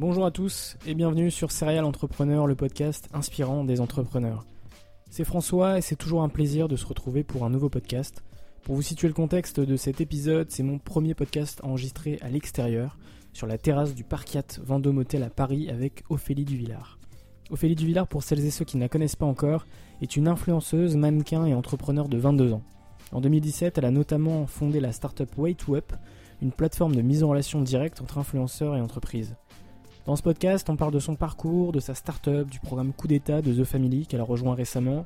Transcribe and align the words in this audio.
Bonjour 0.00 0.24
à 0.24 0.30
tous 0.30 0.78
et 0.86 0.94
bienvenue 0.94 1.30
sur 1.30 1.52
Serial 1.52 1.84
Entrepreneur, 1.84 2.46
le 2.46 2.54
podcast 2.54 3.10
inspirant 3.12 3.64
des 3.64 3.82
entrepreneurs. 3.82 4.46
C'est 5.10 5.24
François 5.26 5.76
et 5.76 5.82
c'est 5.82 5.94
toujours 5.94 6.22
un 6.22 6.30
plaisir 6.30 6.68
de 6.68 6.76
se 6.76 6.86
retrouver 6.86 7.22
pour 7.22 7.44
un 7.44 7.50
nouveau 7.50 7.68
podcast. 7.68 8.24
Pour 8.62 8.76
vous 8.76 8.80
situer 8.80 9.08
le 9.08 9.14
contexte 9.14 9.60
de 9.60 9.76
cet 9.76 10.00
épisode, 10.00 10.50
c'est 10.50 10.62
mon 10.62 10.78
premier 10.78 11.12
podcast 11.12 11.60
enregistré 11.64 12.18
à 12.22 12.30
l'extérieur, 12.30 12.96
sur 13.34 13.46
la 13.46 13.58
terrasse 13.58 13.94
du 13.94 14.02
Parkiat 14.02 14.46
Vendôme 14.64 14.96
Hotel 14.96 15.22
à 15.22 15.28
Paris 15.28 15.68
avec 15.68 16.02
Ophélie 16.08 16.46
Duvillard. 16.46 16.98
Ophélie 17.50 17.74
Duvillard, 17.74 18.08
pour 18.08 18.22
celles 18.22 18.42
et 18.46 18.50
ceux 18.50 18.64
qui 18.64 18.78
ne 18.78 18.82
la 18.82 18.88
connaissent 18.88 19.16
pas 19.16 19.26
encore, 19.26 19.66
est 20.00 20.16
une 20.16 20.28
influenceuse, 20.28 20.96
mannequin 20.96 21.44
et 21.44 21.52
entrepreneur 21.52 22.08
de 22.08 22.16
22 22.16 22.54
ans. 22.54 22.62
En 23.12 23.20
2017, 23.20 23.76
elle 23.76 23.84
a 23.84 23.90
notamment 23.90 24.46
fondé 24.46 24.80
la 24.80 24.92
startup 24.92 25.36
Way 25.36 25.56
to 25.56 25.76
Up, 25.76 25.92
une 26.40 26.52
plateforme 26.52 26.94
de 26.94 27.02
mise 27.02 27.22
en 27.22 27.28
relation 27.28 27.60
directe 27.60 28.00
entre 28.00 28.16
influenceurs 28.16 28.78
et 28.78 28.80
entreprises. 28.80 29.36
Dans 30.06 30.16
ce 30.16 30.22
podcast, 30.22 30.70
on 30.70 30.76
parle 30.76 30.92
de 30.92 30.98
son 30.98 31.14
parcours, 31.14 31.72
de 31.72 31.80
sa 31.80 31.94
start-up, 31.94 32.48
du 32.48 32.58
programme 32.58 32.94
Coup 32.94 33.06
d'État 33.06 33.42
de 33.42 33.52
The 33.52 33.64
Family 33.64 34.06
qu'elle 34.06 34.20
a 34.20 34.24
rejoint 34.24 34.54
récemment, 34.54 35.04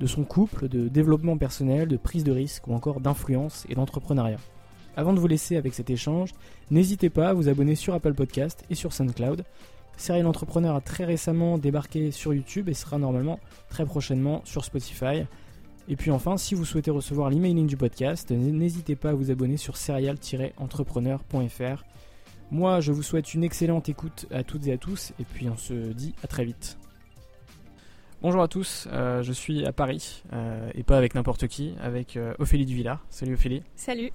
de 0.00 0.06
son 0.06 0.24
couple, 0.24 0.68
de 0.68 0.88
développement 0.88 1.38
personnel, 1.38 1.88
de 1.88 1.96
prise 1.96 2.24
de 2.24 2.32
risque 2.32 2.68
ou 2.68 2.74
encore 2.74 3.00
d'influence 3.00 3.64
et 3.70 3.74
d'entrepreneuriat. 3.74 4.36
Avant 4.96 5.14
de 5.14 5.18
vous 5.18 5.26
laisser 5.26 5.56
avec 5.56 5.72
cet 5.72 5.88
échange, 5.88 6.32
n'hésitez 6.70 7.08
pas 7.08 7.30
à 7.30 7.32
vous 7.32 7.48
abonner 7.48 7.74
sur 7.74 7.94
Apple 7.94 8.12
Podcast 8.12 8.64
et 8.68 8.74
sur 8.74 8.92
SoundCloud. 8.92 9.44
Serial 9.96 10.26
Entrepreneur 10.26 10.76
a 10.76 10.82
très 10.82 11.04
récemment 11.04 11.56
débarqué 11.56 12.10
sur 12.10 12.34
YouTube 12.34 12.68
et 12.68 12.74
sera 12.74 12.98
normalement 12.98 13.40
très 13.70 13.86
prochainement 13.86 14.42
sur 14.44 14.62
Spotify. 14.64 15.24
Et 15.88 15.96
puis 15.96 16.10
enfin, 16.10 16.36
si 16.36 16.54
vous 16.54 16.66
souhaitez 16.66 16.90
recevoir 16.90 17.30
l'emailing 17.30 17.66
du 17.66 17.78
podcast, 17.78 18.30
n'hésitez 18.30 18.94
pas 18.94 19.08
à 19.10 19.14
vous 19.14 19.30
abonner 19.30 19.56
sur 19.56 19.78
serial-entrepreneur.fr. 19.78 21.84
Moi, 22.50 22.80
je 22.80 22.92
vous 22.92 23.02
souhaite 23.02 23.34
une 23.34 23.42
excellente 23.42 23.88
écoute 23.88 24.26
à 24.30 24.44
toutes 24.44 24.66
et 24.66 24.72
à 24.72 24.78
tous, 24.78 25.12
et 25.18 25.24
puis 25.24 25.48
on 25.48 25.56
se 25.56 25.92
dit 25.92 26.14
à 26.22 26.26
très 26.26 26.44
vite. 26.44 26.78
Bonjour 28.22 28.42
à 28.42 28.48
tous, 28.48 28.88
euh, 28.90 29.22
je 29.22 29.32
suis 29.32 29.66
à 29.66 29.72
Paris, 29.72 30.22
euh, 30.32 30.70
et 30.74 30.82
pas 30.82 30.96
avec 30.96 31.14
n'importe 31.14 31.46
qui, 31.46 31.74
avec 31.82 32.16
euh, 32.16 32.32
Ophélie 32.38 32.64
Duvillard. 32.64 33.04
Salut 33.10 33.34
Ophélie. 33.34 33.62
Salut. 33.76 34.12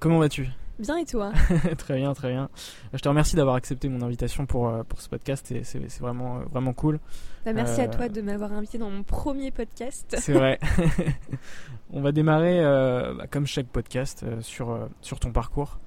comment 0.00 0.18
vas-tu? 0.18 0.48
Bien 0.78 0.96
et 0.96 1.04
toi? 1.04 1.32
Très 1.78 1.96
bien, 1.96 2.12
très 2.12 2.30
bien. 2.30 2.50
Je 2.92 2.98
te 2.98 3.08
remercie 3.08 3.34
d'avoir 3.34 3.56
accepté 3.56 3.88
mon 3.88 4.02
invitation 4.02 4.46
pour, 4.46 4.72
pour 4.84 5.00
ce 5.00 5.08
podcast, 5.08 5.50
et 5.52 5.64
c'est 5.64 6.00
vraiment, 6.00 6.40
vraiment 6.50 6.74
cool. 6.74 6.98
Bah, 7.44 7.52
merci 7.52 7.80
à 7.80 7.88
toi 7.88 8.08
de 8.08 8.20
m'avoir 8.20 8.52
invité 8.52 8.78
dans 8.78 8.90
mon 8.90 9.02
premier 9.02 9.50
podcast. 9.50 10.16
C'est 10.18 10.32
vrai. 10.32 10.58
On 11.92 12.00
va 12.00 12.12
démarrer, 12.12 12.62
bah, 12.62 13.26
comme 13.30 13.46
chaque 13.46 13.68
podcast, 13.68 14.24
sur, 14.40 14.88
sur 15.00 15.18
ton 15.18 15.32
parcours. 15.32 15.78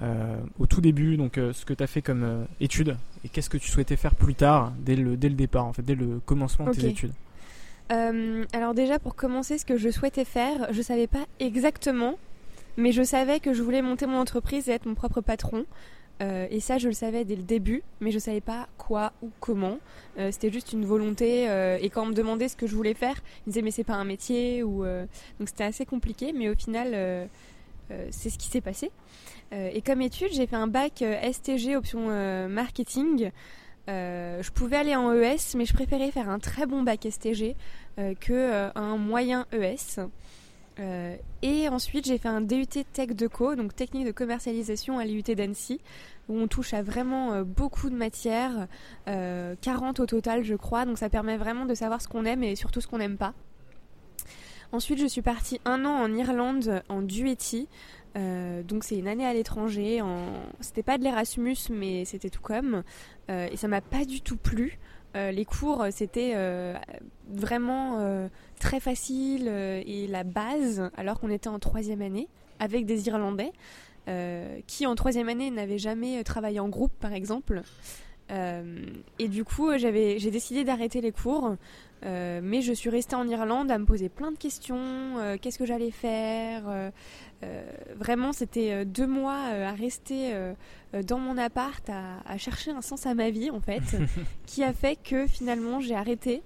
Euh, 0.00 0.36
au 0.60 0.66
tout 0.66 0.80
début, 0.80 1.16
donc 1.16 1.38
euh, 1.38 1.52
ce 1.52 1.64
que 1.64 1.74
tu 1.74 1.82
as 1.82 1.88
fait 1.88 2.02
comme 2.02 2.22
euh, 2.22 2.44
études 2.60 2.96
et 3.24 3.28
qu'est-ce 3.28 3.50
que 3.50 3.56
tu 3.56 3.68
souhaitais 3.68 3.96
faire 3.96 4.14
plus 4.14 4.36
tard, 4.36 4.72
dès 4.78 4.94
le, 4.94 5.16
dès 5.16 5.28
le 5.28 5.34
départ, 5.34 5.66
en 5.66 5.72
fait, 5.72 5.82
dès 5.82 5.96
le 5.96 6.20
commencement 6.24 6.66
de 6.66 6.70
tes 6.70 6.86
études 6.86 7.12
Alors 7.90 8.74
déjà, 8.74 9.00
pour 9.00 9.16
commencer, 9.16 9.58
ce 9.58 9.64
que 9.64 9.76
je 9.76 9.90
souhaitais 9.90 10.24
faire, 10.24 10.72
je 10.72 10.82
savais 10.82 11.08
pas 11.08 11.26
exactement, 11.40 12.14
mais 12.76 12.92
je 12.92 13.02
savais 13.02 13.40
que 13.40 13.52
je 13.52 13.60
voulais 13.60 13.82
monter 13.82 14.06
mon 14.06 14.18
entreprise 14.18 14.68
et 14.68 14.72
être 14.72 14.86
mon 14.86 14.94
propre 14.94 15.20
patron. 15.20 15.66
et 16.20 16.60
ça, 16.60 16.78
je 16.78 16.86
le 16.86 16.94
savais 16.94 17.24
dès 17.24 17.34
le 17.34 17.42
début, 17.42 17.82
mais 18.00 18.12
je 18.12 18.20
savais 18.20 18.40
pas 18.40 18.68
quoi 18.78 19.12
ou 19.20 19.30
comment. 19.40 19.78
C'était 20.30 20.52
juste 20.52 20.72
une 20.72 20.84
volonté. 20.84 21.48
et 21.82 21.90
quand 21.90 22.04
on 22.04 22.06
me 22.06 22.14
demandait 22.14 22.46
ce 22.46 22.56
que 22.56 22.68
je 22.68 22.76
voulais 22.76 22.94
faire, 22.94 23.16
ils 23.16 23.48
me 23.48 23.52
disaient 23.52 23.62
mais 23.62 23.72
c'est 23.72 23.82
pas 23.82 23.94
un 23.94 24.04
métier 24.04 24.62
ou 24.62 24.84
donc 24.84 25.48
c'était 25.48 25.64
assez 25.64 25.86
compliqué. 25.86 26.32
Mais 26.32 26.48
au 26.48 26.54
final, 26.54 27.28
c'est 28.10 28.30
ce 28.30 28.38
qui 28.38 28.48
s'est 28.48 28.60
passé. 28.60 28.90
Euh, 29.52 29.70
et 29.72 29.82
comme 29.82 30.02
étude, 30.02 30.28
j'ai 30.32 30.46
fait 30.46 30.56
un 30.56 30.66
bac 30.66 31.02
euh, 31.02 31.32
STG 31.32 31.76
option 31.76 32.06
euh, 32.10 32.48
marketing. 32.48 33.30
je 33.86 34.50
pouvais 34.50 34.76
aller 34.76 34.94
en 34.94 35.12
ES, 35.12 35.56
mais 35.56 35.64
je 35.64 35.72
préférais 35.72 36.10
faire 36.10 36.28
un 36.28 36.38
très 36.38 36.66
bon 36.66 36.82
bac 36.82 37.06
STG 37.10 37.56
que 38.20 38.70
un 38.78 38.96
moyen 38.98 39.46
ES. 39.52 40.00
et 41.42 41.68
ensuite, 41.68 42.06
j'ai 42.06 42.18
fait 42.18 42.28
un 42.28 42.42
DUT 42.42 42.66
Tech 42.92 43.08
Deco, 43.08 43.56
donc 43.56 43.74
technique 43.74 44.06
de 44.06 44.12
commercialisation 44.12 44.98
à 44.98 45.06
l'IUT 45.06 45.34
d'Annecy, 45.34 45.80
où 46.28 46.38
on 46.38 46.48
touche 46.48 46.74
à 46.74 46.82
vraiment 46.82 47.40
beaucoup 47.42 47.88
de 47.88 47.96
matières, 47.96 48.68
40 49.06 50.00
au 50.00 50.06
total, 50.06 50.44
je 50.44 50.54
crois. 50.54 50.84
Donc 50.84 50.98
ça 50.98 51.08
permet 51.08 51.38
vraiment 51.38 51.64
de 51.64 51.74
savoir 51.74 52.02
ce 52.02 52.08
qu'on 52.08 52.26
aime 52.26 52.44
et 52.44 52.56
surtout 52.56 52.82
ce 52.82 52.86
qu'on 52.88 52.98
n'aime 52.98 53.16
pas. 53.16 53.32
Ensuite, 54.70 55.00
je 55.00 55.06
suis 55.06 55.22
partie 55.22 55.60
un 55.64 55.86
an 55.86 55.94
en 55.94 56.14
Irlande 56.14 56.82
en 56.90 57.00
duetti. 57.00 57.68
Euh, 58.16 58.62
donc 58.62 58.84
c'est 58.84 58.96
une 58.96 59.08
année 59.08 59.26
à 59.26 59.32
l'étranger. 59.32 60.02
En... 60.02 60.26
C'était 60.60 60.82
pas 60.82 60.98
de 60.98 61.04
l'Erasmus, 61.04 61.56
mais 61.70 62.04
c'était 62.04 62.28
tout 62.28 62.42
comme. 62.42 62.82
Euh, 63.30 63.48
et 63.50 63.56
ça 63.56 63.68
m'a 63.68 63.80
pas 63.80 64.04
du 64.04 64.20
tout 64.20 64.36
plu. 64.36 64.78
Euh, 65.16 65.30
les 65.30 65.46
cours, 65.46 65.86
c'était 65.90 66.34
vraiment 67.30 68.28
très 68.60 68.80
facile 68.80 69.48
et 69.48 70.06
la 70.06 70.24
base, 70.24 70.90
alors 70.96 71.18
qu'on 71.18 71.30
était 71.30 71.48
en 71.48 71.58
troisième 71.58 72.02
année 72.02 72.28
avec 72.58 72.84
des 72.86 73.08
Irlandais 73.08 73.52
qui 74.66 74.86
en 74.86 74.94
troisième 74.94 75.28
année 75.28 75.50
n'avaient 75.50 75.78
jamais 75.78 76.24
travaillé 76.24 76.60
en 76.60 76.68
groupe, 76.68 76.92
par 76.98 77.12
exemple. 77.12 77.62
et 78.30 79.28
du 79.28 79.44
coup, 79.44 79.76
j'ai 79.76 80.30
décidé 80.30 80.64
d'arrêter 80.64 81.00
les 81.00 81.12
cours 81.12 81.56
euh, 82.04 82.40
mais 82.42 82.62
je 82.62 82.72
suis 82.72 82.90
restée 82.90 83.16
en 83.16 83.26
Irlande 83.26 83.70
à 83.70 83.78
me 83.78 83.84
poser 83.84 84.08
plein 84.08 84.30
de 84.30 84.36
questions. 84.36 85.18
Euh, 85.18 85.36
qu'est-ce 85.40 85.58
que 85.58 85.66
j'allais 85.66 85.90
faire 85.90 86.62
euh, 86.66 86.90
Vraiment, 87.96 88.32
c'était 88.32 88.84
deux 88.84 89.06
mois 89.06 89.38
à 89.38 89.72
rester 89.72 90.34
dans 91.06 91.18
mon 91.18 91.38
appart, 91.38 91.88
à, 91.88 92.38
chercher 92.38 92.72
un 92.72 92.82
sens 92.82 93.06
à 93.06 93.14
ma 93.14 93.30
vie, 93.30 93.50
en 93.50 93.60
fait, 93.60 93.96
qui 94.46 94.64
a 94.64 94.72
fait 94.72 94.96
que 94.96 95.26
finalement 95.26 95.80
j'ai 95.80 95.94
arrêté 95.94 96.42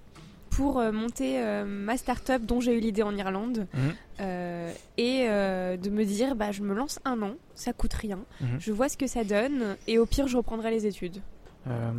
pour 0.51 0.79
monter 0.91 1.41
ma 1.65 1.97
start-up 1.97 2.43
dont 2.43 2.59
j'ai 2.59 2.77
eu 2.77 2.79
l'idée 2.79 3.01
en 3.01 3.15
Irlande 3.15 3.65
mmh. 3.73 4.23
et 4.97 5.25
de 5.25 5.89
me 5.89 6.03
dire 6.03 6.35
bah, 6.35 6.51
je 6.51 6.61
me 6.61 6.75
lance 6.75 6.99
un 7.05 7.23
an, 7.23 7.33
ça 7.55 7.73
coûte 7.73 7.93
rien, 7.93 8.19
mmh. 8.39 8.45
je 8.59 8.71
vois 8.71 8.87
ce 8.87 8.95
que 8.95 9.07
ça 9.07 9.23
donne 9.23 9.75
et 9.87 9.97
au 9.97 10.05
pire 10.05 10.27
je 10.27 10.37
reprendrai 10.37 10.69
les 10.69 10.85
études. 10.85 11.23
Euh, 11.67 11.91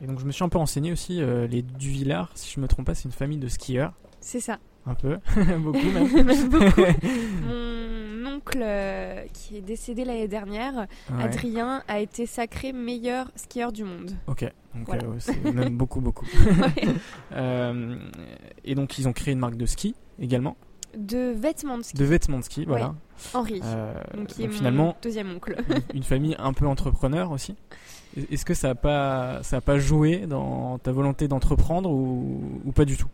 et 0.00 0.06
donc 0.06 0.18
je 0.18 0.24
me 0.24 0.32
suis 0.32 0.42
un 0.44 0.48
peu 0.48 0.58
renseigné 0.58 0.90
aussi, 0.92 1.22
euh, 1.22 1.46
les 1.46 1.62
Duvillard, 1.62 2.30
si 2.34 2.52
je 2.54 2.60
me 2.60 2.66
trompe 2.68 2.86
pas, 2.86 2.94
c'est 2.94 3.04
une 3.04 3.12
famille 3.12 3.38
de 3.38 3.48
skieurs. 3.48 3.92
C'est 4.20 4.40
ça. 4.40 4.58
Un 4.86 4.94
peu, 4.94 5.18
beaucoup 5.58 5.78
même. 5.90 6.48
beaucoup. 6.48 6.80
Mon 7.46 8.26
oncle 8.36 8.60
euh, 8.62 9.24
qui 9.32 9.56
est 9.58 9.60
décédé 9.60 10.04
l'année 10.04 10.28
dernière, 10.28 10.86
Ouais. 11.10 11.22
Adrien, 11.24 11.82
a 11.88 12.00
été 12.00 12.26
sacré 12.26 12.72
meilleur 12.72 13.30
skieur 13.36 13.72
du 13.72 13.84
monde. 13.84 14.12
Ok, 14.26 14.42
donc 14.74 14.86
Voilà. 14.86 15.04
euh, 15.04 15.14
c'est 15.18 15.40
même 15.52 15.76
beaucoup, 15.76 16.00
beaucoup. 16.00 16.26
Ouais. 16.26 16.88
Euh, 17.32 17.96
et 18.64 18.74
donc, 18.74 18.98
ils 18.98 19.06
ont 19.08 19.12
créé 19.12 19.32
une 19.34 19.38
marque 19.40 19.56
de 19.56 19.66
ski 19.66 19.94
également, 20.18 20.56
de 20.96 21.32
vêtements 21.32 21.78
de 21.78 21.82
ski, 21.82 21.96
de 21.96 22.04
vêtements 22.04 22.38
de 22.38 22.44
ski, 22.44 22.64
voilà. 22.66 22.94
Henri. 23.34 23.60
Donc, 24.14 24.26
qui 24.28 24.42
est 24.42 24.46
donc 24.46 24.52
mon 24.52 24.58
finalement, 24.58 24.96
deuxième 25.02 25.30
oncle. 25.30 25.56
une 25.94 26.02
famille 26.02 26.34
un 26.38 26.52
peu 26.52 26.66
entrepreneur 26.66 27.30
aussi. 27.30 27.54
Est-ce 28.30 28.44
que 28.44 28.54
ça 28.54 28.68
n'a 28.68 28.74
pas, 28.74 29.42
ça 29.42 29.56
a 29.56 29.60
pas 29.60 29.78
joué 29.78 30.18
dans 30.26 30.78
ta 30.78 30.92
volonté 30.92 31.28
d'entreprendre 31.28 31.90
ou, 31.90 32.60
ou 32.64 32.72
pas 32.72 32.84
du 32.84 32.96
tout? 32.96 33.08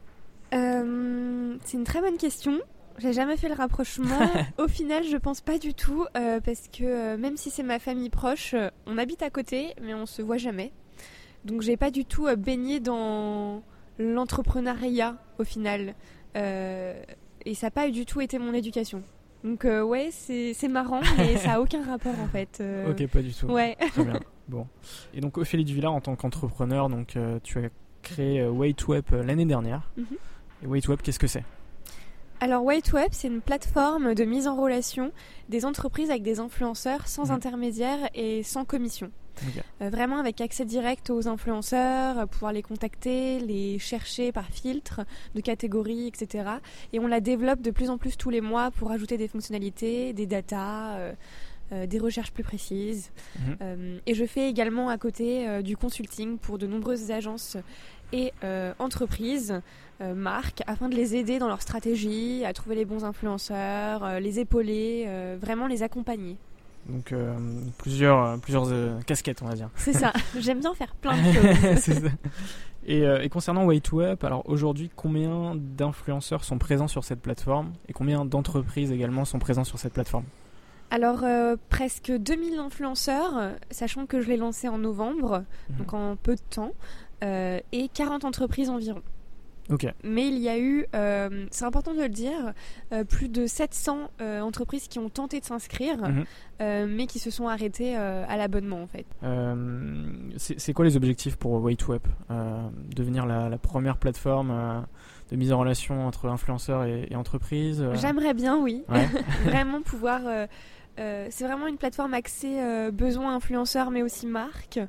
Euh, 0.55 1.56
c'est 1.65 1.77
une 1.77 1.85
très 1.85 2.00
bonne 2.00 2.17
question. 2.17 2.59
J'ai 2.99 3.12
jamais 3.12 3.37
fait 3.37 3.49
le 3.49 3.55
rapprochement. 3.55 4.19
Au 4.59 4.67
final, 4.67 5.05
je 5.05 5.17
pense 5.17 5.41
pas 5.41 5.59
du 5.59 5.73
tout 5.75 6.05
euh, 6.17 6.41
parce 6.41 6.69
que 6.69 6.83
euh, 6.85 7.17
même 7.17 7.37
si 7.37 7.50
c'est 7.50 7.62
ma 7.62 7.79
famille 7.79 8.11
proche, 8.11 8.55
on 8.87 8.99
habite 8.99 9.23
à 9.23 9.31
côté, 9.31 9.75
mais 9.83 9.95
on 9.95 10.06
se 10.06 10.21
voit 10.21 10.37
jamais. 10.39 10.73
Donc 11.44 11.62
j'ai 11.62 11.77
pas 11.77 11.91
du 11.93 12.05
tout 12.05 12.27
baigné 12.37 12.81
dans 12.81 13.62
l'entrepreneuriat 13.99 15.17
au 15.39 15.44
final. 15.44 15.94
Euh, 16.37 17.01
et 17.44 17.55
ça 17.55 17.69
n'a 17.69 17.71
pas 17.71 17.89
du 17.91 18.05
tout 18.05 18.21
été 18.21 18.39
mon 18.39 18.53
éducation. 18.53 19.03
Donc 19.44 19.65
euh, 19.65 19.83
ouais, 19.83 20.09
c'est 20.11 20.53
c'est 20.55 20.67
marrant, 20.69 21.01
mais 21.17 21.37
ça 21.37 21.53
a 21.55 21.61
aucun 21.61 21.85
rapport 21.85 22.19
en 22.21 22.27
fait. 22.27 22.59
euh, 22.61 22.91
Ok, 22.91 23.06
pas 23.06 23.23
du 23.23 23.33
tout. 23.33 23.47
Ouais. 23.47 23.77
Très 23.93 24.05
bien. 24.05 24.21
Bon. 24.49 24.67
Et 25.15 25.21
donc, 25.21 25.37
Ophélie 25.39 25.65
Duvillard, 25.65 25.93
en 25.93 26.00
tant 26.00 26.17
qu'entrepreneur, 26.17 26.89
donc, 26.89 27.17
euh, 27.17 27.39
tu 27.43 27.59
as 27.59 27.69
créé 28.03 28.41
euh, 28.41 28.50
Wait2Web 28.50 29.03
euh, 29.12 29.23
l'année 29.23 29.45
dernière. 29.45 29.91
Mhm. 29.97 30.06
Et 30.62 30.67
Wait2Web, 30.67 30.99
qu'est-ce 31.03 31.19
que 31.19 31.27
c'est? 31.27 31.45
Alors 32.41 32.65
Whiteweb, 32.65 33.09
c'est 33.11 33.27
une 33.27 33.41
plateforme 33.41 34.15
de 34.15 34.25
mise 34.25 34.47
en 34.47 34.55
relation 34.55 35.11
des 35.49 35.65
entreprises 35.65 36.09
avec 36.09 36.23
des 36.23 36.39
influenceurs 36.39 37.09
sans 37.09 37.27
Mhm. 37.27 37.31
intermédiaire 37.33 37.99
et 38.15 38.45
sans 38.45 38.65
commission. 38.65 39.11
Euh, 39.83 39.89
vraiment 39.91 40.19
avec 40.19 40.41
accès 40.41 40.65
direct 40.65 41.11
aux 41.11 41.27
influenceurs, 41.29 42.27
pouvoir 42.29 42.53
les 42.53 42.62
contacter, 42.62 43.39
les 43.41 43.79
chercher 43.81 44.31
par 44.33 44.47
filtre 44.47 45.01
de 45.37 45.41
catégories, 45.41 46.06
etc. 46.09 46.44
Et 46.93 46.99
on 47.01 47.06
la 47.09 47.21
développe 47.21 47.61
de 47.61 47.71
plus 47.73 47.89
en 47.91 47.99
plus 47.99 48.17
tous 48.17 48.31
les 48.31 48.41
mois 48.41 48.71
pour 48.73 48.91
ajouter 48.93 49.17
des 49.17 49.29
fonctionnalités, 49.29 50.12
des 50.12 50.27
datas, 50.27 50.97
euh, 50.99 51.12
euh, 51.73 51.87
des 51.87 51.99
recherches 51.99 52.32
plus 52.32 52.43
précises. 52.43 53.11
Mhm. 53.38 53.56
Euh, 53.62 53.99
et 54.06 54.15
je 54.15 54.25
fais 54.25 54.49
également 54.49 54.88
à 54.88 54.99
côté 54.99 55.49
euh, 55.49 55.62
du 55.62 55.76
consulting 55.76 56.38
pour 56.38 56.59
de 56.59 56.67
nombreuses 56.67 57.11
agences 57.11 57.56
et 58.12 58.32
entreprises, 58.79 59.61
marques, 60.00 60.62
afin 60.67 60.88
de 60.88 60.94
les 60.94 61.15
aider 61.15 61.38
dans 61.38 61.49
leur 61.49 61.61
stratégie, 61.61 62.43
à 62.47 62.55
trouver 62.55 62.75
les 62.75 62.87
bons 62.87 63.05
influenceurs, 63.05 64.19
les 64.19 64.41
épauler, 64.41 65.06
vraiment 65.38 65.67
les 65.67 65.82
accompagner. 65.82 66.38
Donc, 66.88 67.12
euh, 67.12 67.37
plusieurs, 67.76 68.41
plusieurs 68.41 68.67
euh, 68.69 68.99
casquettes, 69.06 69.43
on 69.43 69.47
va 69.47 69.55
dire. 69.55 69.69
C'est 69.75 69.93
ça, 69.93 70.12
j'aime 70.38 70.61
bien 70.61 70.75
faire 70.75 70.94
plein 70.94 71.17
de 71.17 71.32
choses. 71.32 71.79
Ça. 71.79 72.09
Et, 72.87 73.03
euh, 73.03 73.23
et 73.23 73.29
concernant 73.29 73.67
Way2Up, 73.67 74.25
alors 74.25 74.49
aujourd'hui, 74.49 74.91
combien 74.97 75.55
d'influenceurs 75.55 76.44
sont 76.44 76.56
présents 76.56 76.88
sur 76.88 77.05
cette 77.05 77.20
plateforme 77.20 77.73
et 77.88 77.93
combien 77.93 78.25
d'entreprises 78.25 78.91
également 78.91 79.26
sont 79.26 79.38
présents 79.38 79.65
sur 79.65 79.79
cette 79.79 79.93
plateforme? 79.93 80.25
Alors, 80.90 81.23
euh, 81.25 81.56
presque 81.69 82.11
2000 82.11 82.58
influenceurs, 82.58 83.52
sachant 83.70 84.06
que 84.06 84.20
je 84.20 84.29
l'ai 84.29 84.37
lancé 84.37 84.69
en 84.69 84.79
novembre, 84.79 85.44
Mhm. 85.70 85.76
donc 85.79 85.94
en 85.94 86.17
peu 86.17 86.35
de 86.35 86.40
temps, 86.50 86.73
euh, 87.25 87.61
et 87.73 87.88
40 87.88 88.25
entreprises 88.25 88.70
environ. 88.70 89.02
Ok, 89.70 89.87
Mais 90.02 90.29
il 90.29 90.38
y 90.38 90.49
a 90.49 90.58
eu, 90.58 90.87
euh, 90.94 91.44
c'est 91.50 91.67
important 91.67 91.93
de 91.93 92.00
le 92.00 92.08
dire, 92.08 92.55
euh, 92.94 93.05
plus 93.05 93.29
de 93.29 93.46
700 93.46 94.11
euh, 94.23 94.40
entreprises 94.40 94.88
qui 94.88 94.99
ont 94.99 95.11
tenté 95.11 95.40
de 95.40 95.44
s'inscrire, 95.44 95.99
Mhm. 96.08 96.25
mais 96.88 97.06
qui 97.06 97.19
se 97.19 97.31
sont 97.31 97.49
arrêtées 97.49 97.94
à 97.94 98.37
l'abonnement 98.38 98.82
en 98.82 98.87
fait. 98.87 99.05
C'est 100.38 100.73
quoi 100.73 100.87
les 100.87 100.96
objectifs 100.96 101.37
pour 101.37 101.61
Way2Up 101.62 102.00
Euh, 102.31 102.67
Devenir 102.96 103.26
la, 103.26 103.50
la 103.50 103.58
première 103.58 103.99
plateforme 103.99 104.87
de 105.31 105.37
mise 105.37 105.52
en 105.52 105.58
relation 105.58 106.06
entre 106.06 106.29
influenceurs 106.29 106.84
et, 106.84 107.06
et 107.11 107.17
entreprises 107.17 107.84
J'aimerais 107.94 108.32
bien, 108.32 108.56
oui, 108.56 108.84
Ouais. 108.88 109.06
vraiment 109.44 109.82
pouvoir. 109.82 110.23
Euh, 110.99 111.27
c'est 111.31 111.45
vraiment 111.45 111.67
une 111.67 111.77
plateforme 111.77 112.15
axée 112.15 112.61
euh, 112.61 112.91
besoin 112.91 113.35
influenceur, 113.35 113.91
mais 113.91 114.03
aussi 114.03 114.27
marque. 114.27 114.81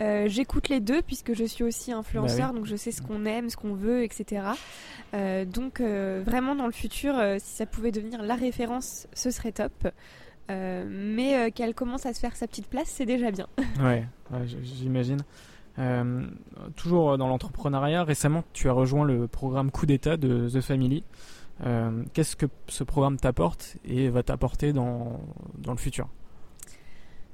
Euh, 0.00 0.26
J'écoute 0.26 0.68
les 0.68 0.80
deux 0.80 1.02
puisque 1.02 1.34
je 1.34 1.44
suis 1.44 1.62
aussi 1.62 1.92
influenceur, 1.92 2.48
Bah 2.48 2.58
donc 2.58 2.66
je 2.66 2.74
sais 2.76 2.90
ce 2.90 3.02
qu'on 3.02 3.24
aime, 3.24 3.50
ce 3.50 3.56
qu'on 3.56 3.74
veut, 3.74 4.02
etc. 4.02 4.42
Donc 5.12 5.80
vraiment 5.80 6.54
dans 6.54 6.66
le 6.66 6.72
futur, 6.72 7.14
si 7.38 7.56
ça 7.56 7.66
pouvait 7.66 7.92
devenir 7.92 8.22
la 8.22 8.34
référence, 8.34 9.06
ce 9.12 9.30
serait 9.30 9.52
top. 9.52 9.88
Mais 10.48 11.52
qu'elle 11.52 11.74
commence 11.74 12.06
à 12.06 12.14
se 12.14 12.20
faire 12.20 12.34
sa 12.36 12.46
petite 12.46 12.66
place, 12.66 12.88
c'est 12.88 13.06
déjà 13.06 13.30
bien. 13.30 13.46
Ouais, 13.80 14.06
j'imagine. 14.62 15.20
Toujours 16.74 17.18
dans 17.18 17.28
l'entrepreneuriat, 17.28 18.02
récemment 18.02 18.44
tu 18.54 18.68
as 18.68 18.72
rejoint 18.72 19.04
le 19.04 19.28
programme 19.28 19.70
Coup 19.70 19.86
d'État 19.86 20.16
de 20.16 20.48
The 20.48 20.62
Family. 20.62 21.04
Euh, 21.64 22.04
Qu'est-ce 22.12 22.36
que 22.36 22.46
ce 22.68 22.84
programme 22.84 23.18
t'apporte 23.18 23.76
et 23.84 24.08
va 24.08 24.22
t'apporter 24.22 24.72
dans, 24.72 25.20
dans 25.58 25.72
le 25.72 25.78
futur? 25.78 26.08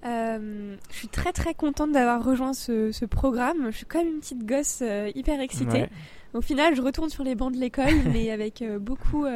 Euh, 0.04 0.76
je 0.90 0.96
suis 0.96 1.08
très 1.08 1.32
très 1.32 1.54
contente 1.54 1.92
d'avoir 1.92 2.24
rejoint 2.24 2.52
ce, 2.52 2.92
ce 2.92 3.04
programme. 3.04 3.70
Je 3.70 3.76
suis 3.78 3.86
comme 3.86 4.06
une 4.06 4.20
petite 4.20 4.46
gosse 4.46 4.80
euh, 4.82 5.10
hyper 5.14 5.40
excitée. 5.40 5.82
Ouais. 5.82 5.90
Au 6.34 6.40
final, 6.40 6.76
je 6.76 6.82
retourne 6.82 7.10
sur 7.10 7.24
les 7.24 7.34
bancs 7.34 7.52
de 7.52 7.58
l'école, 7.58 7.94
mais 8.12 8.30
avec 8.30 8.62
euh, 8.62 8.78
beaucoup 8.78 9.26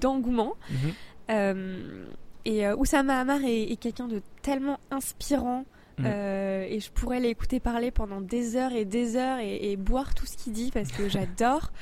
d'engouement. 0.00 0.54
Mhm. 0.70 2.06
Et 2.46 2.66
Oussama 2.72 3.20
Hamar 3.20 3.44
est, 3.44 3.70
est 3.70 3.76
quelqu'un 3.76 4.08
de 4.08 4.22
tellement 4.42 4.80
inspirant. 4.90 5.64
Mhm. 5.98 6.06
et 6.06 6.80
je 6.80 6.90
pourrais 6.92 7.20
l'écouter 7.20 7.60
parler 7.60 7.90
pendant 7.90 8.22
des 8.22 8.56
heures 8.56 8.72
et 8.72 8.86
des 8.86 9.16
heures 9.16 9.38
et, 9.38 9.70
et 9.70 9.76
boire 9.76 10.14
tout 10.14 10.24
ce 10.24 10.34
qu'il 10.38 10.54
dit 10.54 10.70
parce 10.72 10.90
que 10.92 11.08
j'adore 11.10 11.72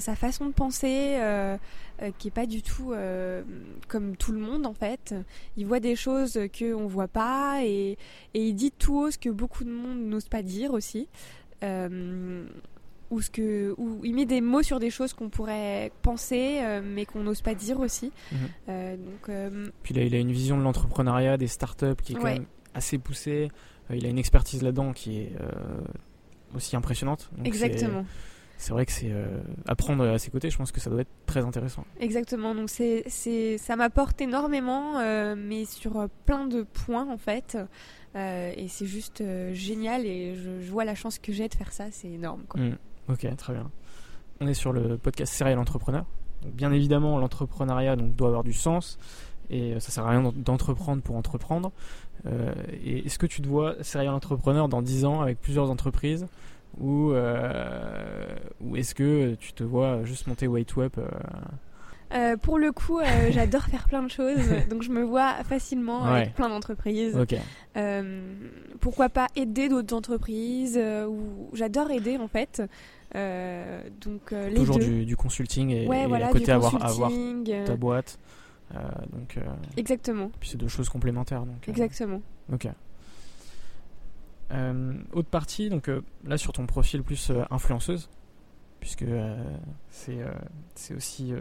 sa 0.00 0.16
façon 0.16 0.46
de 0.46 0.52
penser 0.52 1.16
euh, 1.18 1.56
euh, 2.02 2.10
qui 2.18 2.28
est 2.28 2.30
pas 2.30 2.46
du 2.46 2.62
tout 2.62 2.92
euh, 2.92 3.42
comme 3.88 4.16
tout 4.16 4.32
le 4.32 4.40
monde 4.40 4.66
en 4.66 4.74
fait. 4.74 5.14
Il 5.56 5.66
voit 5.66 5.80
des 5.80 5.96
choses 5.96 6.38
que 6.52 6.74
on 6.74 6.86
voit 6.86 7.08
pas 7.08 7.64
et, 7.64 7.96
et 8.34 8.48
il 8.48 8.54
dit 8.54 8.72
tout 8.72 8.98
haut 8.98 9.10
ce 9.10 9.18
que 9.18 9.30
beaucoup 9.30 9.64
de 9.64 9.70
monde 9.70 9.98
n'ose 9.98 10.28
pas 10.28 10.42
dire 10.42 10.72
aussi. 10.72 11.08
Euh, 11.64 12.46
ou 13.10 13.20
ce 13.20 13.30
que 13.30 13.74
ou 13.78 14.00
il 14.04 14.14
met 14.14 14.26
des 14.26 14.40
mots 14.40 14.62
sur 14.62 14.80
des 14.80 14.90
choses 14.90 15.12
qu'on 15.12 15.28
pourrait 15.28 15.92
penser 16.02 16.58
euh, 16.60 16.80
mais 16.84 17.04
qu'on 17.04 17.20
n'ose 17.20 17.40
pas 17.40 17.54
dire 17.54 17.78
aussi. 17.80 18.12
Mhm. 18.32 18.38
Euh, 18.68 18.96
donc 18.96 19.28
euh, 19.28 19.68
Puis 19.82 19.94
là, 19.94 20.02
il 20.02 20.14
a 20.14 20.18
une 20.18 20.32
vision 20.32 20.58
de 20.58 20.62
l'entrepreneuriat, 20.62 21.36
des 21.36 21.46
startups 21.46 21.94
qui 22.02 22.12
est 22.12 22.16
quand 22.16 22.24
même 22.24 22.46
assez 22.74 22.98
poussée. 22.98 23.48
Euh, 23.90 23.96
il 23.96 24.06
a 24.06 24.08
une 24.08 24.18
expertise 24.18 24.62
là-dedans 24.62 24.92
qui 24.92 25.18
est 25.18 25.32
euh, 25.40 25.80
aussi 26.54 26.76
impressionnante. 26.76 27.30
Donc 27.36 27.46
exactement. 27.46 28.04
C'est 28.58 28.72
vrai 28.72 28.86
que 28.86 28.92
c'est 28.92 29.10
euh, 29.12 29.26
apprendre 29.66 30.04
à 30.04 30.18
ses 30.18 30.30
côtés. 30.30 30.48
Je 30.50 30.56
pense 30.56 30.72
que 30.72 30.80
ça 30.80 30.88
doit 30.90 31.02
être 31.02 31.10
très 31.26 31.40
intéressant. 31.44 31.84
Exactement, 32.00 32.54
donc 32.54 32.70
c'est, 32.70 33.04
c'est, 33.06 33.58
ça 33.58 33.76
m'apporte 33.76 34.20
énormément, 34.20 34.98
euh, 34.98 35.34
mais 35.36 35.64
sur 35.66 35.98
euh, 35.98 36.06
plein 36.24 36.46
de 36.46 36.62
points 36.62 37.06
en 37.10 37.18
fait. 37.18 37.58
Euh, 38.14 38.52
et 38.56 38.68
c'est 38.68 38.86
juste 38.86 39.22
génial 39.52 40.06
et 40.06 40.34
je, 40.36 40.62
je 40.62 40.70
vois 40.72 40.86
la 40.86 40.94
chance 40.94 41.18
que 41.18 41.32
j'ai 41.32 41.48
de 41.48 41.54
faire 41.54 41.70
ça, 41.72 41.84
c'est 41.90 42.08
énorme. 42.08 42.44
Quoi. 42.48 42.60
Mm. 42.62 42.78
Ok, 43.08 43.36
très 43.36 43.52
bien. 43.52 43.70
On 44.40 44.46
est 44.46 44.54
sur 44.54 44.72
le 44.72 44.96
podcast 44.96 45.34
Serial 45.34 45.58
Entrepreneur. 45.58 46.04
Donc, 46.42 46.52
bien 46.54 46.72
évidemment, 46.72 47.18
l'entrepreneuriat 47.18 47.96
donc, 47.96 48.16
doit 48.16 48.28
avoir 48.28 48.42
du 48.44 48.52
sens 48.54 48.98
et 49.50 49.78
ça 49.80 49.90
sert 49.92 50.06
à 50.06 50.10
rien 50.10 50.22
d'en- 50.22 50.32
d'entreprendre 50.32 51.02
pour 51.02 51.16
entreprendre. 51.16 51.72
Et 52.82 53.06
est-ce 53.06 53.18
que 53.18 53.26
tu 53.26 53.40
te 53.40 53.46
vois 53.46 53.76
Serial 53.82 54.12
Entrepreneur 54.14 54.68
dans 54.68 54.82
10 54.82 55.04
ans 55.04 55.20
avec 55.20 55.40
plusieurs 55.40 55.70
entreprises 55.70 56.26
ou, 56.78 57.12
euh, 57.12 58.26
ou 58.60 58.76
est-ce 58.76 58.94
que 58.94 59.34
tu 59.36 59.52
te 59.52 59.64
vois 59.64 60.04
juste 60.04 60.26
monter 60.26 60.46
Way2Up 60.46 60.92
euh, 60.98 61.06
Euh, 62.14 62.36
pour 62.36 62.58
le 62.58 62.70
coup, 62.72 62.98
euh, 63.00 63.04
j'adore 63.30 63.62
faire 63.64 63.84
plein 63.88 64.02
de 64.02 64.10
choses, 64.10 64.38
donc 64.70 64.82
je 64.82 64.90
me 64.90 65.02
vois 65.02 65.34
facilement 65.44 66.04
Ouais. 66.04 66.10
avec 66.20 66.34
plein 66.34 66.48
d'entreprises. 66.48 67.18
Euh, 67.76 68.20
pourquoi 68.80 69.08
pas 69.08 69.26
aider 69.36 69.68
d'autres 69.68 69.94
entreprises 69.94 70.78
ou 71.08 71.48
j'adore 71.52 71.90
aider 71.90 72.16
en 72.18 72.28
fait. 72.28 72.62
Donc 73.14 74.30
les 74.32 74.54
toujours 74.54 74.78
deux. 74.78 74.84
du, 74.84 75.04
du 75.06 75.16
consulting 75.16 75.70
et, 75.70 75.86
ouais, 75.88 76.02
et 76.02 76.06
voilà, 76.06 76.28
à 76.28 76.32
côté 76.32 76.52
avoir, 76.52 76.84
avoir 76.84 77.10
ta 77.64 77.76
boîte. 77.76 78.18
Donc, 79.12 79.38
exactement, 79.76 80.30
puis 80.38 80.50
c'est 80.50 80.58
deux 80.58 80.68
choses 80.68 80.88
complémentaires. 80.88 81.44
Donc, 81.46 81.68
exactement. 81.68 82.20
Ok. 82.52 82.68
Euh, 84.52 84.94
autre 85.12 85.28
partie, 85.28 85.68
donc 85.68 85.88
euh, 85.88 86.02
là 86.24 86.38
sur 86.38 86.52
ton 86.52 86.66
profil 86.66 87.02
plus 87.02 87.30
euh, 87.30 87.42
influenceuse, 87.50 88.08
puisque 88.78 89.04
c'est 89.90 90.18
c'est 90.74 90.94
aussi 90.94 91.32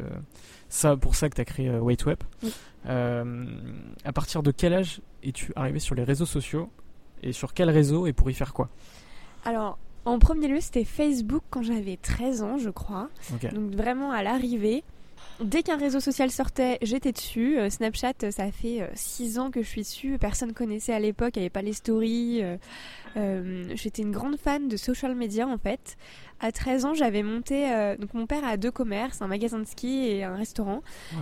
ça 0.69 0.97
pour 0.97 1.15
ça 1.15 1.29
que 1.29 1.35
tu 1.35 1.41
as 1.41 1.45
créé 1.45 1.69
Wait2Web. 1.69 2.17
Oui. 2.41 2.53
À 2.85 4.13
partir 4.13 4.41
de 4.41 4.51
quel 4.51 4.73
âge 4.73 5.01
es-tu 5.21 5.51
arrivé 5.55 5.79
sur 5.79 5.93
les 5.93 6.03
réseaux 6.03 6.25
sociaux 6.25 6.71
et 7.21 7.33
sur 7.33 7.53
quel 7.53 7.69
réseau 7.69 8.07
et 8.07 8.13
pour 8.13 8.29
y 8.31 8.33
faire 8.33 8.53
quoi? 8.53 8.69
Alors, 9.43 9.77
en 10.05 10.17
premier 10.17 10.47
lieu, 10.47 10.59
c'était 10.59 10.85
Facebook 10.85 11.43
quand 11.51 11.61
j'avais 11.61 11.97
13 11.97 12.41
ans, 12.41 12.57
je 12.57 12.69
crois. 12.69 13.09
Donc 13.53 13.75
vraiment 13.75 14.11
à 14.11 14.23
l'arrivée. 14.23 14.83
Dès 15.39 15.63
qu'un 15.63 15.77
réseau 15.77 15.99
social 15.99 16.31
sortait, 16.31 16.77
j'étais 16.81 17.11
dessus. 17.11 17.57
Euh, 17.57 17.69
Snapchat, 17.69 18.13
euh, 18.23 18.31
ça 18.31 18.51
fait 18.51 18.89
6 18.93 19.39
ans 19.39 19.51
que 19.51 19.61
je 19.61 19.67
suis 19.67 19.81
dessus. 19.81 20.17
Personne 20.19 20.53
connaissait 20.53 20.93
à 20.93 20.99
l'époque, 20.99 21.33
il 21.35 21.39
n'y 21.39 21.45
avait 21.45 21.49
pas 21.49 21.61
les 21.61 21.73
stories. 21.73 22.41
J'étais 23.75 24.01
une 24.01 24.11
grande 24.11 24.37
fan 24.37 24.67
de 24.67 24.77
social 24.77 25.15
media 25.15 25.47
en 25.47 25.57
fait. 25.57 25.97
À 26.39 26.51
13 26.51 26.85
ans, 26.85 26.93
j'avais 26.93 27.23
monté. 27.23 27.95
donc 27.99 28.13
mon 28.13 28.25
père 28.25 28.43
a 28.43 28.57
deux 28.57 28.71
commerces, 28.71 29.21
un 29.21 29.27
magasin 29.27 29.59
de 29.59 29.65
ski 29.65 30.07
et 30.07 30.23
un 30.23 30.35
restaurant. 30.35 30.81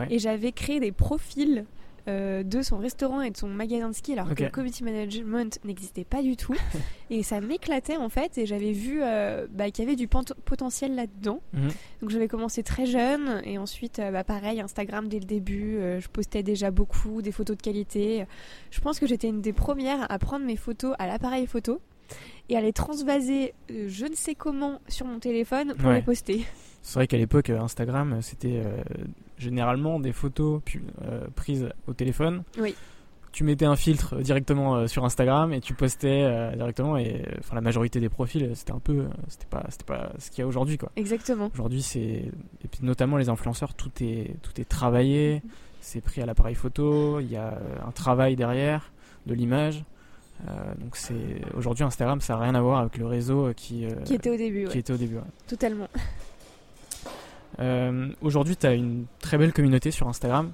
Et 0.10 0.20
j'avais 0.20 0.52
créé 0.52 0.80
des 0.80 0.92
profils 0.92 1.66
euh, 2.10 2.44
de 2.44 2.62
son 2.62 2.78
restaurant 2.78 3.22
et 3.22 3.32
de 3.32 3.38
son 3.38 3.48
magasin 3.48 3.88
de 3.88 3.96
ski 3.96 4.12
alors 4.12 4.36
que 4.36 4.44
le 4.44 4.50
community 4.50 4.84
management 4.84 5.58
n'existait 5.64 6.04
pas 6.04 6.22
du 6.22 6.36
tout. 6.36 6.54
Et 7.10 7.24
ça 7.24 7.40
m'éclatait 7.40 7.96
en 7.96 8.10
fait 8.10 8.38
et 8.38 8.46
j'avais 8.46 8.72
vu 8.72 9.00
euh, 9.02 9.46
bah, 9.50 9.70
qu'il 9.70 9.86
y 9.86 9.88
avait 9.88 9.96
du 9.96 10.08
potentiel 10.08 10.96
là-dedans. 10.96 11.42
Mhm. 11.54 11.70
donc 12.02 12.10
j'avais 12.10 12.28
commencé 12.28 12.64
très 12.64 12.88
jeune 12.88 13.42
et 13.44 13.58
ensuite 13.60 14.00
euh, 14.00 14.10
bah, 14.12 14.24
pareil 14.24 14.60
Instagram 14.60 15.08
dès 15.08 15.20
le 15.20 15.26
début 15.26 15.78
je 16.00 16.08
postais 16.08 16.42
déjà 16.42 16.72
beaucoup 16.72 17.22
des 17.22 17.32
photos 17.32 17.56
de 17.56 17.62
qualité. 17.62 18.26
Je 18.72 18.82
pense 18.82 19.00
que 19.00 19.06
j'étais 19.06 19.28
une 19.28 19.42
des 19.42 19.54
premières 19.54 20.12
à 20.12 20.18
prendre 20.18 20.46
mes 20.46 20.58
photos 20.58 20.96
à 20.98 21.08
l'appareil 21.08 21.46
photo 21.46 21.80
et 22.50 22.58
à 22.58 22.62
les 22.62 22.74
transvaser 22.74 23.54
je 23.70 24.06
ne 24.06 24.16
sais 24.16 24.36
comment 24.36 24.82
sur 24.88 25.06
mon 25.06 25.20
téléphone 25.20 25.76
pour 25.76 25.92
les 25.92 26.02
poster. 26.02 26.46
C'est 26.82 26.96
vrai 26.96 27.08
qu'à 27.08 27.18
l'époque, 27.18 27.50
Instagram, 27.50 28.22
c'était 28.22 28.62
généralement 29.44 30.00
des 30.00 30.14
photos 30.14 30.62
euh, 31.04 31.28
prises 31.36 31.70
au 31.88 31.94
téléphone. 31.94 32.44
Oui. 32.58 32.76
Tu 33.32 33.44
mettais 33.44 33.66
un 33.66 33.76
filtre 33.76 34.18
directement 34.18 34.76
euh, 34.76 34.88
sur 34.88 35.04
Instagram 35.06 35.54
et 35.54 35.60
tu 35.60 35.74
postais 35.74 36.22
euh, 36.24 36.56
directement 36.56 36.98
et 36.98 37.26
enfin 37.40 37.56
la 37.56 37.62
majorité 37.62 38.00
des 38.00 38.10
profils 38.10 38.52
c'était 38.56 38.74
un 38.74 38.80
peu 38.80 39.08
c'était 39.28 39.48
pas 39.50 39.66
c'était 39.70 39.86
pas 39.86 40.12
ce 40.20 40.30
qu'il 40.30 40.40
y 40.40 40.42
a 40.44 40.48
aujourd'hui 40.48 40.78
quoi. 40.78 40.92
Exactement. 40.96 41.50
Aujourd'hui 41.54 41.82
c'est 41.82 42.00
et 42.00 42.68
puis 42.72 42.80
notamment 42.84 43.18
les 43.18 43.30
influenceurs 43.30 43.74
tout 43.74 43.92
est 44.02 44.36
tout 44.44 44.60
est 44.62 44.70
travaillé, 44.70 45.42
c'est 45.82 46.02
pris 46.02 46.22
à 46.22 46.26
l'appareil 46.28 46.56
photo, 46.56 47.20
il 47.20 47.32
y 47.32 47.38
a 47.38 47.58
un 47.86 47.92
travail 47.92 48.36
derrière 48.36 48.92
de 49.26 49.34
l'image. 49.34 49.84
donc 50.80 50.96
c'est 50.96 51.42
aujourd'hui 51.56 51.84
Instagram 51.84 52.22
ça 52.22 52.36
n'a 52.36 52.42
rien 52.42 52.54
à 52.54 52.62
voir 52.62 52.82
avec 52.82 52.98
le 52.98 53.08
réseau 53.08 53.52
qui 53.56 53.88
qui 54.06 54.14
était 54.14 54.30
au 54.30 54.38
début 54.38 54.68
qui 54.68 54.78
était 54.78 54.94
au 54.94 54.98
début 54.98 55.18
totalement 55.48 55.88
euh, 57.60 58.10
aujourd'hui, 58.22 58.56
tu 58.56 58.66
as 58.66 58.74
une 58.74 59.06
très 59.20 59.38
belle 59.38 59.54
communauté 59.54 59.92
sur 59.92 60.08
Instagram 60.08 60.52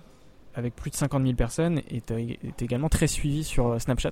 avec 0.55 0.75
plus 0.75 0.91
de 0.91 0.95
50 0.95 1.23
000 1.23 1.35
personnes 1.35 1.81
et 1.89 2.01
tu 2.01 2.13
es 2.13 2.39
également 2.59 2.89
très 2.89 3.07
suivi 3.07 3.43
sur 3.43 3.67
euh, 3.67 3.79
Snapchat. 3.79 4.11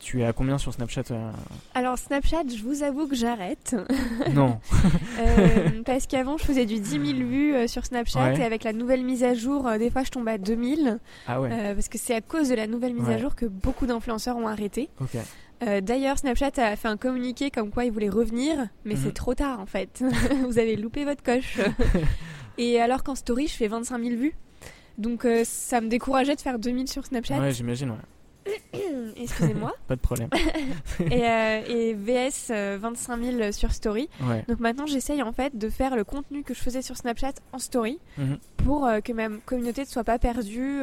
Tu 0.00 0.20
es 0.20 0.24
à 0.24 0.32
combien 0.32 0.58
sur 0.58 0.72
Snapchat 0.74 1.04
euh 1.12 1.30
Alors 1.74 1.96
Snapchat, 1.96 2.42
je 2.48 2.60
vous 2.64 2.82
avoue 2.82 3.06
que 3.06 3.14
j'arrête. 3.14 3.76
Non. 4.34 4.58
parce 5.86 6.08
qu'avant, 6.08 6.36
je 6.38 6.44
faisais 6.44 6.66
du 6.66 6.80
10 6.80 6.90
000 6.90 7.02
vues 7.28 7.68
sur 7.68 7.86
Snapchat 7.86 8.34
et 8.34 8.42
avec 8.42 8.64
la 8.64 8.72
nouvelle 8.72 9.04
mise 9.04 9.22
à 9.22 9.34
jour, 9.34 9.70
des 9.78 9.90
fois, 9.90 10.02
je 10.02 10.10
tombe 10.10 10.26
à 10.26 10.38
2000. 10.38 10.98
Ah 11.28 11.40
ouais. 11.40 11.74
parce 11.74 11.88
que 11.88 11.98
c'est 11.98 12.16
à 12.16 12.20
cause 12.20 12.48
de 12.48 12.56
la 12.56 12.66
nouvelle 12.66 12.94
mise 12.94 13.08
à 13.08 13.18
jour 13.18 13.36
que 13.36 13.46
beaucoup 13.46 13.86
d'influenceurs 13.86 14.36
ont 14.36 14.48
arrêté. 14.48 14.88
Ok. 15.00 15.16
Euh, 15.62 15.80
d'ailleurs, 15.80 16.18
Snapchat 16.18 16.52
a 16.56 16.76
fait 16.76 16.88
un 16.88 16.96
communiqué 16.96 17.50
comme 17.50 17.70
quoi 17.70 17.84
il 17.84 17.92
voulait 17.92 18.08
revenir, 18.08 18.68
mais 18.84 18.96
c'est 18.96 19.08
mhm. 19.08 19.12
trop 19.12 19.34
tard 19.34 19.60
en 19.60 19.66
fait. 19.66 20.02
Vous 20.46 20.58
avez 20.58 20.76
loupé 20.76 21.04
votre 21.04 21.22
coche. 21.22 21.58
Et 22.58 22.80
alors 22.80 23.02
qu'en 23.02 23.14
story, 23.14 23.46
je 23.46 23.54
fais 23.54 23.68
25 23.68 24.02
000 24.02 24.16
vues. 24.16 24.34
Donc 24.98 25.24
euh, 25.24 25.42
ça 25.44 25.80
me 25.80 25.88
décourageait 25.88 26.34
de 26.36 26.40
faire 26.40 26.58
2000 26.58 26.88
sur 26.88 27.06
Snapchat. 27.06 27.38
Ouais, 27.38 27.52
j'imagine, 27.52 27.90
ouais. 27.90 28.52
Excusez-moi. 29.16 29.72
Pas 29.86 29.94
de 29.94 30.00
problème. 30.00 30.28
et, 31.00 31.24
euh, 31.24 31.62
et, 31.66 31.94
VS 31.94 32.52
25 32.80 33.22
000 33.22 33.52
sur 33.52 33.72
Story. 33.72 34.08
Donc 34.48 34.58
maintenant 34.58 34.86
j'essaye 34.86 35.22
en 35.22 35.32
fait 35.32 35.56
de 35.56 35.68
faire 35.70 35.94
le 35.94 36.02
contenu 36.02 36.42
que 36.42 36.52
je 36.52 36.58
faisais 36.58 36.82
sur 36.82 36.96
Snapchat 36.96 37.34
en 37.52 37.58
Story 37.58 38.00
mhm. 38.18 38.38
pour 38.56 38.90
que 39.04 39.12
ma 39.12 39.28
communauté 39.46 39.82
ne 39.82 39.86
soit 39.86 40.04
pas 40.04 40.18
perdue 40.18 40.82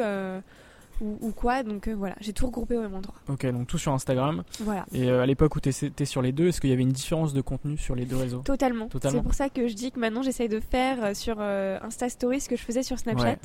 ou, 1.02 1.32
quoi. 1.36 1.64
Donc 1.64 1.88
euh, 1.88 1.94
voilà, 1.94 2.16
j'ai 2.20 2.34
tout 2.34 2.46
regroupé 2.46 2.78
au 2.78 2.82
même 2.82 2.96
endroit. 2.96 3.16
Ok, 3.28 3.46
donc 3.46 3.68
tout 3.68 3.78
sur 3.78 3.94
Instagram. 3.94 4.44
Voilà. 4.60 4.86
Et 4.94 5.10
euh, 5.10 5.22
à 5.22 5.26
l'époque 5.26 5.56
où 5.56 5.60
tu 5.60 5.70
étais 5.70 6.06
sur 6.06 6.22
les 6.22 6.32
deux, 6.32 6.48
est-ce 6.48 6.62
qu'il 6.62 6.70
y 6.70 6.74
avait 6.74 6.84
une 6.84 6.92
différence 6.92 7.34
de 7.34 7.42
contenu 7.42 7.78
sur 7.78 7.96
les 7.96 8.06
deux 8.06 8.18
réseaux? 8.18 8.42
Totalement. 8.44 8.90
C'est 9.02 9.22
pour 9.22 9.34
ça 9.34 9.50
que 9.50 9.68
je 9.68 9.74
dis 9.74 9.92
que 9.92 10.00
maintenant 10.00 10.22
j'essaye 10.22 10.50
de 10.50 10.60
faire 10.60 11.04
euh, 11.04 11.14
sur 11.14 11.40
Insta 11.40 12.10
Story 12.10 12.42
ce 12.42 12.50
que 12.50 12.56
je 12.56 12.64
faisais 12.64 12.84
sur 12.84 13.00
Snapchat. 13.00 13.38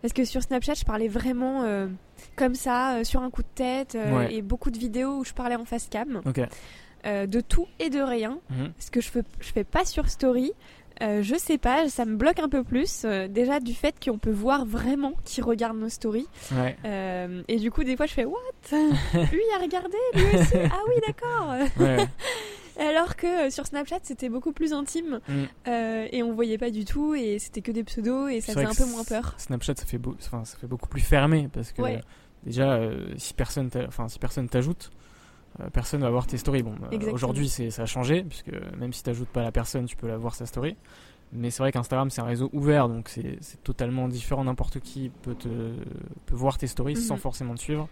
Parce 0.00 0.12
que 0.12 0.24
sur 0.24 0.42
Snapchat, 0.42 0.74
je 0.74 0.84
parlais 0.84 1.08
vraiment 1.08 1.64
comme 2.36 2.54
ça, 2.54 3.04
sur 3.04 3.22
un 3.22 3.30
coup 3.30 3.42
de 3.42 3.48
tête, 3.54 3.96
et 4.30 4.42
beaucoup 4.42 4.70
de 4.70 4.78
vidéos 4.78 5.18
où 5.18 5.24
je 5.24 5.32
parlais 5.32 5.56
en 5.56 5.64
face 5.64 5.88
cam. 5.88 6.20
Ok. 6.24 6.40
de 7.04 7.40
tout 7.40 7.66
et 7.78 7.90
de 7.90 8.00
rien. 8.00 8.38
Mhm. 8.50 8.72
Ce 8.78 8.90
que 8.90 9.00
je 9.00 9.10
fais, 9.10 9.22
je 9.40 9.52
fais 9.52 9.64
pas 9.64 9.84
sur 9.84 10.08
Story. 10.08 10.52
Euh, 11.02 11.22
je 11.22 11.34
sais 11.36 11.58
pas, 11.58 11.88
ça 11.88 12.04
me 12.04 12.16
bloque 12.16 12.38
un 12.38 12.48
peu 12.48 12.62
plus. 12.62 13.02
Euh, 13.04 13.26
déjà 13.28 13.60
du 13.60 13.74
fait 13.74 13.94
qu'on 14.02 14.18
peut 14.18 14.30
voir 14.30 14.64
vraiment 14.64 15.14
qui 15.24 15.40
regarde 15.40 15.76
nos 15.76 15.88
stories. 15.88 16.28
Euh, 16.84 17.42
et 17.48 17.56
du 17.56 17.70
coup, 17.70 17.84
des 17.84 17.96
fois, 17.96 18.06
je 18.06 18.12
fais 18.12 18.24
What? 18.24 18.38
Lui 18.72 19.42
a 19.56 19.60
regardé, 19.60 19.96
lui 20.14 20.24
aussi? 20.24 20.56
ah 20.70 20.80
oui, 20.88 20.94
d'accord. 21.06 21.54
Alors 22.80 23.16
que 23.16 23.50
sur 23.50 23.66
Snapchat, 23.66 23.98
c'était 24.02 24.30
beaucoup 24.30 24.52
plus 24.52 24.72
intime 24.72 25.20
mm. 25.28 25.70
et 26.10 26.22
on 26.22 26.32
voyait 26.32 26.56
pas 26.56 26.70
du 26.70 26.86
tout 26.86 27.14
et 27.14 27.38
c'était 27.38 27.60
que 27.60 27.70
des 27.70 27.84
pseudos 27.84 28.30
et 28.30 28.40
ça 28.40 28.54
faisait 28.54 28.64
un 28.64 28.74
peu 28.74 28.86
moins 28.86 29.04
peur. 29.04 29.34
Snapchat, 29.36 29.74
ça 29.76 29.84
fait, 29.84 30.00
ça 30.18 30.56
fait 30.58 30.66
beaucoup 30.66 30.88
plus 30.88 31.02
fermé 31.02 31.50
parce 31.52 31.70
que 31.72 31.82
déjà, 32.44 32.80
si 33.18 33.34
personne, 33.34 33.68
enfin 33.86 34.08
si 34.08 34.18
personne 34.18 34.48
t'ajoute, 34.48 34.90
personne 35.72 36.00
va 36.00 36.10
voir 36.10 36.26
tes 36.26 36.38
stories. 36.38 36.62
Bon, 36.62 36.74
euh, 36.92 37.12
aujourd'hui, 37.12 37.48
ça 37.48 37.82
a 37.82 37.86
changé, 37.86 38.22
puisque 38.22 38.52
même 38.78 38.92
si 38.92 39.02
tu 39.02 39.10
n'ajoutes 39.10 39.28
pas 39.28 39.42
la 39.42 39.52
personne, 39.52 39.86
tu 39.86 39.96
peux 39.96 40.08
la 40.08 40.16
voir 40.16 40.34
sa 40.34 40.46
story. 40.46 40.76
Mais 41.32 41.50
c'est 41.50 41.62
vrai 41.62 41.72
qu'Instagram, 41.72 42.10
c'est 42.10 42.20
un 42.20 42.26
réseau 42.26 42.50
ouvert, 42.52 42.88
donc 42.88 43.08
c'est 43.08 43.38
totalement 43.64 44.08
différent. 44.08 44.44
N'importe 44.44 44.80
qui 44.80 45.10
peut, 45.22 45.34
te, 45.34 45.48
peut 46.26 46.34
voir 46.34 46.58
tes 46.58 46.66
stories 46.66 46.96
sans 46.96 47.14
mhm. 47.14 47.20
forcément 47.20 47.54
te 47.54 47.60
suivre. 47.60 47.88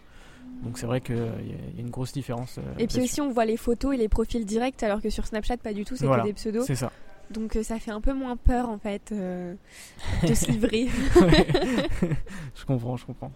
Donc 0.62 0.79
c'est 0.79 0.87
vrai 0.87 1.00
qu'il 1.00 1.17
y, 1.17 1.21
a 1.21 1.81
une 1.81 1.90
grosse 1.90 2.12
différence. 2.12 2.59
Euh, 2.59 2.62
et 2.79 2.87
puis 2.87 3.00
aussi, 3.00 3.21
on 3.21 3.31
voit 3.31 3.47
les 3.47 3.57
photos 3.57 3.95
et 3.95 3.97
les 3.97 4.09
profils 4.09 4.45
directs, 4.45 4.83
alors 4.83 5.00
que 5.00 5.09
sur 5.09 5.26
Snapchat, 5.26 5.59
pas 5.59 5.73
du 5.73 5.85
tout, 5.85 5.97
c'est 5.97 6.07
que 6.07 6.23
des 6.23 6.35
pseudos. 6.35 6.67
C'est 6.67 6.75
ça. 6.75 6.90
Donc 7.31 7.57
ça 7.62 7.79
fait 7.79 7.93
un 7.93 8.00
peu 8.00 8.12
moins 8.12 8.37
peur, 8.37 8.69
en 8.69 8.79
fait, 8.79 9.12
de 9.12 10.35
se 10.35 10.47
livrer. 10.50 10.88
je 12.55 12.64
comprends, 12.67 12.97
je 12.97 13.07
comprends. 13.07 13.33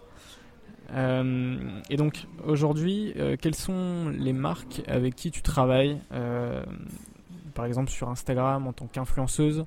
Euh, 0.95 1.81
et 1.91 1.97
donc 1.97 2.27
aujourd'hui, 2.45 3.13
euh, 3.17 3.37
quelles 3.41 3.55
sont 3.55 4.09
les 4.09 4.33
marques 4.33 4.83
avec 4.87 5.17
qui 5.17 5.31
tu 5.31 5.43
travailles 5.43 5.99
euh, 6.13 6.65
Par 7.55 7.65
exemple 7.65 7.91
sur 7.91 8.09
Instagram 8.09 8.67
en 8.67 8.73
tant 8.73 8.87
qu'influenceuse? 8.87 9.65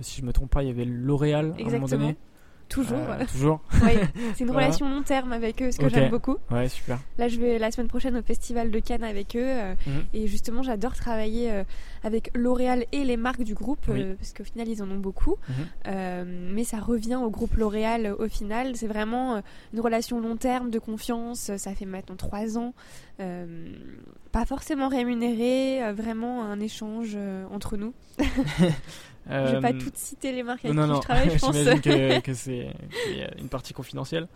si 0.00 0.20
je 0.20 0.26
me 0.26 0.32
trompe 0.32 0.50
pas, 0.50 0.64
il 0.64 0.68
y 0.68 0.72
avait 0.72 0.84
L'Oréal 0.84 1.54
à 1.56 1.62
un 1.62 1.70
moment 1.70 1.86
donné. 1.86 2.16
Toujours. 2.70 3.10
Euh, 3.10 3.24
toujours. 3.32 3.60
oui, 3.82 3.92
c'est 4.34 4.44
une 4.44 4.50
relation 4.52 4.88
long 4.88 5.02
terme 5.02 5.32
avec 5.32 5.60
eux, 5.60 5.72
ce 5.72 5.78
que 5.78 5.88
j'aime 5.88 6.08
beaucoup. 6.08 6.36
Ouais, 6.50 6.68
super. 6.68 7.00
Là, 7.18 7.26
je 7.28 7.38
vais 7.38 7.58
la 7.58 7.70
semaine 7.72 7.88
prochaine 7.88 8.16
au 8.16 8.22
festival 8.22 8.70
de 8.70 8.78
Cannes 8.78 9.02
avec 9.02 9.36
eux. 9.36 9.42
Euh, 9.44 9.74
mhm. 9.86 10.04
Et 10.14 10.28
justement, 10.28 10.62
j'adore 10.62 10.94
travailler 10.94 11.50
euh, 11.50 11.64
avec 12.04 12.30
L'Oréal 12.32 12.86
et 12.92 13.04
les 13.04 13.16
marques 13.16 13.42
du 13.42 13.54
groupe, 13.54 13.84
parce 13.86 14.32
qu'au 14.32 14.44
final, 14.44 14.68
ils 14.68 14.82
en 14.82 14.90
ont 14.90 14.98
beaucoup. 14.98 15.36
Mhm. 15.48 16.52
mais 16.54 16.64
ça 16.64 16.78
revient 16.78 17.16
au 17.16 17.30
groupe 17.30 17.56
L'Oréal 17.56 18.14
au 18.18 18.28
final. 18.28 18.76
C'est 18.76 18.86
vraiment 18.86 19.42
une 19.74 19.80
relation 19.80 20.20
long 20.20 20.36
terme 20.36 20.70
de 20.70 20.78
confiance. 20.78 21.50
Ça 21.56 21.74
fait 21.74 21.86
maintenant 21.86 22.16
trois 22.16 22.56
ans. 22.56 22.72
pas 23.18 24.44
forcément 24.46 24.88
rémunéré, 24.88 25.92
vraiment 25.92 26.44
un 26.44 26.60
échange 26.60 27.18
entre 27.50 27.76
nous. 27.76 27.92
Je 29.30 29.54
vais 29.54 29.60
pas 29.60 29.72
euh, 29.72 29.78
toutes 29.78 29.96
citer 29.96 30.32
les 30.32 30.42
marques 30.42 30.64
avec 30.64 30.76
qui 30.76 30.82
je 30.82 31.00
travaille, 31.00 31.30
je 31.34 31.38
pense. 31.38 31.56
J'imagine 31.56 31.80
que, 31.80 32.20
que 32.20 32.34
c'est 32.34 32.68
une 33.38 33.48
partie 33.48 33.72
confidentielle. 33.72 34.28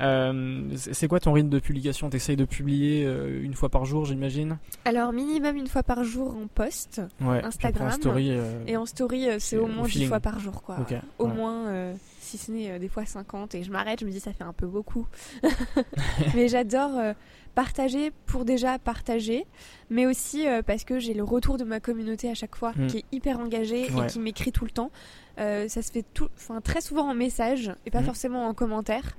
Euh, 0.00 0.70
c'est 0.76 1.06
quoi 1.06 1.20
ton 1.20 1.32
rythme 1.32 1.48
de 1.48 1.58
publication? 1.58 2.10
T'essayes 2.10 2.36
de 2.36 2.44
publier 2.44 3.04
euh, 3.06 3.42
une 3.42 3.54
fois 3.54 3.68
par 3.68 3.84
jour, 3.84 4.04
j'imagine? 4.04 4.58
Alors, 4.84 5.12
minimum 5.12 5.56
une 5.56 5.68
fois 5.68 5.82
par 5.82 6.04
jour 6.04 6.36
en 6.36 6.46
post, 6.46 7.00
Instagram. 7.20 7.92
story, 7.92 8.32
et 8.66 8.76
en 8.76 8.86
story, 8.86 9.28
c'est 9.38 9.56
au 9.56 9.66
moins 9.66 9.86
10 9.86 10.06
fois 10.06 10.20
par 10.20 10.38
jour. 10.40 10.62
Quoi. 10.62 10.78
au 11.18 11.26
moins, 11.26 11.94
si 12.20 12.38
ce 12.38 12.50
n'est 12.50 12.78
des 12.78 12.88
fois 12.88 13.06
50. 13.06 13.54
Et 13.54 13.62
je 13.62 13.70
m'arrête, 13.70 14.00
je 14.00 14.04
me 14.04 14.10
dis, 14.10 14.20
ça 14.20 14.32
fait 14.32 14.44
un 14.44 14.52
peu 14.52 14.66
beaucoup. 14.66 15.06
Mais 16.34 16.48
j'adore 16.48 17.14
partager 17.54 18.10
pour 18.26 18.44
déjà 18.44 18.78
partager, 18.78 19.46
mais 19.90 20.06
aussi 20.06 20.46
euh, 20.46 20.62
parce 20.62 20.84
que 20.84 20.98
j'ai 20.98 21.14
le 21.14 21.22
retour 21.22 21.56
de 21.56 21.64
ma 21.64 21.80
communauté 21.80 22.30
à 22.30 22.34
chaque 22.34 22.56
fois 22.56 22.72
mm. 22.76 22.86
qui 22.88 22.98
est 22.98 23.04
hyper 23.12 23.38
engagée 23.38 23.86
et 23.86 24.06
qui 24.06 24.18
m'écrit 24.18 24.52
tout 24.52 24.64
le 24.64 24.70
temps. 24.70 24.90
Euh, 25.38 25.68
ça 25.68 25.82
se 25.82 25.90
fait 25.90 26.04
tout, 26.14 26.28
très 26.62 26.80
souvent 26.80 27.10
en 27.10 27.14
message 27.14 27.72
et 27.86 27.90
pas 27.90 28.00
mm. 28.00 28.04
forcément 28.04 28.46
en 28.46 28.54
commentaire. 28.54 29.16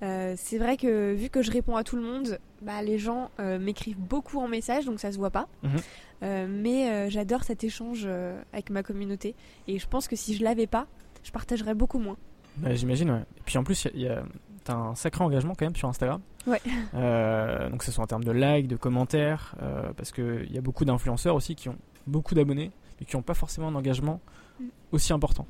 Euh, 0.00 0.34
c'est 0.36 0.58
vrai 0.58 0.76
que 0.76 1.12
vu 1.14 1.28
que 1.28 1.42
je 1.42 1.50
réponds 1.50 1.76
à 1.76 1.82
tout 1.82 1.96
le 1.96 2.02
monde, 2.02 2.38
bah, 2.62 2.82
les 2.82 2.98
gens 2.98 3.30
m'écrivent 3.38 3.98
beaucoup 3.98 4.38
en 4.38 4.48
message, 4.48 4.84
donc 4.84 5.00
ça 5.00 5.12
se 5.12 5.18
voit 5.18 5.30
pas. 5.30 5.48
Mm-hmm. 5.64 6.46
mais 6.46 7.10
j'adore 7.10 7.44
cet 7.44 7.64
échange 7.64 8.08
avec 8.52 8.70
ma 8.70 8.82
communauté 8.82 9.34
et 9.66 9.78
je 9.78 9.86
pense 9.88 10.08
que 10.08 10.16
si 10.16 10.34
je 10.34 10.44
l'avais 10.44 10.66
pas, 10.66 10.86
je 11.22 11.32
partagerais 11.32 11.74
beaucoup 11.74 11.98
moins. 11.98 12.16
Bah, 12.58 12.74
j'imagine, 12.74 13.10
ouais. 13.10 13.24
Et 13.36 13.42
puis 13.44 13.58
en 13.58 13.64
plus, 13.64 13.86
il 13.94 14.00
y 14.00 14.08
a 14.08 14.22
un 14.72 14.94
sacré 14.94 15.24
engagement 15.24 15.54
quand 15.58 15.66
même 15.66 15.76
sur 15.76 15.88
Instagram. 15.88 16.20
Ouais. 16.46 16.60
Euh, 16.94 17.68
donc, 17.70 17.82
ce 17.82 17.92
soit 17.92 18.04
en 18.04 18.06
termes 18.06 18.24
de 18.24 18.32
likes, 18.32 18.68
de 18.68 18.76
commentaires, 18.76 19.54
euh, 19.62 19.92
parce 19.96 20.12
qu'il 20.12 20.50
y 20.50 20.58
a 20.58 20.60
beaucoup 20.60 20.84
d'influenceurs 20.84 21.34
aussi 21.34 21.54
qui 21.54 21.68
ont 21.68 21.76
beaucoup 22.06 22.34
d'abonnés, 22.34 22.70
mais 22.98 23.06
qui 23.06 23.16
n'ont 23.16 23.22
pas 23.22 23.34
forcément 23.34 23.68
un 23.68 23.74
engagement 23.74 24.20
mm. 24.60 24.64
aussi 24.92 25.12
important. 25.12 25.46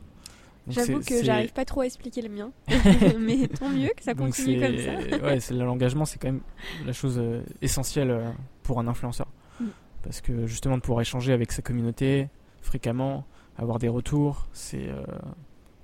J'avoue 0.66 1.00
c'est- 1.02 1.08
que 1.08 1.18
c'est- 1.18 1.24
j'arrive 1.24 1.52
pas 1.52 1.64
trop 1.64 1.80
à 1.80 1.86
expliquer 1.86 2.20
le 2.20 2.28
mien, 2.28 2.50
mais 3.18 3.48
tant 3.48 3.70
mieux 3.70 3.90
que 3.96 4.02
ça 4.02 4.14
continue 4.14 4.60
comme 4.60 4.76
c'est- 4.76 5.10
ça. 5.10 5.16
ouais, 5.24 5.40
c'est 5.40 5.54
l'engagement, 5.54 6.04
c'est 6.04 6.18
quand 6.18 6.28
même 6.28 6.42
la 6.84 6.92
chose 6.92 7.18
euh, 7.18 7.42
essentielle 7.62 8.34
pour 8.62 8.78
un 8.80 8.86
influenceur. 8.86 9.28
Mm. 9.60 9.66
Parce 10.02 10.20
que 10.20 10.46
justement, 10.46 10.76
de 10.76 10.82
pouvoir 10.82 11.00
échanger 11.00 11.32
avec 11.32 11.52
sa 11.52 11.62
communauté 11.62 12.28
fréquemment, 12.60 13.24
avoir 13.56 13.78
des 13.78 13.88
retours, 13.88 14.46
c'est 14.52 14.88
euh, 14.88 15.02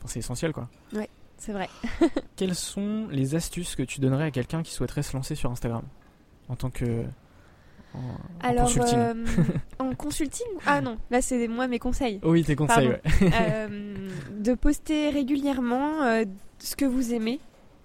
c'est 0.06 0.18
essentiel 0.18 0.52
quoi. 0.52 0.68
C'est 1.38 1.52
vrai. 1.52 1.68
Quelles 2.36 2.54
sont 2.54 3.08
les 3.10 3.34
astuces 3.34 3.76
que 3.76 3.82
tu 3.82 4.00
donnerais 4.00 4.24
à 4.24 4.30
quelqu'un 4.30 4.62
qui 4.62 4.72
souhaiterait 4.72 5.02
se 5.02 5.14
lancer 5.16 5.34
sur 5.34 5.50
Instagram 5.50 5.82
en 6.48 6.56
tant 6.56 6.70
que 6.70 7.04
en, 7.94 8.54
consulting 8.54 8.98
euh, 8.98 9.14
en 9.78 9.94
consulting 9.94 10.46
Ah 10.66 10.80
non, 10.80 10.98
là 11.10 11.22
c'est 11.22 11.46
moi 11.48 11.68
mes 11.68 11.78
conseils. 11.78 12.18
Oh 12.22 12.32
oui, 12.32 12.44
tes 12.44 12.56
conseils. 12.56 12.88
ouais. 12.88 13.00
Euh, 13.34 14.08
de 14.38 14.54
poster 14.54 15.10
régulièrement 15.10 16.02
euh, 16.02 16.24
ce 16.58 16.76
que 16.76 16.84
vous 16.84 17.12
aimez. 17.14 17.40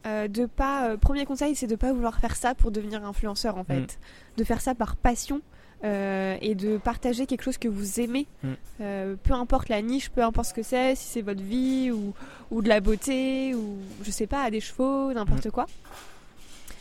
De 0.06 0.48
pas, 0.48 0.98
premier 0.98 1.24
conseil, 1.24 1.54
c'est 1.54 1.68
de 1.68 1.76
pas 1.76 1.94
vouloir 1.94 2.20
faire 2.20 2.36
ça 2.36 2.56
pour 2.56 2.72
devenir 2.72 3.06
influenceur 3.06 3.58
en 3.58 3.64
fait. 3.64 3.82
Mm. 3.82 4.38
De 4.38 4.44
faire 4.44 4.60
ça 4.60 4.74
par 4.74 4.96
passion 4.96 5.42
euh, 5.84 6.36
et 6.42 6.56
de 6.56 6.78
partager 6.78 7.26
quelque 7.26 7.42
chose 7.44 7.58
que 7.58 7.68
vous 7.68 8.00
aimez. 8.00 8.28
Mm. 8.44 8.48
Euh, 8.82 9.16
peu 9.24 9.34
importe 9.34 9.70
la 9.70 9.82
niche, 9.82 10.10
peu 10.10 10.22
importe 10.24 10.50
ce 10.50 10.54
que 10.54 10.64
c'est, 10.64 10.96
si 10.96 11.08
c'est 11.08 11.22
votre 11.22 11.42
vie 11.42 11.92
ou, 11.92 12.14
ou 12.52 12.62
de 12.62 12.68
la 12.70 12.80
beauté 12.82 13.54
ou 13.56 13.78
je 14.04 14.12
sais 14.12 14.28
pas, 14.28 14.50
des 14.52 14.60
chevaux, 14.62 15.14
n'importe 15.14 15.46
Mm. 15.48 15.52
quoi. 15.52 15.66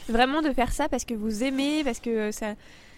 Vraiment 0.08 0.40
de 0.42 0.52
faire 0.52 0.72
ça 0.72 0.88
parce 0.88 1.04
que 1.04 1.14
vous 1.14 1.44
aimez, 1.44 1.84
parce 1.84 2.00
que 2.00 2.32
ça, 2.32 2.54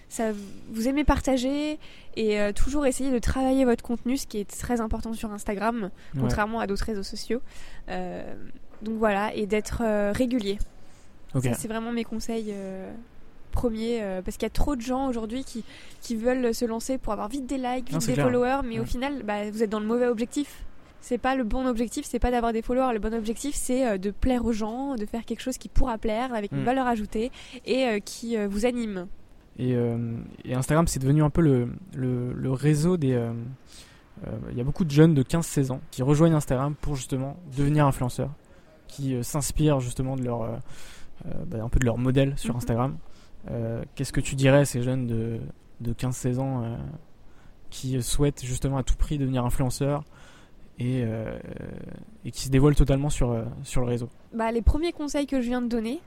ça 0.09 0.30
vous 0.71 0.87
aimez 0.88 1.02
partager 1.04 1.78
et 2.16 2.40
euh, 2.40 2.52
toujours 2.52 2.87
essayer 2.87 3.11
de 3.11 3.19
travailler 3.19 3.64
votre 3.64 3.83
contenu, 3.83 4.16
ce 4.16 4.26
qui 4.26 4.38
est 4.38 4.49
très 4.49 4.80
important 4.80 5.12
sur 5.12 5.33
Instagram, 5.33 5.90
Ouais. 6.14 6.21
contrairement 6.21 6.61
à 6.61 6.66
d'autres 6.66 6.85
réseaux 6.87 7.02
sociaux. 7.02 7.40
Donc 7.88 8.95
voilà, 8.99 9.35
et 9.35 9.47
d'être 9.47 9.83
régulier. 10.12 10.59
Ok. 11.35 11.45
Ça, 11.45 11.54
c'est 11.54 11.69
vraiment 11.69 11.92
mes 11.92 12.04
conseils 12.04 12.47
euh, 12.50 12.90
premiers, 13.50 14.02
euh, 14.02 14.23
parce 14.23 14.37
qu'il 14.37 14.45
y 14.47 14.47
a 14.47 14.50
trop 14.50 14.76
de 14.76 14.80
gens 14.80 15.09
aujourd'hui 15.09 15.45
qui, 15.45 15.64
qui 16.00 16.16
veulent 16.16 16.54
se 16.54 16.64
lancer 16.64 16.99
pour 16.99 17.12
avoir 17.12 17.28
vite 17.28 17.47
des 17.47 17.59
likes, 17.59 17.90
vite 17.90 18.07
des 18.07 18.12
clair. 18.14 18.26
followers, 18.26 18.61
mais 18.64 18.78
au 18.80 18.85
final, 18.85 19.23
bah, 19.25 19.50
vous 19.50 19.62
êtes 19.62 19.71
dans 19.71 19.80
le 19.80 19.87
mauvais 19.87 20.07
objectif. 20.07 20.64
C'est 21.02 21.16
pas 21.19 21.35
le 21.35 21.45
bon 21.45 21.66
objectif, 21.66 22.04
c'est 22.04 22.19
pas 22.19 22.30
d'avoir 22.30 22.52
des 22.52 22.61
followers. 22.61 22.92
Le 22.92 22.99
bon 22.99 23.14
objectif, 23.14 23.54
c'est 23.54 23.87
euh, 23.88 23.97
de 23.99 24.11
plaire 24.11 24.45
aux 24.45 24.52
gens, 24.52 24.97
de 24.97 25.07
faire 25.07 25.25
quelque 25.25 25.40
chose 25.40 25.57
qui 25.57 25.69
pourra 25.71 25.97
plaire, 25.97 26.35
avec 26.35 26.52
une 26.52 26.61
Mm. 26.61 26.64
valeur 26.64 26.87
ajoutée 26.87 27.30
et 27.64 27.87
euh, 27.87 27.99
qui 28.00 28.37
euh, 28.37 28.47
vous 28.49 28.66
anime. 28.66 29.07
Et, 29.59 29.75
et 30.47 30.54
Instagram, 30.54 30.87
c'est 30.87 31.00
devenu 31.00 31.23
un 31.23 31.28
peu 31.28 31.42
le, 31.42 31.69
le, 31.95 32.33
le 32.33 32.50
réseau 32.52 32.97
des. 32.97 33.19
Il 34.50 34.57
y 34.57 34.61
a 34.61 34.64
beaucoup 34.64 34.85
de 34.85 34.90
jeunes 34.90 35.12
de 35.14 35.23
15-16 35.23 35.73
ans 35.73 35.80
qui 35.90 36.02
rejoignent 36.02 36.35
Instagram 36.35 36.75
pour 36.80 36.95
justement 36.97 37.37
devenir 37.57 37.87
influenceurs, 37.87 38.30
qui 38.87 39.23
s'inspirent 39.23 39.80
justement 39.80 40.16
de 40.16 40.23
leur, 40.23 40.42
euh, 40.42 40.49
bah, 41.47 41.59
un 41.62 41.69
peu 41.69 41.78
de 41.78 41.85
leur 41.85 41.99
modèle 41.99 42.35
sur 42.37 42.54
Mhm. 42.54 42.59
Instagram. 42.59 42.97
Euh, 43.51 43.83
Qu'est-ce 43.95 44.13
que 44.13 44.21
tu 44.21 44.35
dirais 44.35 44.59
à 44.59 44.65
ces 44.65 44.83
jeunes 44.83 45.07
de, 45.07 45.41
de 45.81 45.93
15-16 45.93 46.39
ans 46.39 46.65
euh, 46.65 46.77
qui 47.71 48.03
souhaitent 48.03 48.45
justement 48.45 48.77
à 48.77 48.83
tout 48.83 48.97
prix 48.97 49.19
devenir 49.19 49.45
influenceurs 49.45 50.05
et, 50.79 51.03
euh, 51.05 51.39
et 52.25 52.31
qui 52.31 52.43
se 52.43 52.51
dévoilent 52.51 52.75
totalement 52.75 53.11
sur, 53.11 53.45
sur 53.63 53.83
le 53.83 53.87
réseau? 53.87 54.09
Bah, 54.35 54.51
les 54.53 54.63
premiers 54.63 54.93
conseils 54.93 55.27
que 55.27 55.41
je 55.41 55.47
viens 55.47 55.63
de 55.63 55.69
donner, 55.69 56.01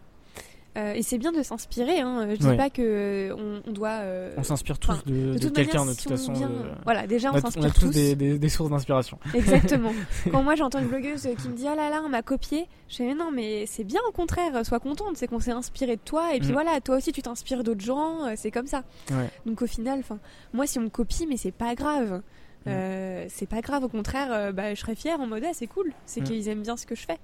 euh, 0.77 0.93
et 0.93 1.03
c'est 1.03 1.17
bien 1.19 1.31
de 1.31 1.43
s'inspirer, 1.43 1.99
hein, 1.99 2.27
je 2.31 2.35
dis 2.37 2.57
pas 2.57 2.69
que 2.69 2.81
euh, 2.81 3.35
on, 3.37 3.61
on 3.69 3.71
doit. 3.71 3.89
euh, 4.01 4.33
On 4.37 4.43
s'inspire 4.43 4.79
tous 4.79 5.03
de, 5.05 5.11
de 5.13 5.33
de 5.33 5.39
toute 5.39 5.53
quelqu'un 5.55 5.85
de 5.85 5.93
toute 5.93 6.07
on 6.07 6.09
façon. 6.11 6.33
vient- 6.33 6.49
de- 6.49 6.53
Voilà, 6.83 7.05
déjà 7.05 7.29
on, 7.29 7.33
on 7.33 7.35
a, 7.35 7.37
on 7.37 7.39
a 7.39 7.41
s'inspire 7.51 7.73
tous 7.73 7.79
tous. 7.81 7.89
des, 7.91 8.15
des- 8.15 8.39
des 8.39 8.49
sources 8.49 8.69
d'inspiration. 8.71 9.19
Exactement. 9.35 9.91
Quand 10.31 10.41
moi 10.43 10.55
j'entends 10.55 10.79
une 10.79 10.87
blogueuse 10.87 11.27
qui 11.41 11.49
me 11.49 11.53
dit 11.55 11.67
ah 11.67 11.75
là 11.75 11.89
là 11.91 12.01
on 12.03 12.09
m'a 12.09 12.21
copié, 12.23 12.67
je 12.89 12.95
fais 12.97 13.05
mais 13.05 13.13
non 13.15 13.29
mais 13.31 13.65
c'est 13.67 13.83
bien 13.83 14.01
au 14.07 14.11
contraire, 14.11 14.65
sois 14.65 14.79
contente, 14.79 15.15
c'est 15.17 15.27
qu'on 15.27 15.39
s'est 15.39 15.51
inspiré 15.51 15.95
de 15.95 16.01
toi 16.03 16.33
et 16.35 16.39
puis 16.39 16.49
Mm. 16.49 16.53
voilà 16.53 16.81
toi 16.81 16.95
aussi 16.97 17.11
tu 17.11 17.21
t'inspires 17.21 17.63
d'autres 17.63 17.83
gens, 17.85 18.25
euh, 18.25 18.33
c'est 18.35 18.51
comme 18.51 18.67
ça. 18.67 18.83
Ouais. 19.11 19.29
Donc 19.45 19.61
au 19.61 19.67
final, 19.67 19.99
enfin 19.99 20.17
moi 20.53 20.65
si 20.65 20.79
on 20.79 20.83
me 20.83 20.89
copie 20.89 21.27
mais 21.29 21.37
c'est 21.37 21.51
pas 21.51 21.75
grave. 21.75 22.21
Mm. 22.65 22.69
Euh, 22.69 23.25
c'est 23.27 23.45
pas 23.45 23.59
grave, 23.59 23.83
au 23.83 23.89
contraire, 23.89 24.29
euh, 24.31 24.51
bah, 24.53 24.73
je 24.73 24.79
serais 24.79 24.95
fière 24.95 25.19
en 25.19 25.27
mode 25.27 25.43
ah, 25.45 25.51
c'est 25.53 25.67
cool, 25.67 25.91
c'est 26.05 26.21
Mm. 26.21 26.23
qu'ils 26.23 26.47
aiment 26.47 26.61
bien 26.61 26.77
ce 26.77 26.85
que 26.85 26.95
je 26.95 27.05
fais. 27.05 27.17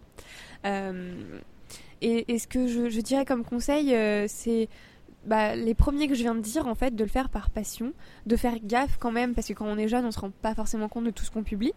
Euh, 0.66 1.14
et, 2.02 2.34
et 2.34 2.40
ce 2.40 2.48
que 2.48 2.68
je, 2.68 2.90
je 2.90 3.02
dirais 3.02 3.26
comme 3.26 3.44
conseil, 3.44 3.94
euh, 3.94 4.26
c'est 4.28 4.70
bah, 5.26 5.56
les 5.56 5.74
premiers 5.74 6.08
que 6.08 6.16
je 6.16 6.22
viens 6.22 6.36
de 6.36 6.42
dire 6.42 6.68
en 6.68 6.76
fait, 6.76 6.96
de 6.96 7.04
le 7.04 7.10
faire 7.10 7.30
par 7.30 7.50
passion, 7.50 7.94
de 8.26 8.36
faire 8.36 8.56
gaffe 8.64 8.98
quand 9.00 9.12
même, 9.12 9.34
parce 9.36 9.48
que 9.48 9.54
quand 9.54 9.66
on 9.68 9.78
est 9.78 9.88
jeune, 9.88 10.06
on 10.06 10.12
se 10.12 10.20
rend 10.20 10.32
pas 10.32 10.56
forcément 10.56 10.88
compte 10.88 11.06
de 11.06 11.12
tout 11.12 11.24
ce 11.24 11.32
qu'on 11.32 11.44
publie. 11.44 11.74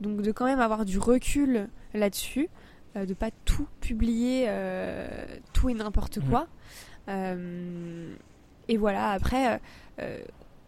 Donc 0.00 0.20
de 0.20 0.30
quand 0.30 0.44
même 0.44 0.60
avoir 0.60 0.84
du 0.84 0.98
recul 0.98 1.68
là-dessus, 1.94 2.48
euh, 2.96 3.06
de 3.06 3.14
pas 3.14 3.30
tout 3.46 3.66
publier, 3.80 4.44
euh, 4.48 5.08
tout 5.54 5.70
et 5.70 5.74
n'importe 5.74 6.18
Mhm. 6.18 6.28
quoi. 6.28 6.46
Euh, 7.08 8.14
et 8.68 8.76
voilà, 8.76 9.10
après, 9.10 9.60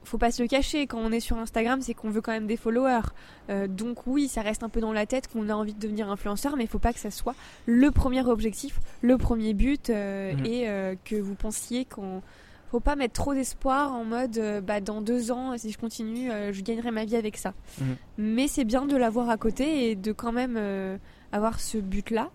faut 0.08 0.18
pas 0.18 0.30
se 0.30 0.42
le 0.42 0.48
cacher, 0.48 0.86
quand 0.86 0.98
on 0.98 1.12
est 1.12 1.20
sur 1.20 1.36
Instagram, 1.38 1.80
c'est 1.80 1.94
qu'on 1.94 2.10
veut 2.10 2.20
quand 2.20 2.32
même 2.32 2.46
des 2.46 2.56
followers. 2.56 3.08
Euh, 3.50 3.66
donc 3.68 4.06
oui, 4.06 4.26
ça 4.28 4.42
reste 4.42 4.62
un 4.62 4.68
peu 4.68 4.80
dans 4.80 4.92
la 4.92 5.06
tête 5.06 5.28
qu'on 5.28 5.48
a 5.48 5.54
envie 5.54 5.74
de 5.74 5.78
devenir 5.80 6.10
influenceur, 6.10 6.56
mais 6.56 6.64
il 6.64 6.68
faut 6.68 6.78
pas 6.78 6.92
que 6.92 6.98
ça 7.00 7.10
soit 7.10 7.34
le 7.66 7.90
premier 7.90 8.24
objectif, 8.26 8.80
le 9.02 9.16
premier 9.18 9.54
but, 9.54 9.90
euh, 9.90 10.32
Mhm. 10.34 10.46
et 10.46 10.68
euh, 10.68 10.94
que 11.04 11.16
vous 11.16 11.34
pensiez 11.34 11.84
qu'on 11.84 12.22
faut 12.70 12.80
pas 12.80 12.96
mettre 12.96 13.14
trop 13.14 13.32
d'espoir 13.32 13.92
en 13.94 14.04
mode 14.04 14.38
bah, 14.66 14.80
dans 14.82 15.00
deux 15.00 15.30
ans 15.32 15.56
si 15.56 15.72
je 15.72 15.78
continue 15.78 16.28
je 16.52 16.60
gagnerai 16.62 16.90
ma 16.90 17.06
vie 17.06 17.16
avec 17.16 17.38
ça 17.38 17.54
Mhm. 17.80 17.96
mais 18.18 18.46
c'est 18.46 18.64
bien 18.66 18.84
de 18.84 18.94
l'avoir 18.94 19.30
à 19.30 19.38
côté 19.38 19.90
et 19.90 19.94
de 19.96 20.12
quand 20.12 20.32
même 20.32 20.98
avoir 21.32 21.60
ce 21.60 21.78
but 21.78 22.10
là 22.10 22.30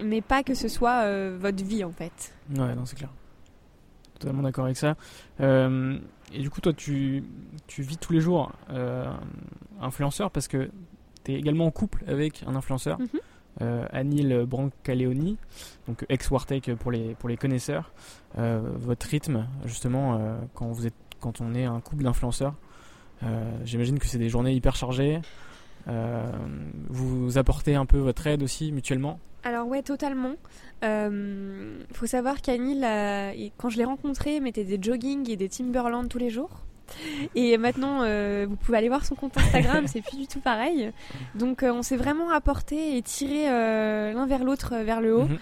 mais 0.00 0.20
pas 0.20 0.42
que 0.42 0.54
ce 0.54 0.68
soit 0.68 1.10
votre 1.38 1.64
vie 1.64 1.82
en 1.82 1.90
fait 1.92 2.32
Ouais, 2.50 2.74
non, 2.76 2.84
c'est 2.86 2.96
clair. 2.96 3.10
Totalement 4.18 4.42
d'accord 4.42 4.64
avec 4.64 4.76
ça. 4.76 4.96
Euh, 5.40 5.98
et 6.32 6.40
du 6.40 6.50
coup, 6.50 6.60
toi, 6.60 6.72
tu, 6.72 7.22
tu 7.66 7.82
vis 7.82 7.96
tous 7.98 8.12
les 8.12 8.20
jours 8.20 8.52
euh, 8.70 9.12
influenceur 9.80 10.30
parce 10.30 10.48
que 10.48 10.70
tu 11.24 11.32
es 11.32 11.34
également 11.34 11.66
en 11.66 11.70
couple 11.70 12.02
avec 12.08 12.42
un 12.46 12.54
influenceur, 12.56 12.98
Mhm. 12.98 13.06
euh, 13.62 13.86
Anil 13.92 14.44
Brancaleoni, 14.46 15.36
donc 15.86 16.04
ex-Wartech 16.08 16.74
pour 16.76 16.90
les, 16.90 17.14
pour 17.14 17.28
les 17.28 17.36
connaisseurs. 17.36 17.92
Votre 18.36 19.06
rythme, 19.08 19.46
justement, 19.64 20.20
quand, 20.54 20.66
vous 20.66 20.86
êtes, 20.86 20.94
quand 21.20 21.40
on 21.40 21.54
est 21.54 21.64
un 21.64 21.80
couple 21.80 22.04
d'influenceurs, 22.04 22.54
j'imagine 23.64 23.98
que 23.98 24.06
c'est 24.06 24.18
des 24.18 24.28
journées 24.28 24.52
hyper 24.52 24.76
chargées. 24.76 25.20
Euh, 25.88 26.24
vous 26.88 27.38
apportez 27.38 27.74
un 27.74 27.86
peu 27.86 27.98
votre 27.98 28.26
aide 28.26 28.42
aussi 28.42 28.72
mutuellement. 28.72 29.18
Alors 29.44 29.68
ouais, 29.68 29.82
totalement. 29.82 30.34
Euh, 30.84 31.78
faut 31.92 32.06
savoir 32.06 32.42
qu'Anil, 32.42 32.82
euh, 32.84 33.32
il- 33.36 33.52
quand 33.56 33.68
je 33.68 33.78
l'ai 33.78 33.84
rencontré, 33.84 34.40
mettait 34.40 34.64
des 34.64 34.78
jogging 34.82 35.30
et 35.30 35.36
des 35.36 35.48
Timberland 35.48 36.08
tous 36.08 36.18
les 36.18 36.30
jours. 36.30 36.50
Et 37.34 37.56
maintenant, 37.58 38.02
euh, 38.02 38.46
vous 38.48 38.56
pouvez 38.56 38.78
aller 38.78 38.88
voir 38.88 39.04
son 39.04 39.14
compte 39.14 39.36
Instagram, 39.36 39.86
c'est 39.86 40.00
plus 40.00 40.16
du 40.16 40.26
tout 40.26 40.40
pareil. 40.40 40.92
Donc 41.34 41.62
euh, 41.62 41.72
on 41.72 41.82
s'est 41.82 41.96
vraiment 41.96 42.30
apporté 42.30 42.96
et 42.96 43.02
tiré 43.02 43.48
euh, 43.48 44.12
l'un 44.12 44.26
vers 44.26 44.44
l'autre 44.44 44.74
vers 44.76 45.00
le 45.00 45.16
haut. 45.16 45.26
Mhm. 45.26 45.38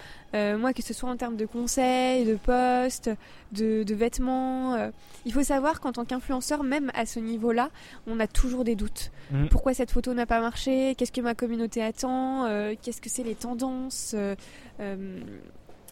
Moi, 0.58 0.72
que 0.72 0.82
ce 0.82 0.92
soit 0.92 1.08
en 1.08 1.16
termes 1.16 1.36
de 1.36 1.46
conseils, 1.46 2.24
de 2.24 2.34
postes, 2.34 3.08
de, 3.52 3.84
de 3.84 3.94
vêtements. 3.94 4.90
il 5.24 5.32
faut 5.32 5.44
savoir 5.44 5.80
qu'en 5.80 5.92
tant 5.92 6.04
qu'influenceur, 6.04 6.64
même 6.64 6.90
à 6.92 7.06
ce 7.06 7.20
niveau-là, 7.20 7.70
on 8.08 8.18
a 8.18 8.26
toujours 8.26 8.64
des 8.64 8.74
doutes. 8.74 9.12
Mhm. 9.30 9.48
Pourquoi 9.48 9.74
cette 9.74 9.92
photo 9.92 10.12
n'a 10.12 10.26
pas 10.26 10.40
marché? 10.40 10.96
Qu'est-ce 10.96 11.12
que 11.12 11.20
ma 11.20 11.36
communauté 11.36 11.84
attend? 11.84 12.48
Qu'est-ce 12.82 13.00
que 13.00 13.08
c'est 13.08 13.22
les 13.22 13.36
tendances? 13.36 14.16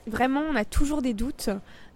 Vraiment, 0.06 0.40
on 0.40 0.56
a 0.56 0.64
toujours 0.64 1.00
des 1.02 1.14
doutes. 1.14 1.48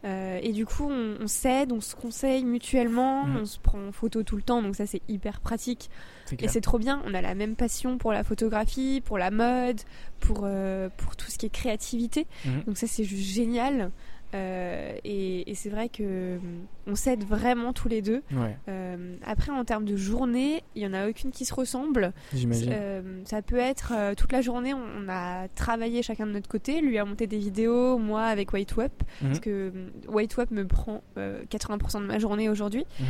Euh, 0.04 0.38
et 0.40 0.52
du 0.52 0.64
coup, 0.66 0.84
on, 0.88 1.16
on 1.20 1.26
s'aide, 1.26 1.72
on 1.72 1.80
se 1.80 1.96
conseille 1.96 2.44
mutuellement, 2.44 3.24
Mhm. 3.24 3.36
on 3.38 3.44
se 3.44 3.58
prend 3.58 3.80
en 3.88 3.90
photo 3.92 4.22
tout 4.22 4.36
le 4.36 4.42
temps, 4.42 4.62
donc 4.62 4.76
ça 4.76 4.86
c'est 4.86 5.02
hyper 5.08 5.40
pratique. 5.40 5.90
Et 6.38 6.48
c'est 6.48 6.60
trop 6.60 6.78
bien, 6.78 7.02
on 7.06 7.14
a 7.14 7.20
la 7.20 7.34
même 7.34 7.56
passion 7.56 7.98
pour 7.98 8.12
la 8.12 8.22
photographie, 8.22 9.02
pour 9.04 9.18
la 9.18 9.30
mode, 9.32 9.80
pour, 10.20 10.42
euh, 10.44 10.88
pour 10.96 11.16
tout 11.16 11.28
ce 11.30 11.38
qui 11.38 11.46
est 11.46 11.50
créativité. 11.50 12.26
Mhm. 12.44 12.62
Donc 12.66 12.78
ça 12.78 12.86
c'est 12.86 13.04
juste 13.04 13.28
génial. 13.34 13.90
Euh, 14.34 14.94
et 15.04 15.50
et 15.50 15.54
c'est 15.54 15.70
vrai 15.70 15.88
que 15.88 16.36
hum, 16.36 16.66
on 16.86 16.94
s'aide 16.94 17.24
vraiment 17.24 17.72
tous 17.72 17.88
les 17.88 18.02
deux. 18.02 18.22
Ouais, 18.32 18.56
Euh, 18.68 19.16
après, 19.24 19.50
en 19.52 19.64
termes 19.64 19.84
de 19.84 19.96
journée, 19.96 20.62
il 20.74 20.82
y 20.82 20.86
en 20.86 20.92
a 20.92 21.08
aucune 21.08 21.30
qui 21.30 21.44
se 21.44 21.54
ressemble. 21.54 22.12
j'imagine. 22.34 22.70
Euh, 22.72 23.20
ça 23.24 23.42
peut 23.42 23.56
être 23.56 23.92
toute 24.16 24.32
la 24.32 24.40
journée, 24.42 24.74
on, 24.74 25.08
a 25.08 25.48
travaillé 25.54 26.02
chacun 26.02 26.26
de 26.26 26.32
notre 26.32 26.48
côté. 26.48 26.80
Lui 26.80 26.98
a 26.98 27.04
monté 27.04 27.26
des 27.26 27.38
vidéos, 27.38 27.98
moi 27.98 28.22
avec 28.24 28.52
White 28.52 28.76
Web, 28.76 28.90
Mhm. 29.22 29.28
parce 29.28 29.40
que 29.40 29.68
hum, 29.70 29.90
White 30.14 30.36
Web 30.36 30.50
me 30.50 30.66
prend 30.66 31.02
euh, 31.18 31.42
80% 31.50 32.00
de 32.00 32.06
ma 32.06 32.18
journée 32.18 32.48
aujourd'hui. 32.48 32.84
Mhm. 33.00 33.06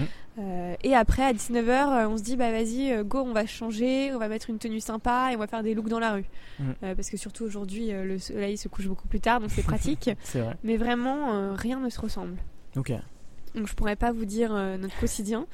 Et 0.84 0.94
après, 0.94 1.22
à 1.22 1.32
19h, 1.32 2.06
on 2.10 2.18
se 2.18 2.22
dit, 2.22 2.36
bah 2.36 2.50
vas-y, 2.52 3.02
go, 3.04 3.20
on 3.26 3.32
va 3.32 3.46
changer, 3.46 4.12
on 4.14 4.18
va 4.18 4.28
mettre 4.28 4.50
une 4.50 4.58
tenue 4.58 4.80
sympa 4.80 5.30
et 5.32 5.36
on 5.36 5.38
va 5.38 5.46
faire 5.46 5.62
des 5.62 5.72
looks 5.72 5.88
dans 5.88 5.98
la 5.98 6.12
rue. 6.12 6.26
Mhm. 6.60 6.74
Parce 6.94 7.08
que 7.08 7.16
surtout 7.16 7.44
aujourd'hui, 7.44 7.90
le 7.90 8.18
soleil 8.18 8.58
se 8.58 8.68
couche 8.68 8.86
beaucoup 8.86 9.08
plus 9.08 9.20
tard, 9.20 9.40
donc 9.40 9.50
c'est 9.50 9.62
pratique. 9.96 10.10
C'est 10.24 10.40
vrai. 10.40 10.54
Mais 10.62 10.76
vraiment, 10.76 11.15
euh, 11.32 11.54
rien 11.54 11.80
ne 11.80 11.88
se 11.88 12.00
ressemble. 12.00 12.36
Ok. 12.76 12.92
Donc 13.54 13.66
je 13.68 13.74
pourrais 13.74 13.96
pas 13.96 14.12
vous 14.12 14.24
dire 14.24 14.54
euh, 14.54 14.76
notre 14.76 14.98
quotidien. 14.98 15.46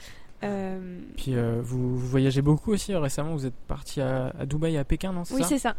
Euh, 0.43 1.01
Puis 1.17 1.35
vous, 1.61 1.97
vous 1.97 2.09
voyagez 2.09 2.43
beaucoup 2.43 2.73
aussi 2.73 2.95
récemment. 2.95 3.35
Vous 3.35 3.47
êtes 3.47 3.55
parti 3.69 4.01
à, 4.01 4.33
à 4.39 4.45
Dubaï, 4.45 4.77
à 4.77 4.85
Pékin, 4.85 5.13
non 5.13 5.23
oui, 5.33 5.43
c'est 5.45 5.59
ça. 5.59 5.77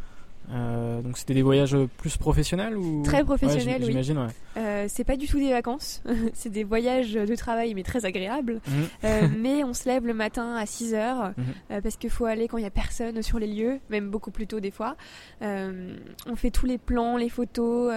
Euh, 0.52 1.02
donc 1.02 1.18
c'était 1.18 1.34
des 1.34 1.42
voyages 1.42 1.76
plus 1.98 2.18
professionnels 2.18 2.78
ou 2.78 3.02
Très 3.04 3.24
professionnels, 3.24 3.82
Ouais, 3.82 3.86
oui. 3.88 3.92
J'imagine, 3.92 4.18
ouais. 4.20 4.28
Euh, 4.58 4.86
c'est 4.88 5.04
pas 5.04 5.16
du 5.16 5.28
tout 5.28 5.40
des 5.40 5.50
vacances, 5.52 6.04
c'est 6.34 6.50
des 6.52 6.64
voyages 6.64 7.14
de 7.14 7.36
travail, 7.36 7.74
mais 7.74 7.82
très 7.84 8.06
agréables. 8.06 8.62
Mhm. 8.68 8.74
Euh, 9.06 9.28
mais 9.38 9.64
on 9.64 9.74
se 9.74 9.88
lève 9.90 10.06
le 10.06 10.14
matin 10.14 10.56
à 10.56 10.66
6 10.66 10.94
heures 10.94 11.32
Mhm. 11.38 11.82
parce 11.82 11.96
qu'il 11.98 12.10
faut 12.10 12.26
aller 12.26 12.48
quand 12.48 12.58
il 12.58 12.64
y 12.64 12.68
a 12.68 12.72
personne 12.72 13.22
sur 13.24 13.40
les 13.40 13.48
lieux, 13.48 13.80
même 13.90 14.10
beaucoup 14.10 14.32
plus 14.32 14.46
tôt 14.48 14.60
des 14.60 14.70
fois. 14.72 14.96
On 15.42 16.36
fait 16.36 16.52
tous 16.52 16.66
les 16.66 16.78
plans, 16.78 17.18
les 17.18 17.30
photos. 17.30 17.92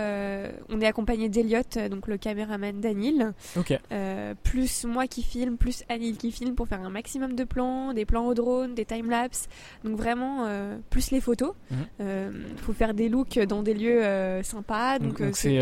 on 0.68 0.80
est 0.80 0.86
accompagné 0.86 1.28
d'Eliott, 1.28 1.78
donc 1.90 2.06
le 2.06 2.16
caméraman 2.16 2.80
d'Anil, 2.80 3.32
Ok. 3.56 3.78
euh, 3.92 4.34
plus 4.42 4.84
moi 4.84 5.06
qui 5.06 5.22
filme, 5.22 5.56
plus 5.56 5.84
Anil 5.88 6.16
qui 6.16 6.30
filme 6.32 6.54
pour 6.54 6.68
faire 6.68 6.80
un 6.80 6.90
maximum 6.90 7.34
de 7.34 7.44
plans, 7.44 7.92
des 7.92 8.04
plans 8.04 8.26
au 8.26 8.34
drone, 8.34 8.74
des 8.74 8.84
timelapses. 8.84 9.48
Donc 9.84 9.96
vraiment, 9.96 10.46
plus 10.90 11.10
les 11.10 11.20
photos. 11.20 11.52
Mhm. 11.70 12.35
Euh, 12.36 12.42
faut 12.58 12.72
faire 12.72 12.94
des 12.94 13.08
looks 13.08 13.38
dans 13.38 13.62
des 13.62 13.74
lieux 13.74 14.04
euh, 14.04 14.42
sympas, 14.42 14.98
donc, 14.98 15.20
euh, 15.20 15.30
c'est 15.32 15.60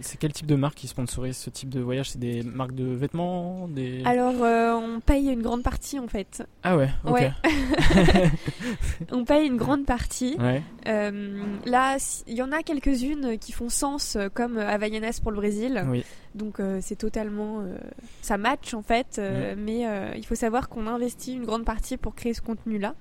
c'est 0.00 0.16
quel 0.18 0.32
type 0.32 0.46
de 0.46 0.54
marque 0.54 0.76
qui 0.76 0.88
sponsorise 0.88 1.36
ce 1.36 1.50
type 1.50 1.68
de 1.68 1.80
voyage? 1.80 2.10
C'est 2.10 2.18
des 2.18 2.42
marques 2.42 2.74
de 2.74 2.84
vêtements 2.84 3.68
des... 3.68 4.02
Alors, 4.04 4.34
on 4.40 5.00
paye 5.00 5.28
une 5.28 5.42
grande 5.42 5.62
partie 5.62 5.98
en 5.98 6.08
fait. 6.08 6.42
Ah 6.62 6.76
ouais, 6.76 6.88
ok. 7.04 7.12
Ouais. 7.12 7.32
On 9.12 9.24
paye 9.24 9.46
une 9.46 9.56
grande 9.56 9.84
partie. 9.86 10.36
Ouais. 10.38 10.62
Là, 11.66 11.96
il 12.26 12.34
y 12.34 12.42
en 12.42 12.52
a 12.52 12.62
quelques-unes 12.62 13.38
qui 13.38 13.52
font 13.52 13.68
sens, 13.68 14.16
comme 14.34 14.58
Havaianas 14.58 15.20
pour 15.22 15.30
le 15.30 15.36
Brésil. 15.36 15.84
Oui. 15.88 16.04
Donc, 16.34 16.60
euh, 16.60 16.78
c'est 16.82 16.96
totalement. 16.96 17.60
euh, 17.60 17.76
ça 18.22 18.38
match 18.38 18.74
en 18.74 18.82
fait. 18.82 19.16
euh, 19.18 19.54
Mais 19.56 19.86
il 20.16 20.24
faut 20.24 20.34
savoir 20.34 20.68
qu'on 20.68 20.86
investit 20.86 21.34
une 21.34 21.44
grande 21.44 21.64
partie 21.64 21.96
pour 21.96 22.14
créer 22.14 22.34
ce 22.34 22.42
contenu-là. 22.42 22.94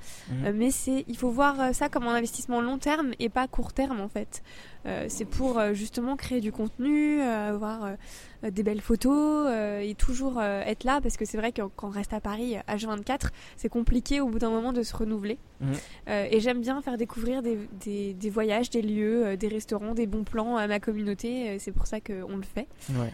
Mais 0.53 0.71
c'est, 0.71 1.05
il 1.07 1.17
faut 1.17 1.29
voir 1.29 1.73
ça 1.73 1.89
comme 1.89 2.07
un 2.07 2.15
investissement 2.15 2.61
long 2.61 2.77
terme 2.77 3.06
et 3.19 3.29
pas 3.29 3.47
court 3.47 3.73
terme 3.73 3.99
en 4.01 4.07
fait. 4.07 4.43
Euh, 4.85 5.05
c'est 5.09 5.25
pour 5.25 5.59
euh, 5.59 5.73
justement 5.73 6.15
créer 6.15 6.39
du 6.39 6.51
contenu, 6.51 7.19
euh, 7.21 7.49
avoir 7.49 7.95
des 8.43 8.63
belles 8.63 8.81
photos 8.81 9.49
et 9.81 9.95
toujours 9.95 10.41
être 10.41 10.83
là 10.83 11.01
parce 11.01 11.17
que 11.17 11.25
c'est 11.25 11.37
vrai 11.37 11.51
que 11.51 11.63
quand 11.75 11.87
on 11.87 11.91
reste 11.91 12.13
à 12.13 12.21
Paris 12.21 12.55
euh, 12.57 12.73
H24, 12.73 13.29
c'est 13.55 13.67
compliqué 13.69 14.21
au 14.21 14.27
bout 14.29 14.39
d'un 14.39 14.51
moment 14.51 14.71
de 14.73 14.83
se 14.83 14.95
renouveler. 14.95 15.39
Euh, 16.07 16.27
et 16.29 16.39
j'aime 16.39 16.61
bien 16.61 16.81
faire 16.83 16.97
découvrir 16.97 17.41
des, 17.41 17.57
des- 17.83 18.13
des 18.13 18.29
voyages, 18.29 18.69
des 18.69 18.81
lieux, 18.83 19.35
des 19.37 19.47
restaurants, 19.47 19.93
des 19.95 20.05
bons 20.07 20.23
plans 20.23 20.55
à 20.55 20.67
ma 20.67 20.79
communauté. 20.79 21.57
C'est 21.59 21.71
pour 21.71 21.87
ça 21.87 21.99
qu'on 21.99 22.37
le 22.37 22.43
fait. 22.43 22.67
Ouais. 22.91 23.11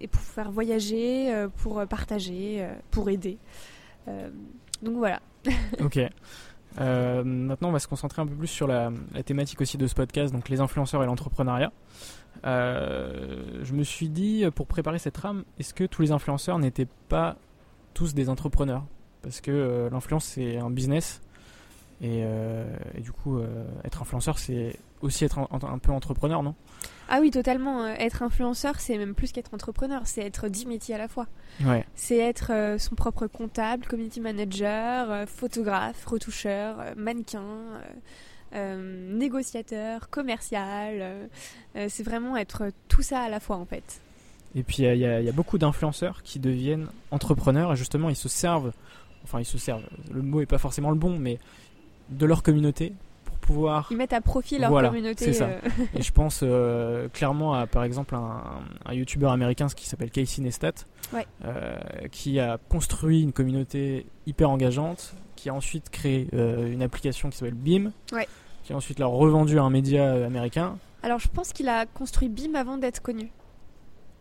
Et 0.00 0.08
pour 0.08 0.22
faire 0.22 0.50
voyager, 0.50 1.46
pour 1.58 1.86
partager, 1.86 2.66
pour 2.90 3.10
aider. 3.10 3.38
Donc 4.82 4.96
voilà. 4.96 5.20
Ok. 5.80 5.98
Euh, 6.78 7.24
maintenant, 7.24 7.68
on 7.68 7.72
va 7.72 7.78
se 7.78 7.88
concentrer 7.88 8.22
un 8.22 8.26
peu 8.26 8.34
plus 8.34 8.46
sur 8.46 8.66
la, 8.66 8.92
thématique 9.24 9.60
aussi 9.60 9.76
de 9.76 9.86
ce 9.86 9.94
podcast, 9.94 10.32
donc 10.32 10.48
les 10.48 10.60
influenceurs 10.60 11.02
et 11.02 11.06
l'entrepreneuriat. 11.06 11.72
Euh, 12.46 13.60
je 13.62 13.72
me 13.72 13.82
suis 13.82 14.08
dit, 14.08 14.44
pour 14.54 14.66
préparer 14.66 14.98
cette 14.98 15.14
trame, 15.14 15.44
est-ce 15.58 15.74
que 15.74 15.84
tous 15.84 16.02
les 16.02 16.12
influenceurs 16.12 16.58
n'étaient 16.58 16.88
pas 17.08 17.36
tous 17.94 18.14
des 18.14 18.28
entrepreneurs? 18.28 18.84
Parce 19.22 19.40
que 19.40 19.50
euh, 19.50 19.90
l'influence, 19.90 20.24
c'est 20.24 20.58
un 20.58 20.70
business. 20.70 21.20
Et, 22.02 22.22
euh, 22.24 22.64
et 22.94 23.00
du 23.02 23.12
coup, 23.12 23.38
euh, 23.38 23.64
être 23.84 24.00
influenceur, 24.00 24.38
c'est 24.38 24.76
aussi 25.02 25.24
être 25.24 25.38
un, 25.38 25.48
un 25.50 25.78
peu 25.78 25.92
entrepreneur, 25.92 26.42
non? 26.42 26.54
Ah 27.10 27.18
oui, 27.20 27.30
totalement. 27.30 27.82
Euh, 27.82 27.94
Être 27.98 28.22
influenceur, 28.22 28.80
c'est 28.80 28.96
même 28.96 29.14
plus 29.14 29.32
qu'être 29.32 29.52
entrepreneur, 29.52 30.02
c'est 30.04 30.22
être 30.22 30.48
dix 30.48 30.64
métiers 30.64 30.94
à 30.94 30.98
la 30.98 31.08
fois. 31.08 31.26
Ouais. 31.64 31.84
C'est 31.94 32.16
être 32.18 32.76
son 32.78 32.94
propre 32.94 33.26
comptable, 33.26 33.86
community 33.86 34.20
manager, 34.20 35.28
photographe, 35.28 36.06
retoucheur, 36.06 36.76
mannequin, 36.96 37.42
négociateur, 38.54 40.08
commercial. 40.08 41.28
c'est 41.74 42.02
vraiment 42.02 42.36
être 42.36 42.70
tout 42.88 43.02
ça 43.02 43.20
à 43.20 43.28
la 43.28 43.40
fois 43.40 43.56
en 43.56 43.66
fait. 43.66 44.00
Et 44.54 44.62
puis 44.62 44.84
il 44.84 44.94
y 44.94 45.00
y 45.00 45.28
a 45.28 45.32
beaucoup 45.32 45.58
d'influenceurs 45.58 46.22
qui 46.22 46.38
deviennent 46.38 46.86
entrepreneurs 47.10 47.72
et 47.72 47.76
justement 47.76 48.08
ils 48.08 48.16
se 48.16 48.28
servent, 48.28 48.72
enfin 49.24 49.40
ils 49.40 49.44
se 49.44 49.58
servent, 49.58 49.84
le 50.12 50.22
mot 50.22 50.40
est 50.40 50.46
pas 50.46 50.58
forcément 50.58 50.90
le 50.90 50.96
bon, 50.96 51.18
mais 51.18 51.38
de 52.10 52.26
leur 52.26 52.42
communauté 52.42 52.92
pour 53.24 53.36
pouvoir. 53.36 53.88
Ils 53.90 53.96
mettent 53.96 54.12
à 54.12 54.20
profit 54.20 54.58
leur 54.58 54.70
Voilà, 54.70 54.88
communauté. 54.88 55.24
c'est 55.26 55.32
ça. 55.32 55.46
euh, 55.46 55.60
Et 55.94 56.02
je 56.02 56.12
pense 56.12 56.40
euh, 56.42 57.08
clairement 57.08 57.54
à 57.54 57.66
par 57.66 57.84
exemple 57.84 58.14
un, 58.14 58.42
un 58.86 58.92
youtubeur 58.94 59.32
américain 59.32 59.66
qui 59.68 59.88
s'appelle 59.88 60.10
Casey 60.10 60.42
Neistat, 60.42 60.72
Ouais. 61.12 61.26
euh, 61.44 61.76
qui 62.12 62.38
a 62.40 62.58
construit 62.68 63.22
une 63.22 63.32
communauté 63.32 64.06
hyper 64.26 64.50
engageante, 64.50 65.14
qui 65.36 65.48
a 65.48 65.54
ensuite 65.54 65.90
créé 65.90 66.28
euh, 66.34 66.70
une 66.70 66.82
application 66.82 67.30
qui 67.30 67.38
s'appelle 67.38 67.54
Beam, 67.54 67.92
Ouais. 68.12 68.28
qui 68.64 68.72
a 68.72 68.76
ensuite 68.76 68.98
l'a 68.98 69.06
revendu 69.06 69.58
à 69.58 69.62
un 69.62 69.70
média 69.70 70.12
américain. 70.26 70.76
Alors 71.02 71.18
je 71.18 71.28
pense 71.28 71.52
qu'il 71.52 71.68
a 71.68 71.86
construit 71.86 72.28
BIM 72.28 72.54
avant 72.54 72.76
d'être 72.76 73.00
connu. 73.00 73.30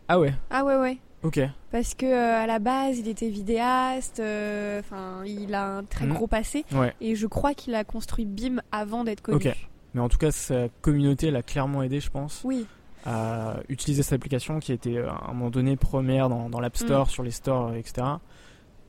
Ah 0.08 0.19
ouais, 0.19 0.34
Ah 0.49 0.63
ouais 0.63 0.78
ouais. 0.78 0.97
Ok. 1.23 1.39
Parce 1.71 1.93
que 1.95 2.05
euh, 2.05 2.43
à 2.43 2.47
la 2.47 2.60
base, 2.60 2.97
il 2.99 3.08
était 3.08 3.29
vidéaste. 3.29 4.19
euh, 4.19 4.79
Enfin, 4.79 5.23
il 5.25 5.53
a 5.53 5.65
un 5.77 5.84
très 5.84 6.05
Mhm. 6.05 6.13
gros 6.13 6.27
passé. 6.27 6.65
Ouais. 6.71 6.93
Et 7.01 7.15
je 7.15 7.27
crois 7.27 7.53
qu'il 7.53 7.75
a 7.75 7.84
construit 7.84 8.25
BIM 8.25 8.62
avant 8.71 9.03
d'être 9.03 9.21
connu. 9.21 9.38
Ok. 9.38 9.55
Mais 9.93 10.01
en 10.01 10.10
tout 10.10 10.17
cas, 10.17 10.32
sa 10.32 10.69
communauté 10.82 11.32
l'a 11.32 11.41
clairement 11.43 11.82
aidé, 11.84 11.99
je 11.99 12.10
pense. 12.10 12.41
Oui. 12.43 12.65
à 13.05 13.55
utiliser 13.69 14.03
cette 14.03 14.12
application 14.13 14.60
qui 14.60 14.73
était 14.73 14.97
euh, 14.97 15.10
à 15.10 15.29
un 15.29 15.34
moment 15.34 15.49
donné 15.49 15.77
première 15.77 16.27
dans, 16.27 16.49
dans 16.49 16.60
l'App 16.60 16.75
Store, 16.75 17.10
sur 17.10 17.23
les 17.23 17.32
stores, 17.32 17.73
etc. 17.75 18.05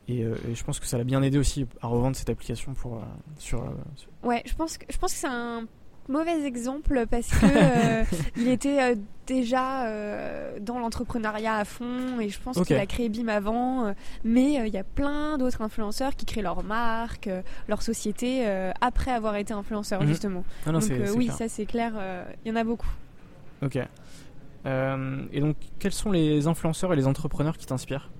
Et, 0.09 0.25
euh, 0.25 0.35
et 0.51 0.57
je 0.57 0.65
pense 0.65 0.81
que 0.81 0.87
ça 0.87 0.99
l'a 0.99 1.05
bien 1.05 1.23
aidé 1.23 1.39
aussi 1.39 1.65
à 1.81 1.87
revendre 1.87 2.17
cette 2.17 2.29
application 2.29 2.75
pour, 2.75 2.97
euh, 2.97 3.01
sur, 3.39 3.63
euh, 3.63 3.69
sur- 3.95 4.09
Ouais, 4.25 4.43
je 4.47 4.55
pense 4.55 4.79
que 4.79 4.87
je 4.91 4.99
pense 4.99 5.13
que 5.13 5.19
c'est 5.21 5.29
un 5.29 5.65
mauvais 6.11 6.45
exemple 6.45 7.07
parce 7.11 7.29
que 7.29 7.47
euh, 7.47 8.05
il 8.37 8.49
était 8.49 8.83
euh, 8.83 8.95
déjà 9.27 9.85
euh, 9.87 10.59
dans 10.61 10.79
l'entrepreneuriat 10.79 11.57
à 11.57 11.65
fond 11.65 12.19
et 12.21 12.29
je 12.29 12.41
pense 12.41 12.61
qu'il 12.63 12.77
a 12.77 12.87
créé 12.87 13.09
BIM 13.09 13.29
avant. 13.29 13.95
mais 14.25 14.55
il 14.67 14.73
y 14.75 14.79
a 14.79 14.85
plein 14.85 15.39
d'autres 15.39 15.63
influenceurs 15.63 16.17
qui 16.17 16.27
créent 16.27 16.43
leur 16.43 16.63
marque, 16.65 17.31
leur 17.69 17.83
société 17.83 18.45
après 18.81 19.13
avoir 19.13 19.37
été 19.37 19.53
influenceur 19.53 20.03
Mhm. 20.03 20.09
justement. 20.09 20.45
Ah 20.67 20.73
non, 20.73 20.81
Donc 20.81 20.91
oui, 21.17 21.27
clair. 21.27 21.37
ça 21.39 21.49
c'est 21.49 21.67
clair. 21.67 21.93
Il 22.45 22.49
y 22.51 22.53
en 22.53 22.57
a 22.57 22.65
beaucoup. 22.65 22.91
Ok. 23.63 23.77
Et 23.77 25.41
donc, 25.41 25.57
quels 25.79 25.93
sont 25.93 26.11
les 26.11 26.47
influenceurs 26.47 26.93
et 26.93 26.97
les 26.97 27.07
entrepreneurs 27.07 27.57
qui 27.57 27.67
t'inspirent? 27.67 28.11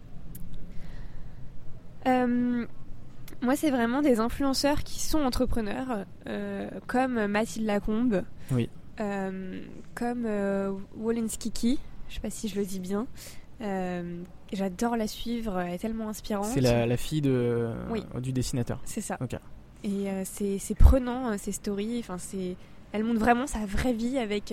Moi, 3.43 3.57
c'est 3.57 3.71
vraiment 3.71 4.03
des 4.03 4.21
influenceurs 4.21 4.83
qui 4.83 5.01
sont 5.01 5.21
entrepreneurs, 5.21 6.05
euh, 6.27 6.69
comme 6.87 7.27
Mathilde 7.27 7.67
Lacombe, 7.67 8.23
Oui. 8.51 8.69
euh, 9.01 9.61
comme 9.95 10.25
euh, 10.27 10.73
Wolinskiki, 10.97 11.79
je 12.09 12.15
sais 12.15 12.21
pas 12.21 12.31
si 12.31 12.49
je 12.49 12.57
le 12.59 12.65
dis 12.67 12.81
bien. 12.81 13.07
Euh, 13.63 14.23
J'adore 14.53 14.97
la 14.97 15.07
suivre, 15.07 15.61
elle 15.61 15.75
est 15.75 15.79
tellement 15.79 16.09
inspirante. 16.09 16.47
C'est 16.47 16.61
la, 16.61 16.85
la 16.87 16.97
fille 16.97 17.21
de, 17.21 17.71
Oui. 17.91 18.03
du 18.21 18.33
dessinateur. 18.33 18.81
C'est 18.85 19.01
ça. 19.01 19.19
Et 19.85 20.09
c'est 20.25 20.75
prenant, 20.75 21.31
euh, 21.31 21.35
ces 21.39 21.53
stories. 21.53 22.01
Enfin, 22.01 22.19
c'est, 22.19 22.57
elle 22.93 23.05
montre 23.05 23.21
vraiment 23.21 23.47
sa 23.47 23.65
vraie 23.67 23.93
vie 23.93 24.19
avec 24.19 24.53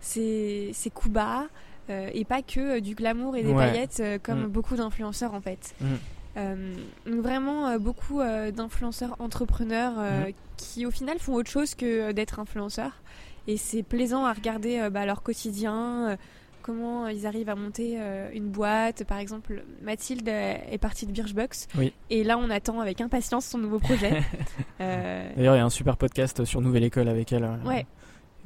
ses, 0.00 0.70
ses 0.74 0.90
coups 0.90 1.14
bas 1.14 1.44
euh, 1.90 2.10
et 2.12 2.24
pas 2.24 2.42
que 2.42 2.76
euh, 2.76 2.80
du 2.80 2.94
glamour 2.94 3.36
et 3.36 3.42
des 3.42 3.50
Ouais. 3.52 3.66
paillettes 3.66 4.00
euh, 4.00 4.18
comme 4.22 4.44
Mm. 4.44 4.48
beaucoup 4.48 4.76
d'influenceurs 4.76 5.34
en 5.34 5.40
fait. 5.40 5.74
Mm. 5.80 5.86
Euh, 6.36 6.74
donc 7.06 7.20
vraiment 7.20 7.68
euh, 7.68 7.78
beaucoup 7.78 8.20
euh, 8.20 8.50
d'influenceurs 8.50 9.16
entrepreneurs 9.18 9.94
Mm. 9.98 10.32
qui 10.56 10.86
au 10.86 10.90
final 10.90 11.18
font 11.18 11.34
autre 11.34 11.50
chose 11.50 11.74
que 11.74 12.12
d'être 12.12 12.38
influenceurs. 12.38 13.02
Et 13.46 13.56
c'est 13.56 13.82
plaisant 13.82 14.24
à 14.24 14.32
regarder 14.32 14.88
bah, 14.90 15.04
leur 15.04 15.22
quotidien, 15.22 16.16
comment 16.62 17.08
ils 17.08 17.26
arrivent 17.26 17.48
à 17.48 17.56
monter 17.56 17.98
une 18.32 18.48
boîte. 18.48 19.02
Par 19.02 19.18
exemple, 19.18 19.64
Mathilde 19.82 20.28
est 20.28 20.78
partie 20.80 21.06
de 21.06 21.12
Birchbox. 21.12 21.66
Oui. 21.76 21.92
Et 22.08 22.22
là, 22.22 22.38
on 22.38 22.50
attend 22.50 22.78
avec 22.80 23.00
impatience 23.00 23.46
son 23.46 23.58
nouveau 23.58 23.78
projet. 23.80 24.22
Euh, 24.80 25.30
D'ailleurs, 25.36 25.54
il 25.54 25.58
y 25.58 25.60
a 25.60 25.64
un 25.64 25.70
super 25.70 25.96
podcast 25.96 26.44
sur 26.44 26.60
Nouvelle 26.60 26.82
École 26.82 27.08
avec 27.08 27.32
elle. 27.32 27.48
Ouais. 27.64 27.86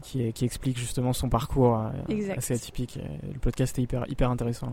Qui, 0.03 0.33
explique 0.43 0.79
justement 0.79 1.15
son 1.15 1.31
parcours 1.31 1.83
Exact. 2.11 2.37
assez 2.37 2.55
atypique. 2.55 2.99
Le 3.33 3.39
podcast 3.39 3.79
est 3.79 3.83
hyper, 3.83 4.05
hyper 4.11 4.31
intéressant. 4.31 4.73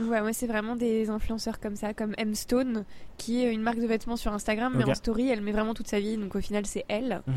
Ouais, 0.00 0.20
moi 0.20 0.32
c'est 0.32 0.46
vraiment 0.46 0.74
des 0.76 1.10
influenceurs 1.10 1.60
comme 1.60 1.76
ça, 1.76 1.92
comme 1.94 2.14
M 2.18 2.34
Stone, 2.34 2.84
qui 3.18 3.44
est 3.44 3.52
une 3.52 3.62
marque 3.62 3.78
de 3.78 3.86
vêtements 3.86 4.16
sur 4.16 4.32
Instagram, 4.32 4.72
mais 4.76 4.84
en 4.84 4.94
story, 4.94 5.28
elle 5.28 5.42
met 5.42 5.52
vraiment 5.52 5.74
toute 5.74 5.88
sa 5.88 6.00
vie, 6.00 6.16
donc 6.16 6.34
au 6.34 6.40
final 6.40 6.66
c'est 6.66 6.84
elle. 6.88 7.22
Mhm. 7.26 7.34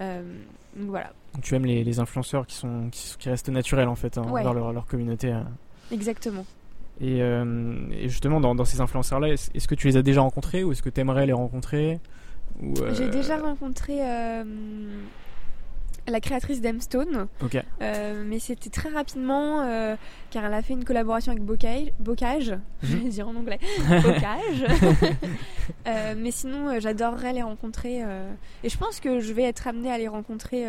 Euh, 0.00 0.22
donc 0.76 0.88
voilà, 0.88 1.12
Donc, 1.34 1.42
tu 1.44 1.54
aimes 1.54 1.66
les, 1.66 1.84
les 1.84 2.00
influenceurs 2.00 2.46
qui, 2.46 2.54
sont, 2.56 2.88
qui, 2.90 3.14
qui 3.18 3.28
restent 3.28 3.50
naturels 3.50 3.88
en 3.88 3.94
fait 3.94 4.16
hein, 4.18 4.22
Ouais. 4.30 4.40
envers 4.40 4.54
leur, 4.54 4.72
leur 4.72 4.86
communauté. 4.86 5.32
euh. 5.32 5.42
exactement. 5.90 6.44
Et, 7.00 7.22
euh, 7.22 7.76
et 7.92 8.08
justement, 8.08 8.40
dans, 8.40 8.54
dans 8.54 8.64
ces 8.64 8.80
influenceurs-là, 8.80 9.28
est-ce 9.28 9.50
est-ce 9.54 9.68
que 9.68 9.74
tu 9.74 9.86
les 9.88 9.96
as 9.96 10.02
déjà 10.02 10.20
rencontrés 10.22 10.64
ou 10.64 10.72
est-ce 10.72 10.82
que 10.82 10.90
tu 10.90 11.00
aimerais 11.00 11.26
les 11.26 11.32
rencontrer 11.32 12.00
euh, 12.62 12.94
J'ai 12.94 13.08
déjà 13.08 13.36
rencontré 13.38 13.98
la 16.12 16.20
créatrice 16.20 16.60
d'Emstone. 16.60 17.26
Ok. 17.42 17.56
Euh, 17.80 18.22
mais 18.24 18.38
c'était 18.38 18.70
très 18.70 18.90
rapidement, 18.90 19.62
euh, 19.62 19.96
car 20.30 20.44
elle 20.44 20.54
a 20.54 20.62
fait 20.62 20.74
une 20.74 20.84
collaboration 20.84 21.32
avec 21.32 21.42
Bocage, 21.42 21.92
Bocage 21.98 22.54
je 22.82 22.96
vais 22.96 23.08
dire 23.08 23.26
en 23.26 23.34
anglais, 23.34 23.58
Bocage. 23.88 24.64
Euh, 25.86 26.14
mais 26.16 26.32
sinon, 26.32 26.78
j'adorerais 26.80 27.32
les 27.32 27.42
rencontrer. 27.42 28.00
et 28.62 28.68
je 28.68 28.76
pense 28.76 29.00
que 29.00 29.20
je 29.20 29.32
vais 29.32 29.44
être 29.44 29.66
amenée 29.66 29.90
à 29.90 29.98
les 29.98 30.08
rencontrer 30.08 30.66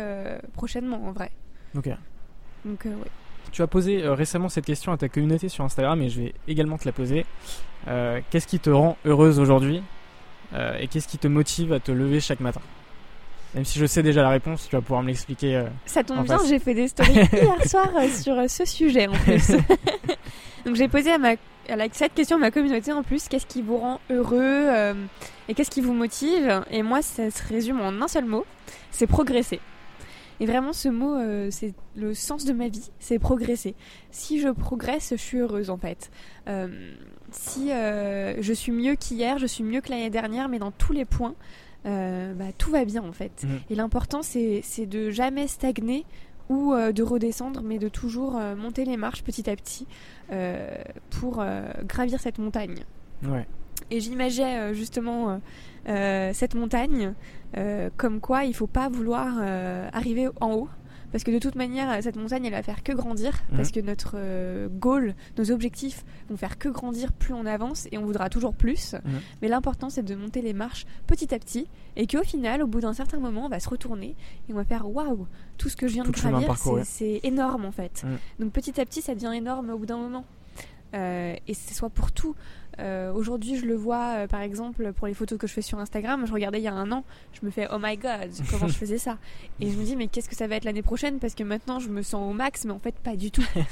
prochainement, 0.54 1.04
en 1.04 1.12
vrai. 1.12 1.30
Ok. 1.76 1.88
Donc, 2.64 2.84
ouais. 2.84 3.10
Tu 3.52 3.62
as 3.62 3.66
posé 3.66 4.08
récemment 4.08 4.48
cette 4.48 4.64
question 4.64 4.92
à 4.92 4.96
ta 4.96 5.08
communauté 5.08 5.48
sur 5.48 5.64
Instagram 5.64 6.00
et 6.00 6.08
je 6.10 6.22
vais 6.22 6.34
également 6.48 6.78
te 6.78 6.86
la 6.86 6.92
poser. 6.92 7.26
Qu'est-ce 7.86 8.46
qui 8.46 8.60
te 8.60 8.70
rend 8.70 8.96
heureuse 9.04 9.38
aujourd'hui 9.40 9.82
et 10.78 10.88
qu'est-ce 10.88 11.08
qui 11.08 11.18
te 11.18 11.28
motive 11.28 11.72
à 11.72 11.80
te 11.80 11.92
lever 11.92 12.20
chaque 12.20 12.40
matin? 12.40 12.62
Même 13.54 13.64
si 13.64 13.78
je 13.78 13.86
sais 13.86 14.02
déjà 14.02 14.22
la 14.22 14.30
réponse, 14.30 14.66
tu 14.68 14.74
vas 14.74 14.82
pouvoir 14.82 15.02
me 15.02 15.08
l'expliquer. 15.08 15.56
euh. 15.56 15.64
Ça 15.86 16.02
tombe 16.02 16.18
En 16.18 16.22
bien, 16.22 16.38
j'ai 16.48 16.58
fait 16.58 16.74
des 16.74 16.88
stories 16.88 17.12
hier 17.32 17.68
soir 17.68 17.88
euh, 17.96 18.08
sur 18.08 18.36
euh, 18.38 18.48
ce 18.48 18.64
sujet 18.64 19.06
en 19.06 19.12
plus. 19.12 19.52
Donc 20.66 20.74
j'ai 20.76 20.88
posé 20.88 21.12
à, 21.12 21.18
ma, 21.18 21.34
à 21.68 21.76
la- 21.76 21.86
cette 21.92 22.14
question 22.14 22.36
à 22.36 22.40
ma 22.40 22.50
communauté 22.50 22.92
en 22.92 23.02
plus, 23.02 23.28
qu'est-ce 23.28 23.46
qui 23.46 23.62
vous 23.62 23.76
rend 23.76 24.00
heureux 24.10 24.38
euh, 24.42 24.94
et 25.48 25.54
qu'est-ce 25.54 25.70
qui 25.70 25.80
vous 25.82 25.92
motive? 25.92 26.62
Et 26.70 26.82
moi, 26.82 27.02
ça 27.02 27.30
se 27.30 27.46
résume 27.48 27.80
en 27.80 27.88
un 28.02 28.08
seul 28.08 28.24
mot, 28.24 28.44
c'est 28.90 29.06
progresser. 29.06 29.60
Et 30.40 30.46
vraiment, 30.46 30.72
ce 30.72 30.88
mot, 30.88 31.14
euh, 31.14 31.46
c'est 31.52 31.74
le 31.94 32.12
sens 32.12 32.44
de 32.44 32.52
ma 32.52 32.66
vie, 32.66 32.90
c'est 32.98 33.20
progresser. 33.20 33.76
Si 34.10 34.40
je 34.40 34.48
progresse, 34.48 35.10
je 35.12 35.16
suis 35.16 35.38
heureuse 35.38 35.70
en 35.70 35.76
fait. 35.78 36.10
Euh, 36.48 36.92
si 37.30 37.68
je 37.70 38.52
suis 38.52 38.72
mieux 38.72 38.94
qu'hier, 38.96 39.38
je 39.38 39.46
suis 39.46 39.62
mieux 39.64 39.80
que 39.80 39.90
l'année 39.90 40.10
dernière, 40.10 40.48
mais 40.48 40.58
dans 40.58 40.70
tous 40.72 40.92
les 40.92 41.04
points, 41.04 41.34
bah, 41.84 42.52
tout 42.56 42.70
va 42.70 42.84
bien 42.84 43.02
en 43.02 43.12
fait. 43.12 43.44
Mhm. 43.44 43.60
Et 43.70 43.74
l'important, 43.74 44.22
c'est 44.22 44.86
de 44.86 45.10
jamais 45.10 45.46
stagner 45.46 46.04
ou 46.48 46.72
euh, 46.72 46.92
de 46.92 47.02
redescendre, 47.02 47.62
mais 47.62 47.78
de 47.78 47.88
toujours 47.88 48.36
euh, 48.36 48.54
monter 48.54 48.84
les 48.84 48.96
marches 48.96 49.22
petit 49.22 49.48
à 49.48 49.56
petit 49.56 49.86
euh, 50.32 50.74
pour 51.10 51.40
euh, 51.40 51.62
gravir 51.86 52.20
cette 52.20 52.38
montagne. 52.38 52.84
Ouais. 53.22 53.46
Et 53.90 54.00
j'imaginais 54.00 54.58
euh, 54.58 54.74
justement 54.74 55.30
euh, 55.30 55.36
euh, 55.88 56.30
cette 56.32 56.54
montagne 56.54 57.14
euh, 57.56 57.90
comme 57.96 58.20
quoi 58.20 58.44
il 58.44 58.54
faut 58.54 58.66
pas 58.66 58.88
vouloir 58.88 59.36
euh, 59.40 59.88
arriver 59.92 60.28
en 60.40 60.52
haut. 60.52 60.68
Parce 61.14 61.22
que 61.22 61.30
de 61.30 61.38
toute 61.38 61.54
manière, 61.54 62.02
cette 62.02 62.16
montagne, 62.16 62.44
elle 62.46 62.50
va 62.54 62.64
faire 62.64 62.82
que 62.82 62.90
grandir. 62.90 63.34
Mhm. 63.48 63.56
Parce 63.56 63.70
que 63.70 63.78
notre 63.78 64.14
euh, 64.16 64.66
goal, 64.68 65.14
nos 65.38 65.52
objectifs 65.52 66.04
vont 66.28 66.36
faire 66.36 66.58
que 66.58 66.68
grandir 66.68 67.12
plus 67.12 67.32
on 67.32 67.46
avance 67.46 67.86
et 67.92 67.98
on 67.98 68.04
voudra 68.04 68.28
toujours 68.28 68.52
plus. 68.52 68.94
Mhm. 68.94 69.20
Mais 69.40 69.46
l'important, 69.46 69.90
c'est 69.90 70.02
de 70.02 70.16
monter 70.16 70.42
les 70.42 70.54
marches 70.54 70.86
petit 71.06 71.32
à 71.32 71.38
petit. 71.38 71.68
Et 71.94 72.08
qu'au 72.08 72.24
final, 72.24 72.64
au 72.64 72.66
bout 72.66 72.80
d'un 72.80 72.94
certain 72.94 73.20
moment, 73.20 73.46
on 73.46 73.48
va 73.48 73.60
se 73.60 73.68
retourner 73.68 74.16
et 74.48 74.52
on 74.52 74.56
va 74.56 74.64
faire 74.64 74.90
waouh, 74.90 75.28
tout 75.56 75.68
ce 75.68 75.76
que 75.76 75.86
je 75.86 75.92
viens 75.92 76.02
Tout 76.02 76.10
de 76.10 76.16
gravir, 76.16 76.52
c'est 76.82 77.20
énorme 77.22 77.64
en 77.64 77.70
fait. 77.70 78.02
Mhm. 78.02 78.18
Donc 78.40 78.52
petit 78.52 78.80
à 78.80 78.84
petit, 78.84 79.00
ça 79.00 79.14
devient 79.14 79.34
énorme 79.36 79.70
au 79.70 79.78
bout 79.78 79.86
d'un 79.86 79.98
moment. 79.98 80.24
Euh, 80.94 81.34
et 81.48 81.54
c'est 81.54 81.74
soit 81.74 81.90
pour 81.90 82.12
tout. 82.12 82.34
Euh, 82.80 83.12
Aujourd'hui, 83.12 83.56
je 83.56 83.66
le 83.66 83.74
vois, 83.76 84.14
euh, 84.16 84.26
par 84.26 84.40
exemple, 84.40 84.92
pour 84.94 85.06
les 85.06 85.14
photos 85.14 85.38
que 85.38 85.46
je 85.46 85.52
fais 85.52 85.62
sur 85.62 85.78
Instagram. 85.78 86.26
Je 86.26 86.32
regardais 86.32 86.58
il 86.58 86.64
y 86.64 86.68
a 86.68 86.72
un 86.74 86.90
an, 86.90 87.04
je 87.32 87.46
me 87.46 87.50
fais 87.52 87.68
oh 87.72 87.76
my 87.80 87.96
god, 87.96 88.30
comment 88.50 88.66
je 88.66 88.74
faisais 88.74 88.98
ça? 88.98 89.16
Et 89.60 89.70
je 89.70 89.76
me 89.76 89.84
dis, 89.84 89.94
mais 89.94 90.08
qu'est-ce 90.08 90.28
que 90.28 90.34
ça 90.34 90.48
va 90.48 90.56
être 90.56 90.64
l'année 90.64 90.82
prochaine? 90.82 91.20
Parce 91.20 91.36
que 91.36 91.44
maintenant, 91.44 91.78
je 91.78 91.88
me 91.88 92.02
sens 92.02 92.28
au 92.28 92.32
max, 92.32 92.64
mais 92.64 92.72
en 92.72 92.80
fait, 92.80 92.94
pas 92.96 93.16
du 93.16 93.30
tout. 93.30 93.44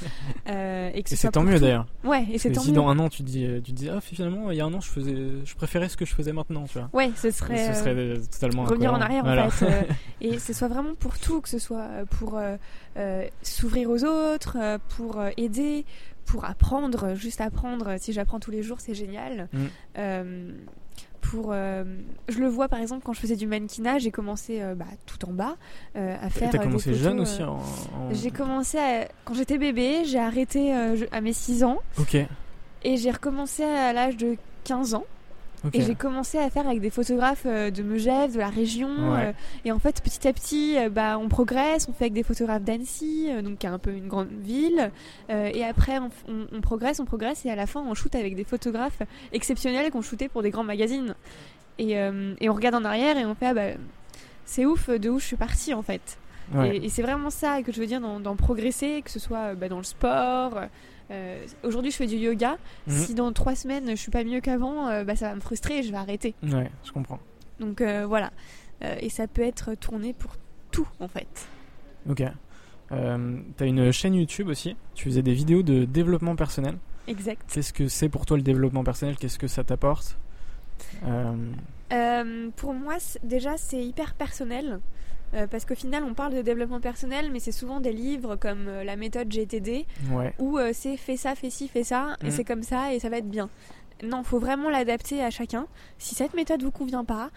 Euh, 0.49 0.91
et 0.93 1.03
ce 1.07 1.15
c'est 1.15 1.31
tant 1.31 1.43
mieux 1.43 1.57
d'ailleurs. 1.57 1.85
Ouais, 2.03 2.23
et 2.23 2.31
Parce 2.31 2.41
c'est 2.41 2.49
que 2.49 2.55
tant 2.55 2.61
si 2.61 2.69
mieux. 2.71 2.75
dans 2.75 2.89
un 2.89 2.99
an 2.99 3.07
tu 3.07 3.23
te 3.23 3.27
dis, 3.29 3.47
tu 3.63 3.71
dis 3.71 3.89
ah 3.89 4.01
finalement 4.01 4.51
il 4.51 4.57
y 4.57 4.61
a 4.61 4.65
un 4.65 4.73
an 4.73 4.81
je 4.81 4.89
faisais, 4.89 5.15
je 5.45 5.55
préférais 5.55 5.87
ce 5.87 5.95
que 5.95 6.05
je 6.05 6.13
faisais 6.13 6.33
maintenant, 6.33 6.65
tu 6.65 6.79
vois. 6.79 6.89
Ouais, 6.91 7.11
ce 7.15 7.31
serait. 7.31 7.73
Ce 7.73 7.79
serait 7.79 7.95
euh, 7.95 8.17
totalement 8.29 8.63
revenir 8.65 8.93
en 8.93 8.99
arrière 8.99 9.23
Voilà. 9.23 9.45
en 9.45 9.49
fait 9.49 9.65
euh, 9.65 9.93
et 10.21 10.39
ce 10.39 10.51
soit 10.51 10.67
vraiment 10.67 10.95
pour 10.95 11.17
tout 11.17 11.39
que 11.39 11.47
ce 11.47 11.59
soit 11.59 11.87
pour 12.09 12.37
euh, 12.37 12.57
euh, 12.97 13.25
s'ouvrir 13.41 13.89
aux 13.89 14.03
autres 14.03 14.57
pour 14.97 15.17
euh, 15.19 15.29
aider 15.37 15.85
pour 16.25 16.45
apprendre 16.45 17.15
juste 17.15 17.41
apprendre 17.41 17.95
si 17.99 18.13
j'apprends 18.13 18.39
tous 18.39 18.51
les 18.51 18.63
jours 18.63 18.79
c'est 18.79 18.93
génial 18.93 19.47
Mm. 19.53 19.57
Euh, 19.97 20.51
pour 21.21 21.51
euh, 21.53 21.83
je 22.27 22.37
le 22.39 22.47
vois 22.47 22.67
par 22.67 22.79
exemple 22.79 23.03
quand 23.05 23.13
je 23.13 23.19
faisais 23.21 23.35
du 23.37 23.47
mannequinat 23.47 23.97
j'ai 23.97 24.11
commencé 24.11 24.61
euh, 24.61 24.75
bah, 24.75 24.85
tout 25.05 25.25
en 25.27 25.31
bas 25.31 25.55
à 25.95 26.29
faire 26.29 26.49
T'as 26.49 26.57
des 26.57 26.63
commencé 26.65 26.89
photos, 26.91 27.01
jeune 27.03 27.19
aussi 27.21 27.41
en. 27.43 27.59
j'ai 28.11 28.29
commencé 28.31 28.77
à- 28.77 29.07
quand 29.25 29.33
j'étais 29.33 29.57
bébé 29.57 30.03
j'ai 30.05 30.19
arrêté 30.19 30.73
à 30.73 31.21
mes 31.21 31.33
6 31.33 31.63
ans 31.63 31.77
Ok. 31.99 32.15
et 32.83 32.97
j'ai 32.97 33.11
recommencé 33.11 33.63
à 33.63 33.93
l'âge 33.93 34.17
de 34.17 34.35
15 34.65 34.93
ans 34.95 35.05
Et 35.71 35.81
j'ai 35.81 35.95
commencé 35.95 36.37
à 36.37 36.49
faire 36.49 36.67
avec 36.67 36.81
des 36.81 36.89
photographes 36.89 37.43
euh, 37.45 37.71
de 37.71 37.83
Megève, 37.83 38.33
de 38.33 38.39
la 38.39 38.49
région. 38.49 38.89
Ouais. 39.13 39.27
euh, 39.27 39.31
et 39.65 39.71
en 39.71 39.79
fait, 39.79 40.01
petit 40.03 40.27
à 40.27 40.33
petit, 40.33 40.77
euh, 40.77 40.89
bah, 40.89 41.17
on 41.17 41.29
progresse. 41.29 41.87
On 41.89 41.93
fait 41.93 42.05
avec 42.05 42.13
des 42.13 42.23
photographes 42.23 42.63
d'Annecy, 42.63 43.27
euh, 43.29 43.41
donc 43.41 43.59
qui 43.59 43.65
est 43.65 43.69
un 43.69 43.79
peu 43.79 43.91
une 43.91 44.07
grande 44.07 44.27
ville. 44.41 44.91
Euh, 45.29 45.49
et 45.53 45.63
après, 45.63 45.99
on, 45.99 46.09
on- 46.27 46.47
on 46.51 46.61
progresse, 46.61 46.99
on 46.99 47.05
progresse. 47.05 47.45
Et 47.45 47.49
à 47.49 47.55
la 47.55 47.65
fin, 47.67 47.81
on 47.87 47.93
shoot 47.93 48.13
avec 48.15 48.35
des 48.35 48.43
photographes 48.43 49.01
exceptionnels 49.31 49.89
qu'on 49.91 50.01
shootait 50.01 50.27
pour 50.27 50.41
des 50.43 50.49
grands 50.49 50.63
magazines. 50.65 51.15
Et, 51.79 51.97
euh, 51.97 52.33
et 52.41 52.49
on 52.49 52.53
regarde 52.53 52.75
en 52.75 52.83
arrière 52.85 53.17
et 53.17 53.25
on 53.25 53.33
fait, 53.33 53.47
ah 53.47 53.53
bah, 53.53 53.67
c'est 54.45 54.65
ouf 54.65 54.89
de 54.89 55.09
où 55.09 55.19
je 55.19 55.25
suis 55.25 55.35
partie 55.37 55.73
en 55.73 55.81
fait. 55.81 56.17
Ouais. 56.53 56.77
Et, 56.77 56.85
et 56.85 56.89
c'est 56.89 57.01
vraiment 57.01 57.29
ça 57.29 57.61
que 57.63 57.71
je 57.71 57.79
veux 57.79 57.87
dire 57.87 58.01
dans, 58.01 58.19
dans 58.19 58.35
progresser, 58.35 59.01
que 59.03 59.09
ce 59.11 59.19
soit 59.19 59.39
euh, 59.51 59.55
bah, 59.55 59.69
dans 59.69 59.77
le 59.77 59.83
sport. 59.83 60.59
Euh, 61.11 61.45
Aujourd'hui, 61.63 61.91
je 61.91 61.97
fais 61.97 62.07
du 62.07 62.15
yoga. 62.15 62.57
Mhm. 62.87 62.97
Si 62.97 63.13
dans 63.13 63.31
trois 63.33 63.55
semaines, 63.55 63.89
je 63.89 63.95
suis 63.95 64.11
pas 64.11 64.23
mieux 64.23 64.39
qu'avant, 64.39 64.87
euh, 64.87 65.03
bah, 65.03 65.15
ça 65.15 65.29
va 65.29 65.35
me 65.35 65.41
frustrer 65.41 65.79
et 65.79 65.83
je 65.83 65.91
vais 65.91 65.97
arrêter. 65.97 66.33
Ouais, 66.43 66.69
je 66.83 66.91
comprends. 66.91 67.19
Donc 67.59 67.81
euh, 67.81 68.05
voilà. 68.05 68.31
Et 68.99 69.09
ça 69.09 69.27
peut 69.27 69.43
être 69.43 69.75
tourné 69.75 70.11
pour 70.13 70.35
tout 70.71 70.87
en 70.99 71.07
fait. 71.07 71.47
Ok. 72.09 72.21
T'as 72.89 73.65
une 73.65 73.91
chaîne 73.91 74.13
YouTube 74.15 74.49
aussi. 74.49 74.75
Tu 74.93 75.05
faisais 75.05 75.21
des 75.21 75.33
vidéos 75.33 75.63
de 75.63 75.85
développement 75.85 76.35
personnel. 76.35 76.77
Exact. 77.07 77.41
Qu'est-ce 77.51 77.71
que 77.73 77.87
c'est 77.87 78.09
pour 78.09 78.25
toi 78.25 78.35
le 78.37 78.43
développement 78.43 78.83
personnel? 78.83 79.15
Qu'est-ce 79.17 79.39
que 79.39 79.47
ça 79.47 79.63
t'apporte? 79.63 80.17
Euh, 81.05 81.33
Euh, 81.91 82.49
pour 82.55 82.73
moi, 82.73 82.95
déjà, 83.23 83.55
c'est 83.57 83.83
hyper 83.83 84.15
personnel. 84.15 84.79
Euh, 85.33 85.47
parce 85.47 85.65
qu'au 85.65 85.75
final, 85.75 86.03
on 86.03 86.13
parle 86.13 86.33
de 86.33 86.41
développement 86.41 86.79
personnel, 86.79 87.29
mais 87.31 87.39
c'est 87.39 87.51
souvent 87.51 87.79
des 87.79 87.93
livres 87.93 88.35
comme 88.35 88.67
euh, 88.67 88.83
la 88.83 88.95
méthode 88.95 89.31
GTD, 89.31 89.85
Ouais. 90.11 90.33
où 90.39 90.57
euh, 90.57 90.71
c'est 90.73 90.97
fais 90.97 91.17
ça, 91.17 91.35
fais 91.35 91.49
ci, 91.49 91.67
fais 91.67 91.83
ça, 91.83 92.15
et 92.21 92.25
Mhm. 92.25 92.31
c'est 92.31 92.43
comme 92.43 92.63
ça, 92.63 92.93
et 92.93 92.99
ça 92.99 93.09
va 93.09 93.17
être 93.17 93.29
bien. 93.29 93.49
Non, 94.03 94.23
faut 94.23 94.39
vraiment 94.39 94.69
l'adapter 94.69 95.23
à 95.23 95.29
chacun. 95.29 95.65
Si 95.97 96.13
cette 96.15 96.33
méthode 96.33 96.61
vous 96.61 96.71
convient 96.71 97.05
pas, 97.05 97.29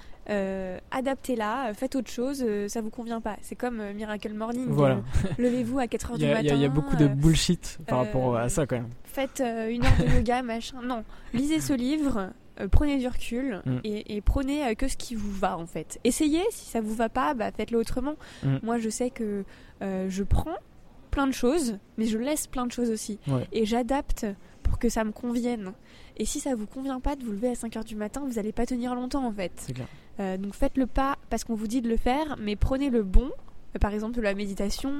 adaptez-la, 0.90 1.72
faites 1.74 1.94
autre 1.96 2.10
chose, 2.10 2.44
ça 2.68 2.80
vous 2.80 2.90
convient 2.90 3.20
pas. 3.20 3.36
C'est 3.42 3.54
comme 3.54 3.80
Miracle 3.92 4.32
Morning. 4.34 4.66
Voilà. 4.68 4.98
Levez-vous 5.38 5.78
à 5.78 5.84
4h 5.86 6.12
Il 6.14 6.18
du 6.18 6.26
matin. 6.26 6.40
il 6.42 6.46
y 6.46 6.50
a- 6.50 6.54
il 6.54 6.60
y 6.60 6.64
a 6.64 6.68
beaucoup 6.68 6.96
de 6.96 7.06
bullshit 7.06 7.78
par 7.86 7.98
rapport 7.98 8.36
à 8.36 8.48
ça 8.48 8.66
quand 8.66 8.76
même. 8.76 8.88
faites 9.04 9.40
une 9.40 9.84
heure 9.84 9.92
de 9.98 10.16
yoga, 10.16 10.42
machin. 10.42 10.78
Non, 10.82 11.04
lisez 11.32 11.60
ce 11.60 11.72
livre, 11.72 12.30
euh, 12.60 12.68
prenez 12.68 12.98
du 12.98 13.06
recul 13.08 13.62
Mm. 13.66 13.78
et, 13.84 14.16
et 14.16 14.20
prenez 14.20 14.64
euh, 14.66 14.74
que 14.74 14.88
ce 14.88 14.96
qui 14.96 15.14
vous 15.14 15.30
va 15.32 15.58
en 15.58 15.66
fait. 15.66 15.98
Essayez, 16.04 16.42
si 16.50 16.66
ça 16.66 16.80
vous 16.80 16.94
va 16.94 17.08
pas, 17.08 17.34
bah, 17.34 17.50
faites-le 17.52 17.78
autrement. 17.78 18.14
Mm. 18.42 18.56
Moi, 18.62 18.78
je 18.78 18.88
sais 18.88 19.10
que 19.10 19.44
euh, 19.82 20.06
je 20.08 20.22
prends 20.22 20.56
plein 21.10 21.26
de 21.26 21.32
choses, 21.32 21.78
mais 21.96 22.06
je 22.06 22.18
laisse 22.18 22.46
plein 22.46 22.66
de 22.66 22.72
choses 22.72 22.90
aussi. 22.90 23.18
Ouais. 23.28 23.46
Et 23.52 23.64
j'adapte 23.66 24.26
pour 24.62 24.78
que 24.78 24.88
ça 24.88 25.04
me 25.04 25.12
convienne. 25.12 25.72
Et 26.16 26.24
si 26.24 26.40
ça 26.40 26.54
vous 26.54 26.66
convient 26.66 27.00
pas 27.00 27.16
de 27.16 27.24
vous 27.24 27.32
lever 27.32 27.48
à 27.48 27.52
5h 27.54 27.84
du 27.84 27.94
matin, 27.96 28.22
vous 28.26 28.38
allez 28.38 28.52
pas 28.52 28.66
tenir 28.66 28.94
longtemps 28.94 29.24
en 29.26 29.32
fait. 29.32 29.72
Clair. 29.74 30.38
Donc 30.38 30.54
faites 30.54 30.76
le 30.78 30.86
pas 30.86 31.16
parce 31.30 31.44
qu'on 31.44 31.54
vous 31.54 31.66
dit 31.66 31.82
de 31.82 31.88
le 31.88 31.96
faire, 31.98 32.36
mais 32.40 32.56
prenez 32.56 32.90
le 32.90 33.02
bon. 33.02 33.30
Par 33.80 33.92
exemple, 33.92 34.20
la 34.20 34.34
méditation, 34.34 34.90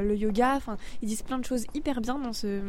le 0.00 0.16
yoga, 0.16 0.54
enfin, 0.56 0.78
ils 1.02 1.08
disent 1.08 1.22
plein 1.22 1.38
de 1.38 1.44
choses 1.44 1.66
hyper 1.74 2.00
bien 2.00 2.18
dans 2.18 2.32
ce, 2.32 2.60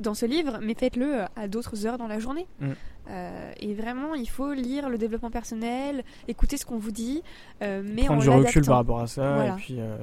dans 0.00 0.14
ce 0.14 0.24
livre, 0.26 0.58
mais 0.62 0.74
faites-le 0.74 1.22
à 1.36 1.46
d'autres 1.48 1.86
heures 1.86 1.98
dans 1.98 2.06
la 2.08 2.18
journée. 2.18 2.46
Mm. 2.60 2.70
Euh, 3.10 3.52
et 3.60 3.74
vraiment, 3.74 4.14
il 4.14 4.28
faut 4.28 4.52
lire 4.52 4.88
le 4.88 4.96
développement 4.98 5.30
personnel, 5.30 6.04
écouter 6.28 6.56
ce 6.56 6.64
qu'on 6.64 6.78
vous 6.78 6.90
dit, 6.92 7.22
euh, 7.62 7.82
mais 7.84 8.04
Prendre 8.04 8.20
en 8.20 8.22
du 8.40 8.46
recul 8.46 8.64
par 8.64 8.76
rapport 8.76 9.00
à 9.00 9.06
ça 9.06 9.34
Voilà. 9.34 9.52
et 9.54 9.56
puis 9.56 9.76
euh, 9.78 9.96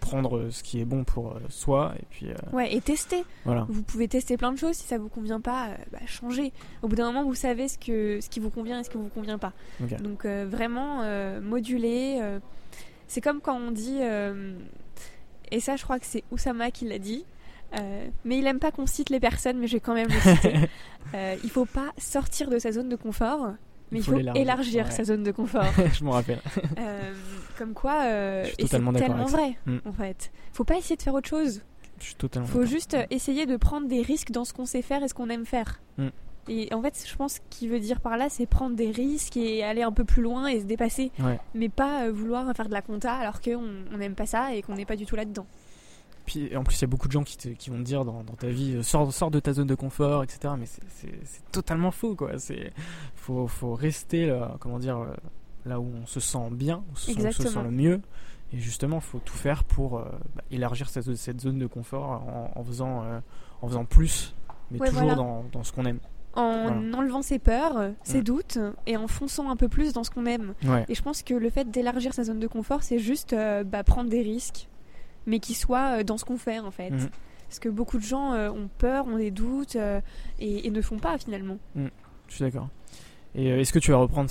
prendre 0.00 0.50
ce 0.50 0.62
qui 0.62 0.78
est 0.80 0.84
bon 0.84 1.04
pour 1.04 1.32
euh, 1.32 1.40
soi 1.48 1.94
et 1.98 2.04
puis 2.10 2.30
euh, 2.30 2.34
Ouais, 2.52 2.74
et 2.74 2.80
tester. 2.82 3.24
voilà. 3.46 3.64
Vous 3.70 3.82
pouvez 3.82 4.06
tester 4.08 4.36
plein 4.36 4.52
de 4.52 4.58
choses. 4.58 4.76
Si 4.76 4.86
ça 4.86 4.98
vous 4.98 5.08
convient 5.08 5.40
pas, 5.40 5.68
euh, 5.68 5.74
bah, 5.92 5.98
changez. 6.06 6.52
Au 6.82 6.88
bout 6.88 6.96
d'un 6.96 7.06
moment, 7.10 7.24
vous 7.24 7.34
savez 7.34 7.66
ce, 7.68 7.78
que, 7.78 8.20
ce 8.20 8.28
qui 8.28 8.40
vous 8.40 8.50
convient 8.50 8.80
et 8.80 8.84
ce 8.84 8.90
qui 8.90 8.98
vous 8.98 9.08
convient 9.08 9.38
pas. 9.38 9.52
Donc 10.02 10.26
euh, 10.26 10.46
vraiment 10.46 11.00
euh, 11.02 11.40
moduler. 11.40 12.18
euh, 12.20 12.38
c'est 13.08 13.22
comme 13.22 13.40
quand 13.40 13.56
on 13.56 13.70
dit, 13.70 13.98
euh, 14.02 14.54
et 15.50 15.60
ça 15.60 15.76
je 15.76 15.84
crois 15.84 15.98
que 15.98 16.06
c'est 16.06 16.24
Oussama 16.30 16.70
qui 16.70 16.86
l'a 16.86 16.98
dit, 16.98 17.24
euh, 17.78 18.06
mais 18.24 18.38
il 18.38 18.46
aime 18.46 18.58
pas 18.58 18.70
qu'on 18.70 18.86
cite 18.86 19.10
les 19.10 19.20
personnes, 19.20 19.58
mais 19.58 19.66
je 19.66 19.74
vais 19.74 19.80
quand 19.80 19.94
même 19.94 20.08
le 20.08 20.20
citer. 20.20 20.54
Euh, 21.14 21.36
il 21.44 21.50
faut 21.50 21.66
pas 21.66 21.92
sortir 21.98 22.48
de 22.50 22.58
sa 22.58 22.72
zone 22.72 22.88
de 22.88 22.96
confort, 22.96 23.52
mais 23.92 24.00
Il 24.00 24.02
il 24.02 24.04
faut 24.04 24.18
élargir 24.34 24.86
ouais. 24.86 24.90
sa 24.90 25.04
zone 25.04 25.22
de 25.22 25.30
confort. 25.30 25.66
je 25.92 26.02
m'en 26.02 26.12
rappelle. 26.12 26.40
Euh, 26.78 27.14
comme 27.56 27.72
quoi, 27.74 28.02
euh, 28.04 28.44
c'est 28.58 28.68
tellement 28.68 28.90
vrai 28.90 29.56
Mm. 29.66 29.76
en 29.84 29.92
fait. 29.92 30.32
Faut 30.54 30.64
pas 30.64 30.76
essayer 30.76 30.96
de 30.96 31.02
faire 31.02 31.14
autre 31.14 31.28
chose. 31.28 31.60
Je 32.00 32.06
suis 32.06 32.14
totalement 32.16 32.48
Faut 32.48 32.64
juste 32.64 32.96
essayer 33.10 33.46
de 33.46 33.56
prendre 33.56 33.86
des 33.86 34.02
risques 34.02 34.32
dans 34.32 34.44
ce 34.44 34.52
qu'on 34.52 34.66
sait 34.66 34.82
faire 34.82 35.04
et 35.04 35.08
ce 35.08 35.14
qu'on 35.14 35.28
aime 35.28 35.46
faire. 35.46 35.80
Mm. 35.98 36.08
Et 36.48 36.74
en 36.74 36.82
fait, 36.82 37.04
je 37.06 37.14
pense 37.14 37.38
qu'il 37.50 37.68
veut 37.68 37.80
dire 37.80 38.00
par 38.00 38.16
là, 38.16 38.28
c'est 38.28 38.46
prendre 38.46 38.74
des 38.74 38.90
risques 38.90 39.36
et 39.36 39.62
aller 39.62 39.82
un 39.82 39.92
peu 39.92 40.04
plus 40.04 40.22
loin 40.22 40.46
et 40.48 40.58
se 40.60 40.64
dépasser. 40.64 41.12
Mais 41.54 41.68
pas 41.68 42.10
vouloir 42.10 42.50
faire 42.56 42.66
de 42.68 42.74
la 42.74 42.82
compta 42.82 43.14
alors 43.14 43.40
qu'on 43.40 43.96
n'aime 43.96 44.14
pas 44.14 44.26
ça 44.26 44.54
et 44.54 44.62
qu'on 44.62 44.74
n'est 44.74 44.86
pas 44.86 44.96
du 44.96 45.06
tout 45.06 45.16
là-dedans. 45.16 45.46
Puis 46.26 46.56
en 46.56 46.64
plus, 46.64 46.78
il 46.78 46.82
y 46.82 46.84
a 46.84 46.88
beaucoup 46.88 47.08
de 47.08 47.12
gens 47.12 47.22
qui, 47.22 47.36
te, 47.36 47.48
qui 47.48 47.70
vont 47.70 47.76
te 47.76 47.82
dire 47.82 48.04
dans, 48.04 48.22
ta 48.22 48.48
vie, 48.48 48.76
euh, 48.76 48.82
sors, 48.82 49.12
sors, 49.12 49.30
de 49.30 49.40
ta 49.40 49.52
zone 49.52 49.66
de 49.66 49.74
confort, 49.74 50.22
etc. 50.22 50.54
Mais 50.58 50.66
c'est 50.66 51.50
totalement 51.52 51.90
faux, 51.90 52.14
quoi. 52.14 52.32
Il 52.50 52.72
faut, 53.14 53.46
faut, 53.46 53.74
rester, 53.74 54.26
là, 54.26 54.56
comment 54.60 54.78
dire, 54.78 54.98
euh, 54.98 55.14
là 55.66 55.80
où 55.80 55.90
on 56.02 56.06
se 56.06 56.20
sent 56.20 56.48
bien, 56.52 56.78
où 56.78 56.92
on 56.92 56.96
se 56.96 57.42
sent 57.42 57.62
le 57.62 57.70
mieux. 57.70 58.00
Et 58.52 58.58
justement, 58.58 58.96
il 58.96 59.02
faut 59.02 59.18
tout 59.18 59.36
faire 59.36 59.64
pour 59.64 59.98
bah, 59.98 60.42
élargir 60.50 60.88
cette, 60.88 61.14
cette, 61.16 61.40
zone 61.40 61.58
de 61.58 61.66
confort 61.66 62.22
en, 62.54 62.62
faisant, 62.62 63.04
en 63.60 63.68
faisant 63.68 63.84
plus, 63.84 64.34
mais 64.70 64.78
toujours 64.78 65.16
dans, 65.16 65.44
dans 65.52 65.64
ce 65.64 65.72
qu'on 65.72 65.86
aime 65.86 65.98
en 66.36 66.92
enlevant 66.92 67.22
ses 67.22 67.38
peurs, 67.38 67.90
ses 68.02 68.22
doutes 68.22 68.58
et 68.86 68.96
en 68.96 69.06
fonçant 69.06 69.50
un 69.50 69.56
peu 69.56 69.68
plus 69.68 69.92
dans 69.92 70.04
ce 70.04 70.10
qu'on 70.10 70.26
aime. 70.26 70.54
Et 70.88 70.94
je 70.94 71.02
pense 71.02 71.22
que 71.22 71.34
le 71.34 71.50
fait 71.50 71.70
d'élargir 71.70 72.12
sa 72.14 72.24
zone 72.24 72.40
de 72.40 72.46
confort, 72.46 72.82
c'est 72.82 72.98
juste 72.98 73.32
euh, 73.32 73.64
bah, 73.64 73.84
prendre 73.84 74.10
des 74.10 74.22
risques, 74.22 74.68
mais 75.26 75.38
qui 75.38 75.54
soient 75.54 75.98
euh, 75.98 76.02
dans 76.02 76.18
ce 76.18 76.24
qu'on 76.24 76.38
fait 76.38 76.58
en 76.58 76.70
fait. 76.70 76.90
Mm. 76.90 77.08
Parce 77.48 77.58
que 77.58 77.68
beaucoup 77.68 77.98
de 77.98 78.02
gens 78.02 78.32
euh, 78.32 78.50
ont 78.50 78.68
peur, 78.78 79.06
ont 79.06 79.16
des 79.16 79.30
doutes 79.30 79.76
et, 80.40 80.70
ne 80.70 80.80
font 80.82 80.98
pas 80.98 81.18
finalement. 81.18 81.58
Mm. 81.74 81.86
Je 82.28 82.34
suis 82.34 82.44
d'accord. 82.44 82.68
Et 83.36 83.48
est-ce 83.48 83.72
que 83.72 83.80
tu 83.80 83.90
vas 83.90 83.96
reprendre 83.96 84.30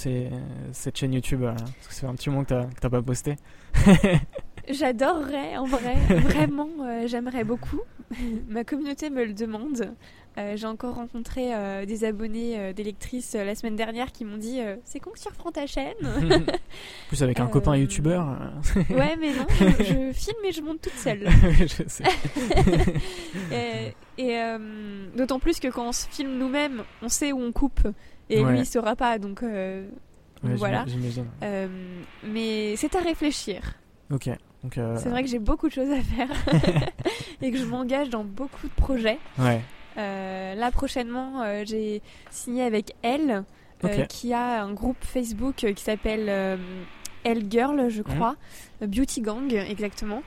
cette 0.71 0.97
chaîne 0.97 1.13
YouTube 1.13 1.41
Parce 1.43 1.87
que 1.87 1.93
c'est 1.93 2.05
un 2.05 2.15
petit 2.15 2.29
moment 2.29 2.45
que 2.45 2.53
tu 2.53 2.77
n'as 2.83 2.89
pas 2.89 3.01
posté. 3.01 3.35
J'adorerais 4.69 5.57
en 5.57 5.65
vrai, 5.65 5.95
vraiment, 6.09 6.69
j'aimerais 7.05 7.43
beaucoup. 7.43 7.81
Ma 8.47 8.63
communauté 8.63 9.09
me 9.09 9.25
le 9.25 9.33
demande. 9.33 9.93
Euh, 10.37 10.57
j'ai 10.57 10.65
encore 10.65 10.95
rencontré 10.95 11.53
euh, 11.53 11.85
des 11.85 12.05
abonnés 12.05 12.57
euh, 12.57 12.73
d'électrices 12.73 13.33
la 13.33 13.53
semaine 13.53 13.75
dernière 13.75 14.11
qui 14.11 14.25
m'ont 14.25 14.37
dit 14.37 14.59
c'est 14.83 14.99
quand 14.99 15.11
que 15.11 15.19
tu 15.19 15.27
reprends 15.27 15.51
ta 15.51 15.67
chaîne 15.67 15.93
Plus 17.07 17.21
avec 17.21 17.39
un 17.39 17.45
copain 17.45 17.75
youtubeur. 17.75 18.25
ouais, 18.89 19.15
mais 19.19 19.31
non, 19.33 19.45
je, 19.59 20.11
filme 20.13 20.43
et 20.43 20.51
je 20.51 20.61
monte 20.61 20.81
toute 20.81 20.93
seule. 20.93 21.27
je 21.59 21.83
sais. 21.87 22.03
et, 24.17 24.57
d'autant 25.15 25.39
plus 25.39 25.59
que 25.59 25.67
quand 25.67 25.89
on 25.89 25.91
se 25.91 26.07
filme 26.07 26.37
nous-mêmes, 26.37 26.83
on 27.03 27.09
sait 27.09 27.31
où 27.31 27.39
on 27.39 27.51
coupe 27.51 27.87
et 28.29 28.43
lui 28.43 28.59
il 28.59 28.65
saura 28.65 28.95
pas, 28.95 29.19
donc, 29.19 29.43
voilà. 30.41 30.85
mais 32.23 32.75
c'est 32.75 32.95
à 32.95 33.01
réfléchir. 33.01 33.75
Ok. 34.11 34.29
C'est 34.71 35.09
vrai 35.09 35.23
que 35.23 35.29
j'ai 35.29 35.39
beaucoup 35.39 35.67
de 35.67 35.73
choses 35.73 35.91
à 35.91 36.01
faire 36.01 36.29
et 37.41 37.51
que 37.51 37.57
je 37.57 37.65
m'engage 37.65 38.09
dans 38.09 38.23
beaucoup 38.23 38.67
de 38.67 38.73
projets. 38.73 39.19
Ouais. 39.37 39.61
Euh, 39.97 40.55
là 40.55 40.71
prochainement, 40.71 41.41
euh, 41.43 41.63
j'ai 41.65 42.01
signé 42.29 42.63
avec 42.63 42.95
elle, 43.01 43.43
euh, 43.83 44.05
qui 44.05 44.33
a 44.33 44.63
un 44.63 44.73
groupe 44.73 44.97
Facebook 45.01 45.55
qui 45.55 45.83
s'appelle 45.83 46.29
Elle 47.23 47.51
Girl, 47.51 47.89
je 47.89 47.99
mhm. 47.99 48.15
crois, 48.15 48.35
Beauty 48.81 49.21
Gang 49.21 49.53
exactement, 49.53 50.23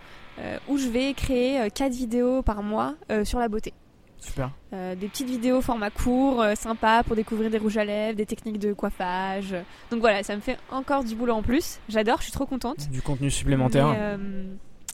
où 0.69 0.77
je 0.77 0.89
vais 0.89 1.15
créer 1.15 1.71
4 1.71 1.93
vidéos 1.93 2.43
par 2.43 2.63
mois 2.63 2.95
sur 3.25 3.39
la 3.39 3.49
beauté. 3.49 3.73
Super. 4.19 4.51
des 4.73 5.09
petites 5.09 5.29
vidéos 5.29 5.61
format 5.61 5.91
court, 5.91 6.45
sympa 6.55 7.03
pour 7.05 7.17
découvrir 7.17 7.51
des 7.51 7.59
rouges 7.59 7.77
à 7.77 7.85
lèvres, 7.85 8.17
des 8.17 8.27
techniques 8.27 8.59
de 8.59 8.73
coiffage. 8.73 9.55
Donc 9.91 10.01
voilà, 10.01 10.23
ça 10.23 10.35
me 10.35 10.41
fait 10.41 10.59
encore 10.71 11.05
du 11.05 11.15
boulot 11.15 11.35
en 11.35 11.43
plus. 11.43 11.79
J'adore, 11.89 12.19
je 12.19 12.25
suis 12.25 12.33
trop 12.33 12.47
contente. 12.47 12.91
Du 12.91 13.03
contenu 13.03 13.31
supplémentaire. 13.31 14.19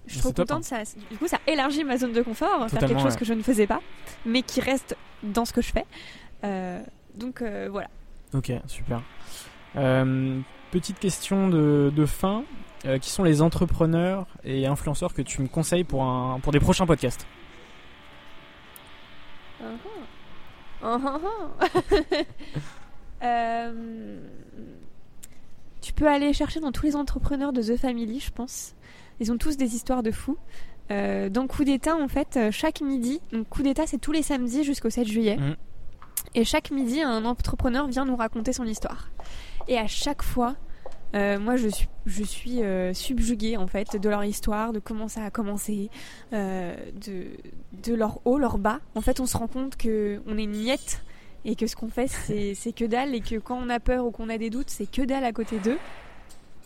Je 0.06 0.12
suis 0.14 0.20
trop 0.20 0.32
contente. 0.32 0.64
Ça, 0.64 0.82
du 1.10 1.16
coup, 1.16 1.28
ça 1.28 1.38
élargit 1.46 1.84
ma 1.84 1.96
zone 1.96 2.12
de 2.12 2.22
confort, 2.22 2.68
faire 2.68 2.86
quelque 2.86 3.00
chose 3.00 3.16
que 3.16 3.24
je 3.24 3.34
ne 3.34 3.42
faisais 3.42 3.66
pas, 3.66 3.80
mais 4.26 4.42
qui 4.42 4.60
reste 4.60 4.96
dans 5.22 5.44
ce 5.44 5.52
que 5.52 5.62
je 5.62 5.72
fais. 5.72 5.86
Euh, 6.44 6.82
donc 7.14 7.42
euh, 7.42 7.68
voilà. 7.70 7.88
Ok, 8.34 8.52
super. 8.66 9.02
Euh, 9.76 10.40
petite 10.70 10.98
question 10.98 11.48
de, 11.48 11.92
de 11.94 12.06
fin. 12.06 12.44
qui 13.00 13.10
sont 13.10 13.22
les 13.22 13.42
entrepreneurs 13.42 14.26
et 14.44 14.66
influenceurs 14.66 15.14
que 15.14 15.22
tu 15.22 15.40
me 15.40 15.48
conseilles 15.48 15.84
pour, 15.84 16.02
un, 16.02 16.40
pour 16.40 16.52
des 16.52 16.60
prochains 16.60 16.86
podcasts? 16.86 17.26
Uh-huh. 19.62 19.78
Uh-huh. 20.82 22.26
Tu 25.82 25.92
peux 25.92 26.06
aller 26.06 26.32
chercher 26.32 26.60
dans 26.60 26.70
tous 26.70 26.86
les 26.86 26.94
entrepreneurs 26.96 27.52
de 27.52 27.60
The 27.60 27.76
Family, 27.76 28.20
je 28.20 28.30
pense. 28.30 28.74
Ils 29.20 29.32
ont 29.32 29.38
tous 29.38 29.56
des 29.56 29.74
histoires 29.74 30.02
de 30.02 30.10
fous. 30.10 30.38
Euh, 30.90 31.28
dans 31.28 31.46
Coup 31.46 31.64
d'État, 31.64 31.96
en 31.96 32.08
fait, 32.08 32.36
euh, 32.36 32.50
chaque 32.50 32.80
midi, 32.80 33.20
donc 33.32 33.48
Coup 33.48 33.62
d'État, 33.62 33.86
c'est 33.86 33.98
tous 33.98 34.12
les 34.12 34.22
samedis 34.22 34.64
jusqu'au 34.64 34.90
7 34.90 35.06
juillet. 35.06 35.36
Mm. 35.36 35.56
Et 36.34 36.44
chaque 36.44 36.70
midi, 36.70 37.02
un 37.02 37.24
entrepreneur 37.24 37.86
vient 37.86 38.04
nous 38.04 38.16
raconter 38.16 38.52
son 38.52 38.64
histoire. 38.64 39.10
Et 39.68 39.78
à 39.78 39.86
chaque 39.86 40.22
fois, 40.22 40.56
euh, 41.14 41.38
moi, 41.38 41.56
je 41.56 41.68
suis, 41.68 41.88
je 42.06 42.24
suis 42.24 42.60
subjuguée 42.92 43.56
en 43.56 43.66
fait 43.66 43.96
de 43.96 44.08
leur 44.08 44.24
histoire, 44.24 44.72
de 44.72 44.78
comment 44.78 45.08
ça 45.08 45.24
a 45.24 45.30
commencé, 45.30 45.90
de, 46.32 47.26
de 47.84 47.94
leur 47.94 48.20
haut, 48.24 48.38
leur 48.38 48.58
bas. 48.58 48.80
En 48.94 49.02
fait, 49.02 49.20
on 49.20 49.26
se 49.26 49.36
rend 49.36 49.48
compte 49.48 49.76
que 49.76 50.22
on 50.26 50.38
est 50.38 50.44
une 50.44 50.56
miette 50.56 51.02
et 51.44 51.54
que 51.54 51.66
ce 51.66 51.76
qu'on 51.76 51.88
fait, 51.88 52.08
c'est 52.08 52.72
que 52.72 52.84
dalle 52.84 53.14
et 53.14 53.20
que 53.20 53.36
quand 53.36 53.58
on 53.58 53.68
a 53.68 53.80
peur 53.80 54.06
ou 54.06 54.10
qu'on 54.10 54.28
a 54.28 54.38
des 54.38 54.48
doutes, 54.48 54.70
c'est 54.70 54.90
que 54.90 55.02
dalle 55.02 55.24
à 55.24 55.32
côté 55.32 55.58
d'eux 55.58 55.78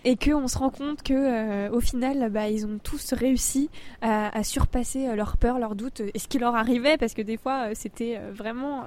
et 0.06 0.16
qu'on 0.16 0.46
se 0.46 0.56
rend 0.56 0.70
compte 0.70 1.02
que 1.02 1.12
euh, 1.12 1.68
au 1.70 1.80
final 1.80 2.30
bah, 2.30 2.48
ils 2.48 2.64
ont 2.64 2.78
tous 2.82 3.12
réussi 3.12 3.68
à, 4.00 4.44
surpasser 4.44 5.08
euh, 5.08 5.16
leurs 5.16 5.36
peurs, 5.36 5.58
leurs 5.58 5.74
doutes 5.74 6.00
et 6.14 6.18
ce 6.18 6.28
qui 6.28 6.38
leur 6.38 6.54
arrivait 6.54 6.96
parce 6.96 7.12
que 7.12 7.22
des 7.22 7.36
fois 7.36 7.66
euh, 7.66 7.72
c'était 7.74 8.18
vraiment 8.32 8.84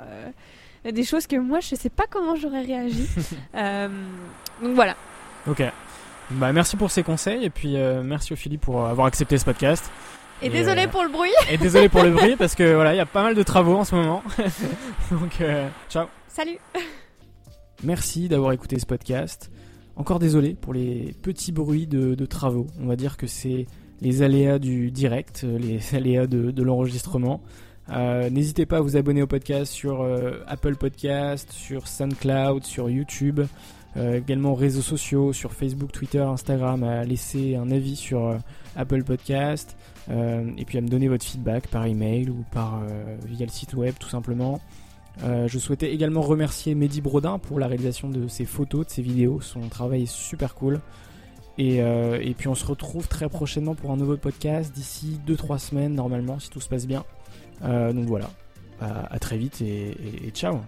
des 0.90 1.04
choses 1.04 1.28
que 1.28 1.36
moi 1.36 1.60
je 1.60 1.76
sais 1.76 1.90
pas 1.90 2.06
comment 2.10 2.36
j'aurais 2.36 2.62
réagi. 2.62 3.06
Donc 3.54 4.76
voilà. 4.76 4.96
Ok. 5.48 5.62
Bah 6.32 6.54
merci 6.54 6.78
pour 6.78 6.90
ces 6.90 7.04
conseils 7.04 7.44
et 7.44 7.50
puis 7.50 7.76
merci 8.04 8.34
Ophélie 8.34 8.58
pour 8.58 8.86
avoir 8.86 9.08
accepté 9.08 9.38
ce 9.38 9.46
podcast. 9.46 9.92
Et, 10.42 10.50
désolé 10.50 10.88
pour 10.88 11.04
le 11.04 11.10
bruit. 11.10 11.34
et 11.52 11.58
désolé 11.58 11.90
pour 11.90 12.02
le 12.02 12.12
bruit 12.12 12.38
parce 12.38 12.56
que 12.56 12.76
voilà 12.76 12.94
il 12.94 12.98
y 12.98 13.02
a 13.02 13.06
pas 13.06 13.24
mal 13.24 13.36
de 13.36 13.44
travaux 13.44 13.76
en 13.76 13.84
ce 13.84 13.94
moment. 13.94 14.24
Donc 15.12 15.42
ciao. 15.90 16.08
Salut. 16.30 16.58
Merci 17.84 18.30
d'avoir 18.30 18.54
écouté 18.54 18.80
ce 18.80 18.86
podcast 18.86 19.52
encore 20.00 20.20
désolé 20.20 20.56
pour 20.60 20.74
les 20.74 21.14
petits 21.22 21.52
bruits 21.52 21.86
de, 21.86 22.26
travaux. 22.26 22.68
On 22.82 22.88
va 22.88 22.96
dire 22.96 23.18
que 23.18 23.28
c'est 23.28 23.68
les 24.02 24.22
aléas 24.22 24.58
du 24.58 24.92
direct, 24.92 25.42
euh, 25.44 25.60
les 25.60 25.80
aléas 25.96 26.26
de, 26.26 26.64
l'enregistrement. 26.64 27.42
Euh, 27.90 28.30
n'hésitez 28.30 28.66
pas 28.66 28.78
à 28.78 28.82
vous 28.82 28.96
abonner 28.96 29.22
au 29.22 29.28
podcast 29.28 29.72
sur 29.72 30.02
euh, 30.02 30.40
Apple 30.48 30.76
Podcast, 30.76 31.52
sur 31.52 31.88
SoundCloud, 31.88 32.64
sur 32.64 32.90
YouTube, 32.90 33.42
également 33.96 34.54
réseaux 34.54 34.84
sociaux, 34.84 35.34
sur 35.34 35.52
Facebook, 35.52 35.92
Twitter, 35.92 36.22
Instagram, 36.22 36.84
à 36.84 37.04
laisser 37.04 37.56
un 37.58 37.70
avis 37.70 37.98
sur 37.98 38.38
Apple 38.78 39.04
Podcast, 39.04 39.76
et 40.10 40.64
puis 40.66 40.78
à 40.78 40.82
me 40.82 40.88
donner 40.88 41.10
votre 41.10 41.26
feedback 41.26 41.68
par 41.68 41.86
email 41.86 42.30
ou 42.30 42.46
par 42.52 42.82
via 43.26 43.46
le 43.46 43.52
site 43.52 43.74
web 43.74 43.96
tout 44.00 44.08
simplement. 44.08 44.62
Euh, 45.24 45.48
je 45.48 45.60
souhaitais 45.60 45.92
également 45.92 46.22
remercier 46.22 46.76
Mehdi 46.76 47.02
Brodin 47.02 47.40
pour 47.40 47.60
la 47.60 47.68
réalisation 47.68 48.10
de 48.10 48.28
ses 48.28 48.46
photos, 48.46 48.86
de 48.86 48.92
ses 48.92 49.02
vidéos. 49.02 49.42
Son 49.42 49.62
travail 49.68 50.04
est 50.04 50.12
super 50.12 50.56
cool. 50.56 50.80
Et, 51.58 51.82
euh, 51.82 52.34
puis 52.38 52.48
on 52.48 52.56
se 52.56 52.66
retrouve 52.66 53.08
très 53.08 53.28
prochainement 53.28 53.76
pour 53.76 53.92
un 53.92 53.98
nouveau 53.98 54.16
podcast 54.16 54.74
d'ici 54.74 55.20
2-3 55.28 55.60
semaines 55.60 55.94
normalement 55.94 56.40
si 56.40 56.50
tout 56.50 56.62
se 56.62 56.70
passe 56.70 56.88
bien. 56.88 57.04
Euh, 57.64 57.92
donc 57.92 58.06
voilà, 58.06 58.30
à, 58.80 59.20
très 59.20 59.38
vite 59.38 59.62
et 59.62 60.32
ciao 60.34 60.62